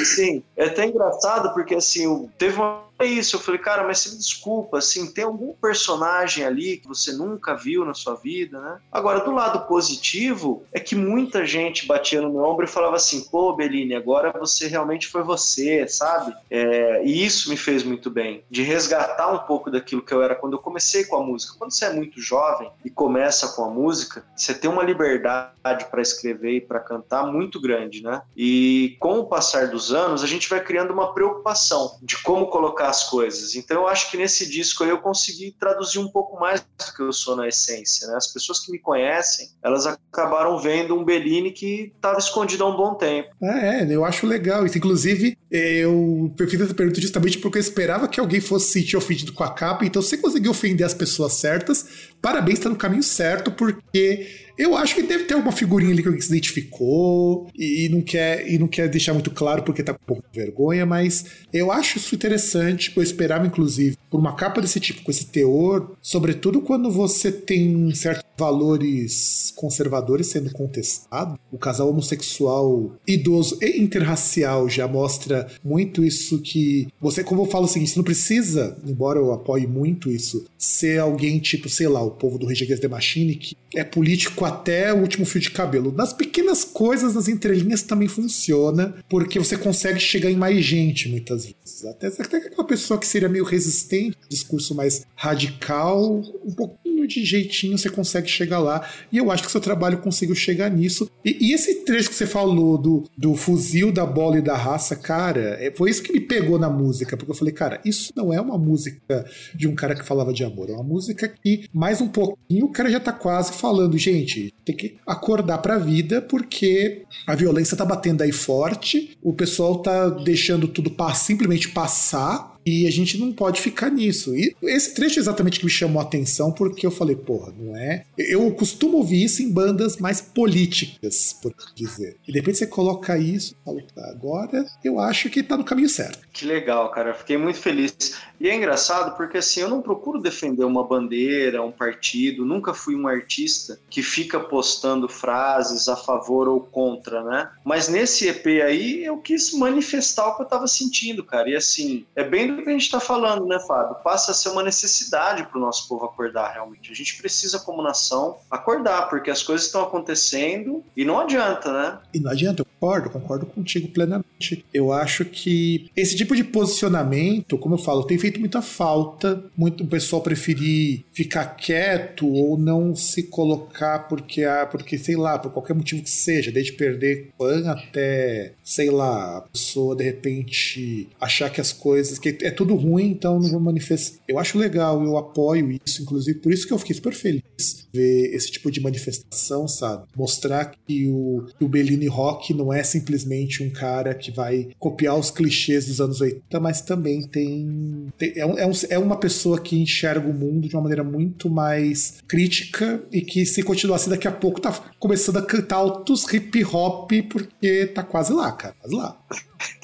Assim, 0.00 0.42
é 0.56 0.66
até 0.66 0.86
engraçado 0.86 1.52
porque 1.54 1.74
assim, 1.74 2.30
teve 2.36 2.56
uma 2.56 2.89
é 3.00 3.06
isso. 3.06 3.36
Eu 3.36 3.40
falei, 3.40 3.60
cara, 3.60 3.84
mas 3.84 3.98
você 3.98 4.10
me 4.10 4.18
desculpa, 4.18 4.78
assim, 4.78 5.10
tem 5.12 5.24
algum 5.24 5.52
personagem 5.54 6.44
ali 6.44 6.76
que 6.76 6.86
você 6.86 7.12
nunca 7.12 7.54
viu 7.54 7.84
na 7.84 7.94
sua 7.94 8.14
vida, 8.14 8.60
né? 8.60 8.78
Agora, 8.92 9.20
do 9.20 9.30
lado 9.30 9.66
positivo, 9.66 10.64
é 10.72 10.78
que 10.78 10.94
muita 10.94 11.44
gente 11.46 11.86
batia 11.86 12.20
no 12.20 12.30
meu 12.30 12.42
ombro 12.42 12.64
e 12.64 12.68
falava 12.68 12.96
assim, 12.96 13.24
pô, 13.30 13.54
Beline, 13.54 13.94
agora 13.94 14.32
você 14.38 14.66
realmente 14.66 15.06
foi 15.06 15.22
você, 15.22 15.86
sabe? 15.88 16.34
É, 16.50 17.02
e 17.04 17.24
isso 17.24 17.48
me 17.48 17.56
fez 17.56 17.82
muito 17.82 18.10
bem, 18.10 18.44
de 18.50 18.62
resgatar 18.62 19.32
um 19.32 19.38
pouco 19.38 19.70
daquilo 19.70 20.02
que 20.02 20.12
eu 20.12 20.22
era 20.22 20.34
quando 20.34 20.54
eu 20.54 20.58
comecei 20.58 21.04
com 21.04 21.16
a 21.16 21.22
música. 21.22 21.54
Quando 21.58 21.72
você 21.72 21.86
é 21.86 21.92
muito 21.92 22.20
jovem 22.20 22.70
e 22.84 22.90
começa 22.90 23.48
com 23.48 23.64
a 23.64 23.70
música, 23.70 24.24
você 24.36 24.52
tem 24.54 24.70
uma 24.70 24.82
liberdade 24.82 25.86
para 25.90 26.02
escrever 26.02 26.56
e 26.56 26.60
para 26.60 26.80
cantar 26.80 27.26
muito 27.26 27.60
grande, 27.60 28.02
né? 28.02 28.22
E 28.36 28.96
com 29.00 29.20
o 29.20 29.26
passar 29.26 29.68
dos 29.68 29.92
anos, 29.92 30.22
a 30.22 30.26
gente 30.26 30.48
vai 30.48 30.60
criando 30.62 30.92
uma 30.92 31.12
preocupação 31.14 31.98
de 32.02 32.22
como 32.22 32.48
colocar 32.48 32.89
as 32.90 33.08
coisas. 33.08 33.54
Então 33.54 33.82
eu 33.82 33.88
acho 33.88 34.10
que 34.10 34.16
nesse 34.16 34.48
disco 34.48 34.84
eu 34.84 34.98
consegui 34.98 35.54
traduzir 35.58 35.98
um 35.98 36.08
pouco 36.08 36.38
mais 36.38 36.60
do 36.60 36.94
que 36.94 37.02
eu 37.02 37.12
sou 37.12 37.36
na 37.36 37.48
essência. 37.48 38.06
Né? 38.08 38.16
As 38.16 38.32
pessoas 38.32 38.60
que 38.60 38.70
me 38.70 38.78
conhecem, 38.78 39.48
elas 39.62 39.86
acabaram 39.86 40.58
vendo 40.58 40.94
um 40.94 41.04
Bellini 41.04 41.52
que 41.52 41.92
estava 41.94 42.18
escondido 42.18 42.64
há 42.64 42.68
um 42.68 42.76
bom 42.76 42.94
tempo. 42.94 43.30
É, 43.42 43.84
eu 43.88 44.04
acho 44.04 44.26
legal 44.26 44.66
isso. 44.66 44.76
Inclusive, 44.76 45.38
eu 45.50 46.32
fiz 46.48 46.60
essa 46.60 46.74
pergunta 46.74 47.00
justamente 47.00 47.38
porque 47.38 47.58
eu 47.58 47.62
esperava 47.62 48.06
que 48.06 48.20
alguém 48.20 48.40
fosse 48.40 48.72
sentir 48.72 48.96
ofendido 48.96 49.32
com 49.32 49.42
a 49.42 49.50
capa. 49.50 49.84
Então, 49.84 50.00
você 50.00 50.16
conseguiu 50.16 50.52
ofender 50.52 50.86
as 50.86 50.94
pessoas 50.94 51.32
certas, 51.34 51.86
parabéns, 52.22 52.58
está 52.58 52.68
no 52.68 52.76
caminho 52.76 53.02
certo, 53.02 53.50
porque 53.50 54.26
eu 54.60 54.76
acho 54.76 54.94
que 54.94 55.02
deve 55.02 55.24
ter 55.24 55.32
alguma 55.32 55.52
figurinha 55.52 55.90
ali 55.90 56.02
que 56.02 56.08
alguém 56.08 56.20
se 56.20 56.28
identificou 56.28 57.48
e, 57.56 57.88
não 57.90 58.02
quer, 58.02 58.46
e 58.46 58.58
não 58.58 58.68
quer 58.68 58.88
deixar 58.88 59.14
muito 59.14 59.30
claro 59.30 59.62
porque 59.62 59.82
tá 59.82 59.94
com 59.94 60.02
um 60.02 60.06
pouco 60.06 60.24
de 60.30 60.38
vergonha, 60.38 60.84
mas 60.84 61.24
eu 61.50 61.72
acho 61.72 61.96
isso 61.96 62.14
interessante. 62.14 62.92
Eu 62.94 63.02
esperava, 63.02 63.46
inclusive, 63.46 63.96
por 64.10 64.20
uma 64.20 64.36
capa 64.36 64.60
desse 64.60 64.78
tipo, 64.78 65.02
com 65.02 65.10
esse 65.10 65.24
teor, 65.24 65.96
sobretudo 66.02 66.60
quando 66.60 66.90
você 66.90 67.32
tem 67.32 67.94
certos 67.94 68.22
valores 68.38 69.52
conservadores 69.56 70.26
sendo 70.26 70.50
contestados. 70.52 71.38
O 71.50 71.58
casal 71.58 71.88
homossexual 71.88 72.96
idoso 73.06 73.58
e 73.62 73.80
interracial 73.80 74.68
já 74.68 74.86
mostra 74.86 75.39
muito 75.64 76.04
isso 76.04 76.40
que 76.40 76.88
você, 77.00 77.22
como 77.22 77.42
eu 77.42 77.46
falo 77.46 77.64
o 77.64 77.68
seguinte, 77.68 77.90
você 77.90 77.98
não 77.98 78.04
precisa, 78.04 78.76
embora 78.86 79.18
eu 79.18 79.32
apoie 79.32 79.66
muito 79.66 80.10
isso, 80.10 80.44
ser 80.58 81.00
alguém 81.00 81.38
tipo, 81.38 81.68
sei 81.68 81.88
lá, 81.88 82.02
o 82.02 82.10
povo 82.10 82.38
do 82.38 82.46
Rage 82.46 82.64
Against 82.64 82.82
the 82.82 82.88
Machine, 82.88 83.34
que 83.34 83.56
é 83.74 83.84
político 83.84 84.44
até 84.44 84.92
o 84.92 84.98
último 84.98 85.24
fio 85.24 85.40
de 85.40 85.50
cabelo. 85.50 85.92
Nas 85.92 86.12
pequenas 86.12 86.64
coisas, 86.64 87.14
nas 87.14 87.28
entrelinhas 87.28 87.82
também 87.82 88.08
funciona, 88.08 88.94
porque 89.08 89.38
você 89.38 89.56
consegue 89.56 90.00
chegar 90.00 90.30
em 90.30 90.36
mais 90.36 90.64
gente 90.64 91.08
muitas 91.08 91.44
vezes. 91.44 91.84
Até, 91.84 92.08
até 92.08 92.36
aquela 92.38 92.64
pessoa 92.64 92.98
que 92.98 93.06
seria 93.06 93.28
meio 93.28 93.44
resistente, 93.44 94.16
discurso 94.28 94.74
mais 94.74 95.06
radical, 95.14 96.22
um 96.44 96.52
pouquinho 96.52 97.06
de 97.06 97.24
jeitinho 97.24 97.78
você 97.78 97.88
consegue 97.88 98.28
chegar 98.28 98.58
lá. 98.58 98.88
E 99.10 99.18
eu 99.18 99.30
acho 99.30 99.44
que 99.44 99.50
seu 99.50 99.60
trabalho 99.60 99.98
conseguiu 99.98 100.34
chegar 100.34 100.70
nisso. 100.70 101.10
E, 101.24 101.48
e 101.48 101.54
esse 101.54 101.84
trecho 101.84 102.08
que 102.08 102.14
você 102.14 102.26
falou 102.26 102.78
do, 102.78 103.04
do 103.16 103.34
fuzil, 103.34 103.92
da 103.92 104.06
bola 104.06 104.38
e 104.38 104.42
da 104.42 104.56
raça, 104.56 104.96
cara, 104.96 105.56
é, 105.60 105.70
foi 105.70 105.90
isso 105.90 106.02
que 106.02 106.12
me 106.12 106.20
pegou 106.20 106.58
na 106.58 106.70
música, 106.70 107.16
porque 107.16 107.30
eu 107.30 107.34
falei, 107.34 107.52
cara, 107.52 107.80
isso 107.84 108.12
não 108.16 108.32
é 108.32 108.40
uma 108.40 108.58
música 108.58 109.24
de 109.54 109.68
um 109.68 109.74
cara 109.74 109.94
que 109.94 110.04
falava 110.04 110.32
de 110.32 110.44
amor, 110.44 110.70
é 110.70 110.72
uma 110.72 110.82
música 110.82 111.28
que 111.28 111.68
mais 111.72 112.00
um 112.00 112.08
pouquinho 112.08 112.66
o 112.66 112.72
cara 112.72 112.90
já 112.90 113.00
tá 113.00 113.12
quase 113.12 113.52
falando, 113.60 113.96
gente, 113.98 114.52
tem 114.64 114.74
que 114.74 114.96
acordar 115.06 115.58
para 115.58 115.74
a 115.74 115.78
vida 115.78 116.22
porque 116.22 117.02
a 117.26 117.34
violência 117.34 117.76
tá 117.76 117.84
batendo 117.84 118.22
aí 118.22 118.32
forte, 118.32 119.16
o 119.22 119.32
pessoal 119.32 119.78
tá 119.78 120.08
deixando 120.08 120.66
tudo 120.66 120.90
simplesmente 121.14 121.68
passar 121.68 122.49
e 122.64 122.86
a 122.86 122.90
gente 122.90 123.18
não 123.18 123.32
pode 123.32 123.60
ficar 123.60 123.90
nisso. 123.90 124.34
E 124.34 124.54
esse 124.62 124.94
trecho 124.94 125.18
é 125.18 125.22
exatamente 125.22 125.58
que 125.58 125.64
me 125.64 125.70
chamou 125.70 126.00
a 126.00 126.04
atenção, 126.04 126.52
porque 126.52 126.86
eu 126.86 126.90
falei, 126.90 127.16
porra, 127.16 127.52
não 127.58 127.76
é? 127.76 128.04
Eu 128.16 128.50
costumo 128.52 128.98
ouvir 128.98 129.24
isso 129.24 129.42
em 129.42 129.50
bandas 129.50 129.96
mais 129.96 130.20
políticas, 130.20 131.36
por 131.40 131.54
dizer. 131.74 132.16
E 132.26 132.32
de 132.32 132.38
repente 132.38 132.58
você 132.58 132.66
coloca 132.66 133.16
isso 133.18 133.54
fala, 133.64 133.80
tá, 133.94 134.10
agora 134.10 134.66
eu 134.84 134.98
acho 134.98 135.30
que 135.30 135.42
tá 135.42 135.56
no 135.56 135.64
caminho 135.64 135.88
certo. 135.88 136.20
Que 136.32 136.44
legal, 136.44 136.90
cara. 136.90 137.14
Fiquei 137.14 137.36
muito 137.36 137.58
feliz. 137.58 137.92
E 138.40 138.48
é 138.48 138.54
engraçado 138.54 139.16
porque 139.16 139.38
assim, 139.38 139.60
eu 139.60 139.68
não 139.68 139.82
procuro 139.82 140.20
defender 140.20 140.64
uma 140.64 140.82
bandeira, 140.82 141.62
um 141.62 141.70
partido, 141.70 142.44
nunca 142.44 142.72
fui 142.72 142.96
um 142.96 143.06
artista 143.06 143.78
que 143.90 144.02
fica 144.02 144.40
postando 144.40 145.08
frases 145.08 145.88
a 145.88 145.96
favor 145.96 146.48
ou 146.48 146.60
contra, 146.60 147.22
né? 147.22 147.50
Mas 147.64 147.88
nesse 147.88 148.28
EP 148.28 148.46
aí 148.64 149.04
eu 149.04 149.18
quis 149.18 149.52
manifestar 149.52 150.28
o 150.28 150.36
que 150.36 150.42
eu 150.42 150.46
tava 150.46 150.66
sentindo, 150.66 151.22
cara. 151.22 151.50
E 151.50 151.56
assim, 151.56 152.06
é 152.16 152.24
bem 152.24 152.49
do 152.56 152.62
que 152.62 152.68
a 152.68 152.72
gente 152.72 152.82
está 152.82 153.00
falando, 153.00 153.46
né, 153.46 153.58
Fábio? 153.60 153.96
Passa 154.02 154.32
a 154.32 154.34
ser 154.34 154.50
uma 154.50 154.62
necessidade 154.62 155.44
para 155.44 155.58
o 155.58 155.60
nosso 155.60 155.88
povo 155.88 156.04
acordar 156.04 156.52
realmente. 156.52 156.90
A 156.90 156.94
gente 156.94 157.16
precisa, 157.16 157.58
como 157.58 157.82
nação, 157.82 158.38
acordar, 158.50 159.08
porque 159.08 159.30
as 159.30 159.42
coisas 159.42 159.66
estão 159.66 159.82
acontecendo 159.82 160.82
e 160.96 161.04
não 161.04 161.20
adianta, 161.20 161.72
né? 161.72 161.98
E 162.12 162.20
não 162.20 162.30
adianta, 162.30 162.62
eu 162.62 162.66
concordo, 162.66 163.10
concordo 163.10 163.46
contigo 163.46 163.88
plenamente. 163.88 164.64
Eu 164.72 164.92
acho 164.92 165.24
que 165.24 165.90
esse 165.96 166.16
tipo 166.16 166.34
de 166.34 166.44
posicionamento, 166.44 167.58
como 167.58 167.74
eu 167.74 167.78
falo, 167.78 168.04
tem 168.04 168.18
feito 168.18 168.40
muita 168.40 168.62
falta. 168.62 169.44
Muito 169.56 169.84
o 169.84 169.86
pessoal 169.86 170.22
preferir 170.22 171.04
ficar 171.12 171.44
quieto 171.56 172.26
ou 172.26 172.56
não 172.56 172.94
se 172.94 173.24
colocar 173.24 174.08
porque, 174.08 174.44
ah, 174.44 174.66
porque 174.66 174.96
sei 174.98 175.16
lá, 175.16 175.38
por 175.38 175.52
qualquer 175.52 175.74
motivo 175.74 176.02
que 176.02 176.10
seja, 176.10 176.50
desde 176.50 176.72
perder 176.72 177.30
fã 177.36 177.70
até, 177.70 178.52
sei 178.64 178.90
lá, 178.90 179.38
a 179.38 179.40
pessoa 179.42 179.94
de 179.94 180.04
repente 180.04 181.08
achar 181.20 181.50
que 181.50 181.60
as 181.60 181.72
coisas, 181.72 182.18
que 182.18 182.36
é 182.42 182.50
tudo 182.50 182.74
ruim, 182.74 183.10
então 183.10 183.38
não 183.38 183.50
vou 183.50 183.60
manifestar. 183.60 184.20
Eu 184.28 184.38
acho 184.38 184.58
legal, 184.58 185.02
eu 185.04 185.16
apoio 185.16 185.78
isso, 185.84 186.02
inclusive 186.02 186.38
por 186.38 186.52
isso 186.52 186.66
que 186.66 186.72
eu 186.72 186.78
fiquei 186.78 186.94
super 186.94 187.12
feliz 187.12 187.80
ver 187.92 188.34
esse 188.34 188.50
tipo 188.50 188.70
de 188.70 188.80
manifestação, 188.80 189.66
sabe? 189.66 190.04
Mostrar 190.16 190.72
que 190.86 191.08
o, 191.08 191.44
que 191.58 191.64
o 191.64 191.68
Bellini 191.68 192.06
Rock 192.06 192.54
não 192.54 192.72
é 192.72 192.82
simplesmente 192.82 193.62
um 193.62 193.70
cara 193.70 194.14
que 194.14 194.30
vai 194.30 194.68
copiar 194.78 195.18
os 195.18 195.30
clichês 195.30 195.86
dos 195.86 196.00
anos 196.00 196.20
80, 196.20 196.60
mas 196.60 196.80
também 196.80 197.22
tem. 197.26 198.08
tem 198.16 198.32
é, 198.36 198.40
é, 198.40 198.66
um, 198.66 198.72
é 198.88 198.98
uma 198.98 199.18
pessoa 199.18 199.60
que 199.60 199.80
enxerga 199.80 200.28
o 200.28 200.34
mundo 200.34 200.68
de 200.68 200.76
uma 200.76 200.82
maneira 200.82 201.04
muito 201.04 201.50
mais 201.50 202.22
crítica 202.26 203.02
e 203.10 203.20
que, 203.20 203.44
se 203.44 203.62
continuar 203.62 203.96
assim, 203.96 204.10
daqui 204.10 204.28
a 204.28 204.32
pouco 204.32 204.60
tá 204.60 204.72
começando 204.98 205.38
a 205.38 205.42
cantar 205.42 205.76
altos 205.76 206.30
hip 206.32 206.64
hop, 206.64 207.10
porque 207.28 207.86
tá 207.86 208.02
quase 208.02 208.32
lá, 208.32 208.52
cara, 208.52 208.74
quase 208.80 208.94
lá. 208.94 209.18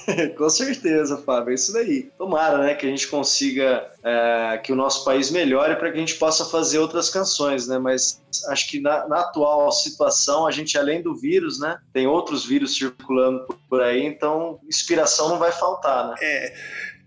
Com 0.37 0.49
certeza, 0.49 1.18
Fábio, 1.18 1.51
é 1.51 1.55
isso 1.55 1.72
daí. 1.72 2.11
Tomara, 2.16 2.59
né, 2.59 2.74
que 2.74 2.87
a 2.87 2.89
gente 2.89 3.09
consiga 3.09 3.87
é, 4.03 4.59
que 4.62 4.72
o 4.72 4.77
nosso 4.77 5.05
país 5.05 5.31
melhore 5.31 5.77
para 5.77 5.91
que 5.91 5.97
a 5.97 6.01
gente 6.01 6.14
possa 6.14 6.45
fazer 6.45 6.79
outras 6.79 7.11
canções, 7.11 7.66
né? 7.66 7.79
Mas 7.79 8.22
acho 8.49 8.68
que 8.68 8.81
na, 8.81 9.07
na, 9.09 9.20
atual 9.20 9.70
situação, 9.72 10.47
a 10.47 10.51
gente, 10.51 10.79
além 10.79 11.03
do 11.03 11.14
vírus, 11.14 11.59
né, 11.59 11.79
tem 11.93 12.07
outros 12.07 12.45
vírus 12.45 12.77
circulando 12.77 13.47
por 13.68 13.83
aí, 13.83 14.05
então 14.05 14.59
inspiração 14.68 15.29
não 15.29 15.39
vai 15.39 15.53
faltar, 15.53 16.09
né? 16.09 16.14
É. 16.20 16.55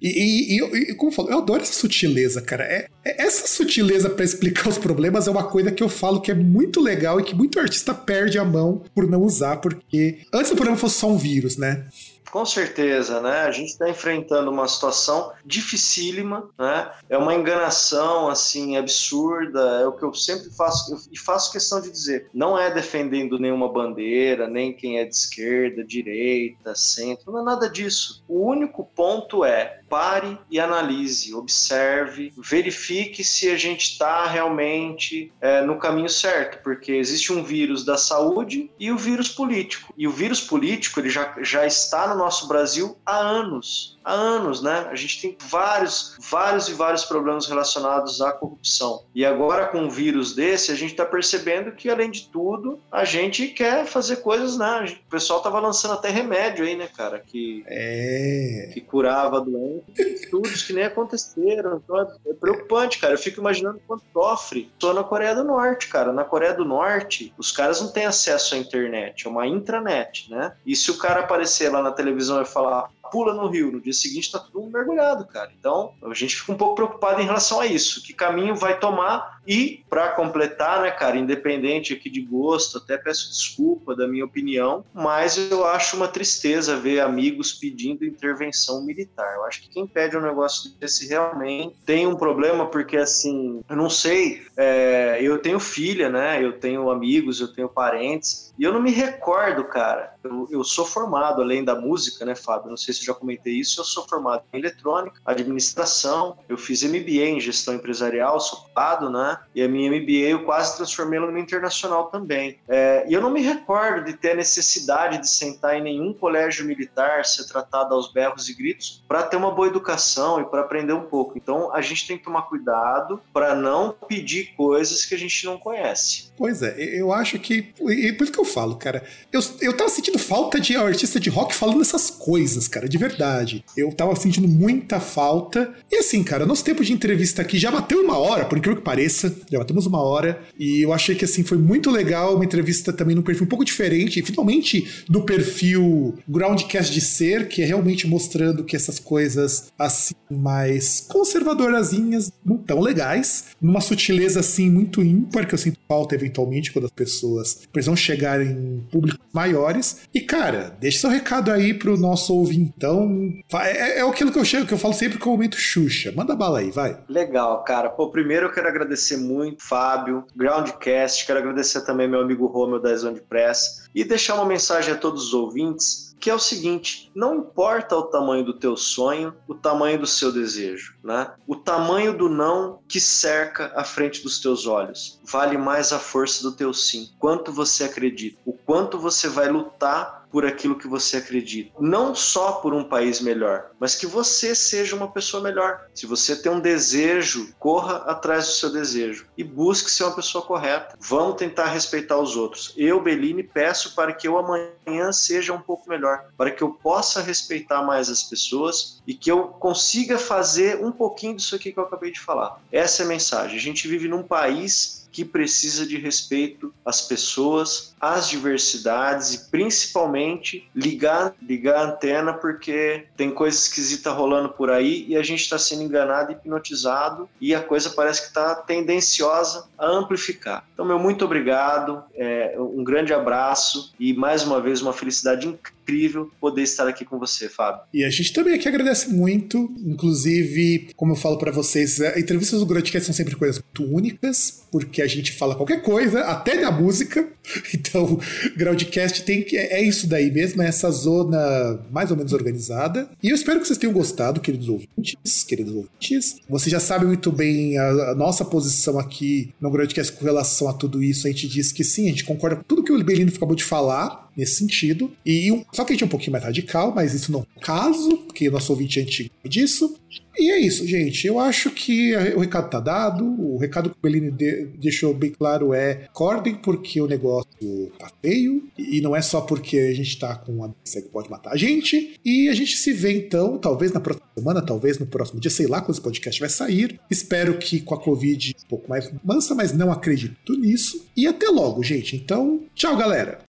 E, 0.01 0.57
e, 0.57 0.91
e, 0.91 0.95
como 0.95 1.11
eu 1.11 1.15
falo, 1.15 1.29
eu 1.29 1.39
adoro 1.39 1.61
essa 1.61 1.73
sutileza, 1.73 2.41
cara. 2.41 2.63
É, 2.63 2.87
é 3.03 3.21
essa 3.21 3.45
sutileza 3.47 4.09
para 4.09 4.23
explicar 4.23 4.69
os 4.69 4.77
problemas 4.77 5.27
é 5.27 5.31
uma 5.31 5.43
coisa 5.43 5.71
que 5.71 5.83
eu 5.83 5.89
falo 5.89 6.21
que 6.21 6.31
é 6.31 6.35
muito 6.35 6.79
legal 6.79 7.19
e 7.19 7.23
que 7.23 7.35
muito 7.35 7.59
artista 7.59 7.93
perde 7.93 8.39
a 8.39 8.45
mão 8.45 8.83
por 8.95 9.05
não 9.09 9.21
usar, 9.21 9.57
porque 9.57 10.19
antes 10.33 10.51
o 10.51 10.55
problema 10.55 10.77
fosse 10.77 10.99
só 10.99 11.09
um 11.09 11.17
vírus, 11.17 11.57
né? 11.57 11.85
Com 12.31 12.45
certeza, 12.45 13.19
né? 13.21 13.41
A 13.41 13.51
gente 13.51 13.69
está 13.69 13.89
enfrentando 13.89 14.51
uma 14.51 14.67
situação 14.67 15.31
dificílima, 15.45 16.49
né? 16.57 16.91
É 17.09 17.17
uma 17.17 17.33
enganação 17.33 18.29
assim 18.29 18.77
absurda. 18.77 19.59
É 19.81 19.87
o 19.87 19.93
que 19.93 20.03
eu 20.03 20.13
sempre 20.13 20.49
faço 20.55 21.09
e 21.11 21.17
faço 21.17 21.51
questão 21.51 21.81
de 21.81 21.89
dizer. 21.89 22.29
Não 22.33 22.57
é 22.57 22.71
defendendo 22.71 23.39
nenhuma 23.39 23.71
bandeira, 23.71 24.47
nem 24.47 24.73
quem 24.73 24.99
é 24.99 25.05
de 25.05 25.15
esquerda, 25.15 25.83
direita, 25.83 26.75
centro, 26.75 27.31
não 27.31 27.41
é 27.41 27.43
nada 27.43 27.69
disso. 27.69 28.23
O 28.27 28.45
único 28.45 28.85
ponto 28.85 29.43
é 29.43 29.78
pare 29.89 30.37
e 30.49 30.59
analise, 30.59 31.33
observe, 31.33 32.31
verifique 32.37 33.23
se 33.23 33.49
a 33.49 33.57
gente 33.57 33.91
está 33.91 34.25
realmente 34.27 35.31
é, 35.41 35.61
no 35.61 35.77
caminho 35.77 36.09
certo, 36.09 36.61
porque 36.63 36.91
existe 36.91 37.33
um 37.33 37.43
vírus 37.43 37.83
da 37.83 37.97
saúde 37.97 38.69
e 38.79 38.91
o 38.91 38.97
vírus 38.97 39.29
político. 39.29 39.93
E 39.97 40.07
o 40.07 40.11
vírus 40.11 40.41
político 40.41 40.99
ele 40.99 41.09
já, 41.09 41.35
já 41.41 41.65
está 41.65 42.07
no 42.07 42.15
nosso 42.15 42.47
Brasil 42.47 42.97
há 43.05 43.17
anos 43.17 43.99
há 44.09 44.13
anos, 44.13 44.61
né? 44.61 44.87
A 44.89 44.95
gente 44.95 45.21
tem 45.21 45.37
vários, 45.39 46.17
vários 46.19 46.67
e 46.67 46.73
vários 46.73 47.05
problemas 47.05 47.47
relacionados 47.47 48.21
à 48.21 48.31
corrupção. 48.31 49.03
E 49.13 49.23
agora 49.23 49.67
com 49.67 49.79
um 49.81 49.89
vírus 49.89 50.33
desse, 50.33 50.71
a 50.71 50.75
gente 50.75 50.91
está 50.91 51.05
percebendo 51.05 51.71
que, 51.73 51.89
além 51.89 52.09
de 52.09 52.27
tudo, 52.27 52.79
a 52.91 53.05
gente 53.05 53.47
quer 53.47 53.85
fazer 53.85 54.17
coisas, 54.17 54.57
né? 54.57 54.97
O 55.07 55.09
pessoal 55.09 55.41
tava 55.41 55.59
lançando 55.59 55.93
até 55.93 56.09
remédio 56.09 56.65
aí, 56.65 56.75
né, 56.75 56.87
cara? 56.87 57.19
Que, 57.19 57.63
é. 57.67 58.71
que 58.73 58.81
curava 58.81 59.37
a 59.37 59.41
doença. 59.41 59.78
Estudos 59.97 60.63
que 60.63 60.73
nem 60.73 60.85
aconteceram. 60.85 61.81
Então 61.83 61.99
é 61.99 62.33
preocupante, 62.33 62.99
cara. 62.99 63.13
Eu 63.13 63.17
fico 63.17 63.39
imaginando 63.39 63.81
quanto 63.87 64.03
sofre. 64.13 64.71
Estou 64.73 64.93
na 64.93 65.03
Coreia 65.03 65.35
do 65.35 65.43
Norte, 65.43 65.87
cara. 65.87 66.11
Na 66.11 66.23
Coreia 66.23 66.53
do 66.53 66.65
Norte, 66.65 67.33
os 67.37 67.51
caras 67.51 67.81
não 67.81 67.91
têm 67.91 68.05
acesso 68.05 68.55
à 68.55 68.57
internet, 68.57 69.25
é 69.25 69.29
uma 69.29 69.47
intranet, 69.47 70.29
né? 70.29 70.53
E 70.65 70.75
se 70.75 70.91
o 70.91 70.97
cara 70.97 71.21
aparecer 71.21 71.71
lá 71.71 71.81
na 71.81 71.91
televisão 71.91 72.41
e 72.41 72.45
falar 72.45 72.89
pula 73.09 73.33
no 73.33 73.47
rio, 73.47 73.71
no 73.71 73.81
dia 73.81 73.93
seguinte 73.93 74.31
tá 74.31 74.39
todo 74.39 74.61
mundo 74.61 74.73
mergulhado, 74.73 75.25
cara. 75.25 75.51
Então, 75.57 75.93
a 76.03 76.13
gente 76.13 76.35
fica 76.35 76.51
um 76.51 76.57
pouco 76.57 76.75
preocupado 76.75 77.21
em 77.21 77.25
relação 77.25 77.59
a 77.59 77.65
isso. 77.65 78.03
Que 78.03 78.13
caminho 78.13 78.55
vai 78.55 78.79
tomar? 78.79 79.39
E, 79.47 79.83
para 79.89 80.09
completar, 80.09 80.81
né, 80.81 80.91
cara, 80.91 81.17
independente 81.17 81.93
aqui 81.93 82.09
de 82.09 82.21
gosto, 82.21 82.77
até 82.77 82.97
peço 82.97 83.29
desculpa 83.29 83.95
da 83.95 84.07
minha 84.07 84.23
opinião, 84.23 84.85
mas 84.93 85.37
eu 85.49 85.65
acho 85.65 85.95
uma 85.95 86.07
tristeza 86.07 86.77
ver 86.77 86.99
amigos 86.99 87.53
pedindo 87.53 88.05
intervenção 88.05 88.83
militar. 88.85 89.35
Eu 89.35 89.45
acho 89.45 89.61
que 89.63 89.69
quem 89.69 89.87
pede 89.87 90.15
um 90.15 90.21
negócio 90.21 90.69
desse 90.79 91.07
realmente 91.07 91.75
tem 91.85 92.05
um 92.05 92.15
problema, 92.15 92.67
porque, 92.67 92.97
assim, 92.97 93.61
eu 93.67 93.75
não 93.75 93.89
sei, 93.89 94.45
é, 94.55 95.17
eu 95.21 95.39
tenho 95.39 95.59
filha, 95.59 96.09
né, 96.09 96.43
eu 96.43 96.59
tenho 96.59 96.89
amigos, 96.91 97.41
eu 97.41 97.51
tenho 97.51 97.67
parentes, 97.67 98.53
e 98.59 98.63
eu 98.63 98.71
não 98.71 98.81
me 98.81 98.91
recordo, 98.91 99.63
cara. 99.63 100.13
Eu, 100.23 100.47
eu 100.51 100.63
sou 100.63 100.85
formado, 100.85 101.41
além 101.41 101.63
da 101.63 101.75
música, 101.75 102.25
né, 102.25 102.35
Fábio? 102.35 102.69
Não 102.69 102.77
sei 102.77 102.93
se 102.93 103.05
já 103.05 103.13
comentei 103.13 103.53
isso. 103.53 103.79
Eu 103.79 103.85
sou 103.85 104.07
formado 104.07 104.43
em 104.53 104.57
eletrônica, 104.57 105.19
administração. 105.25 106.37
Eu 106.47 106.57
fiz 106.57 106.83
MBA 106.83 107.25
em 107.25 107.39
gestão 107.39 107.73
empresarial, 107.73 108.39
sou 108.39 108.69
pado, 108.73 109.09
né? 109.09 109.39
E 109.55 109.61
a 109.61 109.67
minha 109.67 109.89
MBA 109.89 110.29
eu 110.29 110.45
quase 110.45 110.75
transformei 110.75 111.19
numa 111.19 111.39
internacional 111.39 112.07
também. 112.07 112.59
É, 112.67 113.05
e 113.07 113.13
eu 113.13 113.21
não 113.21 113.29
me 113.29 113.41
recordo 113.41 114.05
de 114.05 114.13
ter 114.13 114.31
a 114.31 114.35
necessidade 114.35 115.19
de 115.19 115.29
sentar 115.29 115.75
em 115.75 115.83
nenhum 115.83 116.13
colégio 116.13 116.65
militar, 116.65 117.25
ser 117.25 117.47
tratado 117.47 117.93
aos 117.93 118.11
berros 118.11 118.49
e 118.49 118.53
gritos, 118.53 119.03
para 119.07 119.23
ter 119.23 119.37
uma 119.37 119.51
boa 119.51 119.67
educação 119.67 120.41
e 120.41 120.45
para 120.45 120.61
aprender 120.61 120.93
um 120.93 121.03
pouco. 121.03 121.37
Então 121.37 121.73
a 121.73 121.81
gente 121.81 122.07
tem 122.07 122.17
que 122.17 122.23
tomar 122.23 122.43
cuidado 122.43 123.21
para 123.33 123.55
não 123.55 123.95
pedir 124.07 124.53
coisas 124.55 125.05
que 125.05 125.15
a 125.15 125.17
gente 125.17 125.45
não 125.45 125.57
conhece. 125.57 126.28
Pois 126.39 126.61
é, 126.61 126.73
eu 126.97 127.11
acho 127.11 127.37
que. 127.37 127.65
E 127.89 128.13
por 128.13 128.23
isso 128.23 128.31
que 128.31 128.39
eu 128.39 128.45
falo, 128.45 128.77
cara. 128.77 129.03
Eu, 129.29 129.41
eu 129.59 129.75
tava 129.75 129.89
sentindo 129.89 130.17
falta 130.17 130.57
de 130.57 130.73
artista 130.73 131.19
de 131.19 131.29
rock 131.29 131.53
falando 131.53 131.81
essas 131.81 132.09
coisas, 132.09 132.65
cara, 132.65 132.87
de 132.87 132.97
verdade. 132.97 133.65
Eu 133.75 133.91
tava 133.91 134.15
sentindo 134.15 134.47
muita 134.47 135.01
falta. 135.01 135.73
E 135.91 135.97
assim, 135.97 136.23
cara, 136.23 136.45
nosso 136.45 136.63
tempo 136.63 136.81
de 136.81 136.93
entrevista 136.93 137.41
aqui 137.41 137.59
já 137.59 137.69
bateu 137.69 138.01
uma 138.01 138.17
hora, 138.17 138.45
por 138.45 138.57
incrível 138.57 138.77
que 138.77 138.85
pareça. 138.85 139.35
Já 139.51 139.59
batemos 139.59 139.85
uma 139.85 140.01
hora. 140.01 140.41
E 140.57 140.81
eu 140.81 140.93
achei 140.93 141.13
que, 141.13 141.25
assim, 141.25 141.43
foi 141.43 141.57
muito 141.57 141.91
legal. 141.91 142.35
Uma 142.35 142.45
entrevista 142.45 142.93
também 142.93 143.17
num 143.17 143.21
perfil 143.21 143.43
um 143.43 143.49
pouco 143.49 143.65
diferente. 143.65 144.21
Finalmente, 144.21 145.03
do 145.09 145.23
perfil 145.23 146.17
Groundcast 146.25 146.93
de 146.93 147.01
ser, 147.01 147.49
que 147.49 147.61
é 147.61 147.65
realmente 147.65 148.07
mostrando 148.07 148.63
que 148.63 148.77
essas 148.77 148.97
coisas, 148.97 149.73
assim, 149.77 150.15
mais 150.31 151.01
conservadorazinhas, 151.01 152.31
não 152.45 152.55
tão 152.55 152.79
legais. 152.79 153.47
Numa 153.61 153.81
sutileza, 153.81 154.39
assim, 154.39 154.69
muito 154.69 155.03
ímpar, 155.03 155.45
que 155.45 155.53
eu 155.53 155.59
sinto 155.59 155.77
falta 155.85 156.15
eventualmente 156.15 156.28
quando 156.71 156.85
as 156.85 156.91
pessoas 156.91 157.67
precisam 157.71 157.95
chegar 157.95 158.41
em 158.41 158.85
públicos 158.91 159.19
maiores. 159.33 160.01
E, 160.13 160.21
cara, 160.21 160.75
deixa 160.79 160.99
seu 160.99 161.09
recado 161.09 161.51
aí 161.51 161.73
pro 161.73 161.97
nosso 161.97 162.33
ouvintão. 162.33 163.33
É, 163.53 163.99
é 163.99 164.01
aquilo 164.01 164.31
que 164.31 164.39
eu 164.39 164.45
chego, 164.45 164.65
que 164.65 164.73
eu 164.73 164.77
falo 164.77 164.93
sempre 164.93 165.17
com 165.17 165.29
o 165.29 165.33
momento 165.33 165.57
Xuxa. 165.57 166.11
Manda 166.15 166.35
bala 166.35 166.59
aí, 166.59 166.71
vai. 166.71 166.97
Legal, 167.07 167.63
cara. 167.63 167.89
Pô, 167.89 168.09
primeiro 168.09 168.47
eu 168.47 168.51
quero 168.51 168.67
agradecer 168.67 169.17
muito, 169.17 169.63
Fábio, 169.63 170.25
Groundcast, 170.35 171.25
quero 171.25 171.39
agradecer 171.39 171.81
também 171.81 172.07
meu 172.07 172.21
amigo 172.21 172.47
Romeu 172.47 172.79
da 172.79 172.95
Zone 172.95 173.21
Press 173.21 173.87
e 173.93 174.03
deixar 174.03 174.35
uma 174.35 174.45
mensagem 174.45 174.93
a 174.93 174.97
todos 174.97 175.27
os 175.27 175.33
ouvintes 175.33 176.08
que 176.19 176.29
é 176.29 176.33
o 176.33 176.39
seguinte: 176.39 177.11
não 177.15 177.35
importa 177.35 177.95
o 177.95 178.03
tamanho 178.03 178.45
do 178.45 178.53
teu 178.53 178.75
sonho, 178.75 179.33
o 179.47 179.55
tamanho 179.55 179.99
do 179.99 180.07
seu 180.07 180.31
desejo, 180.31 180.95
né? 181.03 181.33
O 181.47 181.55
tamanho 181.55 182.15
do 182.17 182.29
não 182.29 182.79
que 182.87 182.99
cerca 182.99 183.71
a 183.75 183.83
frente 183.83 184.21
dos 184.21 184.39
teus 184.39 184.67
olhos. 184.67 185.19
Vale 185.23 185.57
mais 185.57 185.93
a 185.93 185.99
força 185.99 186.43
do 186.43 186.55
teu 186.55 186.73
sim. 186.73 187.09
Quanto 187.17 187.51
você 187.51 187.83
acredita, 187.83 188.39
o 188.45 188.53
quanto 188.53 188.99
você 188.99 189.27
vai 189.27 189.49
lutar 189.49 190.18
por 190.31 190.45
aquilo 190.45 190.77
que 190.77 190.87
você 190.87 191.17
acredita. 191.17 191.71
Não 191.79 192.13
só 192.13 192.53
por 192.53 192.73
um 192.73 192.83
país 192.83 193.19
melhor, 193.21 193.71
mas 193.79 193.95
que 193.95 194.05
você 194.05 194.53
seja 194.53 194.95
uma 194.95 195.11
pessoa 195.11 195.41
melhor. 195.41 195.87
Se 195.93 196.05
você 196.05 196.35
tem 196.35 196.51
um 196.51 196.59
desejo, 196.59 197.53
corra 197.59 197.97
atrás 197.97 198.45
do 198.45 198.53
seu 198.53 198.71
desejo 198.71 199.25
e 199.37 199.43
busque 199.43 199.89
ser 199.89 200.03
uma 200.03 200.15
pessoa 200.15 200.43
correta. 200.45 200.97
Vamos 200.99 201.37
tentar 201.37 201.67
respeitar 201.67 202.17
os 202.17 202.35
outros. 202.35 202.73
Eu, 202.77 203.01
Bellini, 203.01 203.43
peço 203.43 203.95
para 203.95 204.13
que 204.13 204.27
eu 204.27 204.37
amanhã 204.37 205.11
seja 205.11 205.53
um 205.53 205.61
pouco 205.61 205.89
melhor, 205.89 206.25
para 206.37 206.51
que 206.51 206.61
eu 206.61 206.71
possa 206.71 207.21
respeitar 207.21 207.81
mais 207.83 208.09
as 208.09 208.23
pessoas 208.23 209.01
e 209.05 209.13
que 209.13 209.31
eu 209.31 209.47
consiga 209.47 210.17
fazer 210.17 210.83
um 210.83 210.91
pouquinho 210.91 211.35
disso 211.35 211.55
aqui 211.55 211.71
que 211.71 211.79
eu 211.79 211.83
acabei 211.83 212.11
de 212.11 212.19
falar. 212.19 212.61
Essa 212.71 213.03
é 213.03 213.05
a 213.05 213.09
mensagem. 213.09 213.57
A 213.57 213.61
gente 213.61 213.87
vive 213.87 214.07
num 214.07 214.23
país 214.23 214.98
que 215.19 215.25
precisa 215.25 215.85
de 215.85 215.97
respeito 215.97 216.73
às 216.85 217.01
pessoas, 217.01 217.93
às 217.99 218.29
diversidades 218.29 219.33
e 219.33 219.51
principalmente 219.51 220.69
ligar, 220.73 221.35
ligar 221.41 221.75
a 221.75 221.91
antena 221.91 222.31
porque 222.31 223.03
tem 223.17 223.29
coisa 223.29 223.57
esquisita 223.57 224.11
rolando 224.11 224.47
por 224.47 224.71
aí 224.71 225.05
e 225.09 225.17
a 225.17 225.21
gente 225.21 225.41
está 225.41 225.59
sendo 225.59 225.83
enganado, 225.83 226.31
hipnotizado 226.31 227.27
e 227.41 227.53
a 227.53 227.59
coisa 227.59 227.89
parece 227.89 228.21
que 228.21 228.27
está 228.29 228.55
tendenciosa 228.55 229.67
a 229.77 229.87
amplificar. 229.87 230.65
Então, 230.73 230.85
meu 230.85 230.97
muito 230.97 231.25
obrigado, 231.25 232.01
é, 232.15 232.55
um 232.57 232.81
grande 232.81 233.13
abraço 233.13 233.93
e 233.99 234.13
mais 234.13 234.43
uma 234.43 234.61
vez 234.61 234.81
uma 234.81 234.93
felicidade 234.93 235.45
incrível 235.45 236.31
poder 236.39 236.61
estar 236.61 236.87
aqui 236.87 237.03
com 237.03 237.17
você, 237.17 237.49
Fábio. 237.49 237.81
E 237.93 238.05
a 238.05 238.09
gente 238.09 238.31
também 238.31 238.53
aqui 238.53 238.67
agradece 238.67 239.09
muito, 239.09 239.69
inclusive, 239.79 240.91
como 240.95 241.13
eu 241.13 241.15
falo 241.17 241.37
para 241.37 241.51
vocês, 241.51 241.99
entrevistas 242.15 242.59
do 242.59 242.65
Grandcast 242.65 243.07
são 243.07 243.13
sempre 243.13 243.35
coisas 243.35 243.61
muito 243.61 243.91
únicas, 243.93 244.63
porque 244.71 245.01
a 245.01 245.07
gente 245.09 245.31
fala 245.33 245.55
qualquer 245.55 245.81
coisa, 245.81 246.21
até 246.21 246.59
da 246.59 246.71
música. 246.71 247.27
Então, 247.73 248.19
Groundcast 248.55 249.23
tem 249.23 249.41
que 249.41 249.57
é 249.57 249.81
isso 249.81 250.05
daí 250.05 250.29
mesmo, 250.29 250.61
é 250.61 250.67
essa 250.67 250.91
zona 250.91 251.79
mais 251.91 252.11
ou 252.11 252.17
menos 252.17 252.31
organizada. 252.31 253.09
E 253.23 253.29
eu 253.29 253.35
espero 253.35 253.59
que 253.59 253.65
vocês 253.65 253.77
tenham 253.77 253.93
gostado, 253.93 254.39
queridos 254.39 254.69
ouvintes, 254.69 255.43
queridos 255.43 255.73
ouvintes. 255.73 256.35
Vocês 256.47 256.71
já 256.71 256.79
sabem 256.79 257.07
muito 257.07 257.31
bem 257.31 257.75
a, 257.79 258.11
a 258.11 258.15
nossa 258.15 258.45
posição 258.45 258.99
aqui 258.99 259.51
no 259.59 259.71
Groundcast 259.71 260.13
com 260.13 260.25
relação 260.25 260.69
a 260.69 260.73
tudo 260.73 261.01
isso. 261.01 261.25
A 261.25 261.31
gente 261.31 261.47
diz 261.47 261.71
que 261.71 261.83
sim, 261.83 262.05
a 262.05 262.09
gente 262.09 262.23
concorda 262.23 262.57
com 262.57 262.63
tudo 262.63 262.83
que 262.83 262.91
o 262.91 263.03
Belino 263.03 263.31
acabou 263.35 263.55
de 263.55 263.63
falar 263.63 264.28
nesse 264.39 264.55
sentido. 264.55 265.11
E 265.25 265.63
só 265.71 265.83
que 265.83 265.91
a 265.91 265.93
gente 265.93 266.03
é 266.03 266.05
um 266.05 266.09
pouquinho 266.09 266.31
mais 266.31 266.43
radical, 266.43 266.93
mas 266.93 267.13
isso 267.13 267.31
não 267.31 267.45
é 267.55 267.59
caso, 267.59 268.17
porque 268.19 268.49
nosso 268.49 268.71
ouvinte 268.71 268.99
é 268.99 269.03
antigo 269.03 269.29
disso. 269.45 269.95
E 270.39 270.49
é 270.51 270.57
isso, 270.57 270.87
gente. 270.87 271.27
Eu 271.27 271.37
acho 271.37 271.69
que 271.69 272.15
o 272.15 272.39
recado 272.39 272.69
tá 272.69 272.79
dado. 272.79 273.25
O 273.25 273.57
recado 273.57 273.89
que 273.89 273.97
o 273.97 274.01
Bellini 274.01 274.31
de 274.31 274.67
deixou 274.77 275.13
bem 275.13 275.31
claro 275.31 275.73
é 275.73 276.05
acordem 276.05 276.55
porque 276.55 277.01
o 277.01 277.07
negócio 277.07 277.91
tá 277.99 278.09
feio. 278.21 278.63
E 278.77 279.01
não 279.01 279.13
é 279.13 279.21
só 279.21 279.41
porque 279.41 279.77
a 279.77 279.93
gente 279.93 280.17
tá 280.17 280.35
com 280.35 280.53
uma 280.53 280.69
doença 280.69 281.01
que 281.01 281.09
pode 281.09 281.29
matar 281.29 281.51
a 281.51 281.57
gente. 281.57 282.17
E 282.23 282.47
a 282.47 282.53
gente 282.53 282.77
se 282.77 282.93
vê 282.93 283.11
então, 283.11 283.57
talvez 283.57 283.91
na 283.91 283.99
próxima 283.99 284.25
semana, 284.33 284.61
talvez 284.61 284.97
no 284.97 285.05
próximo 285.05 285.41
dia, 285.41 285.51
sei 285.51 285.67
lá 285.67 285.81
quando 285.81 285.91
esse 285.91 286.01
podcast 286.01 286.39
vai 286.39 286.49
sair. 286.49 286.99
Espero 287.11 287.57
que 287.57 287.81
com 287.81 287.93
a 287.93 288.01
Covid 288.01 288.55
um 288.63 288.69
pouco 288.69 288.89
mais 288.89 289.11
mansa, 289.21 289.53
mas 289.53 289.73
não 289.73 289.91
acredito 289.91 290.53
nisso. 290.57 291.05
E 291.17 291.27
até 291.27 291.47
logo, 291.47 291.83
gente. 291.83 292.15
Então, 292.15 292.61
tchau, 292.73 292.95
galera. 292.95 293.48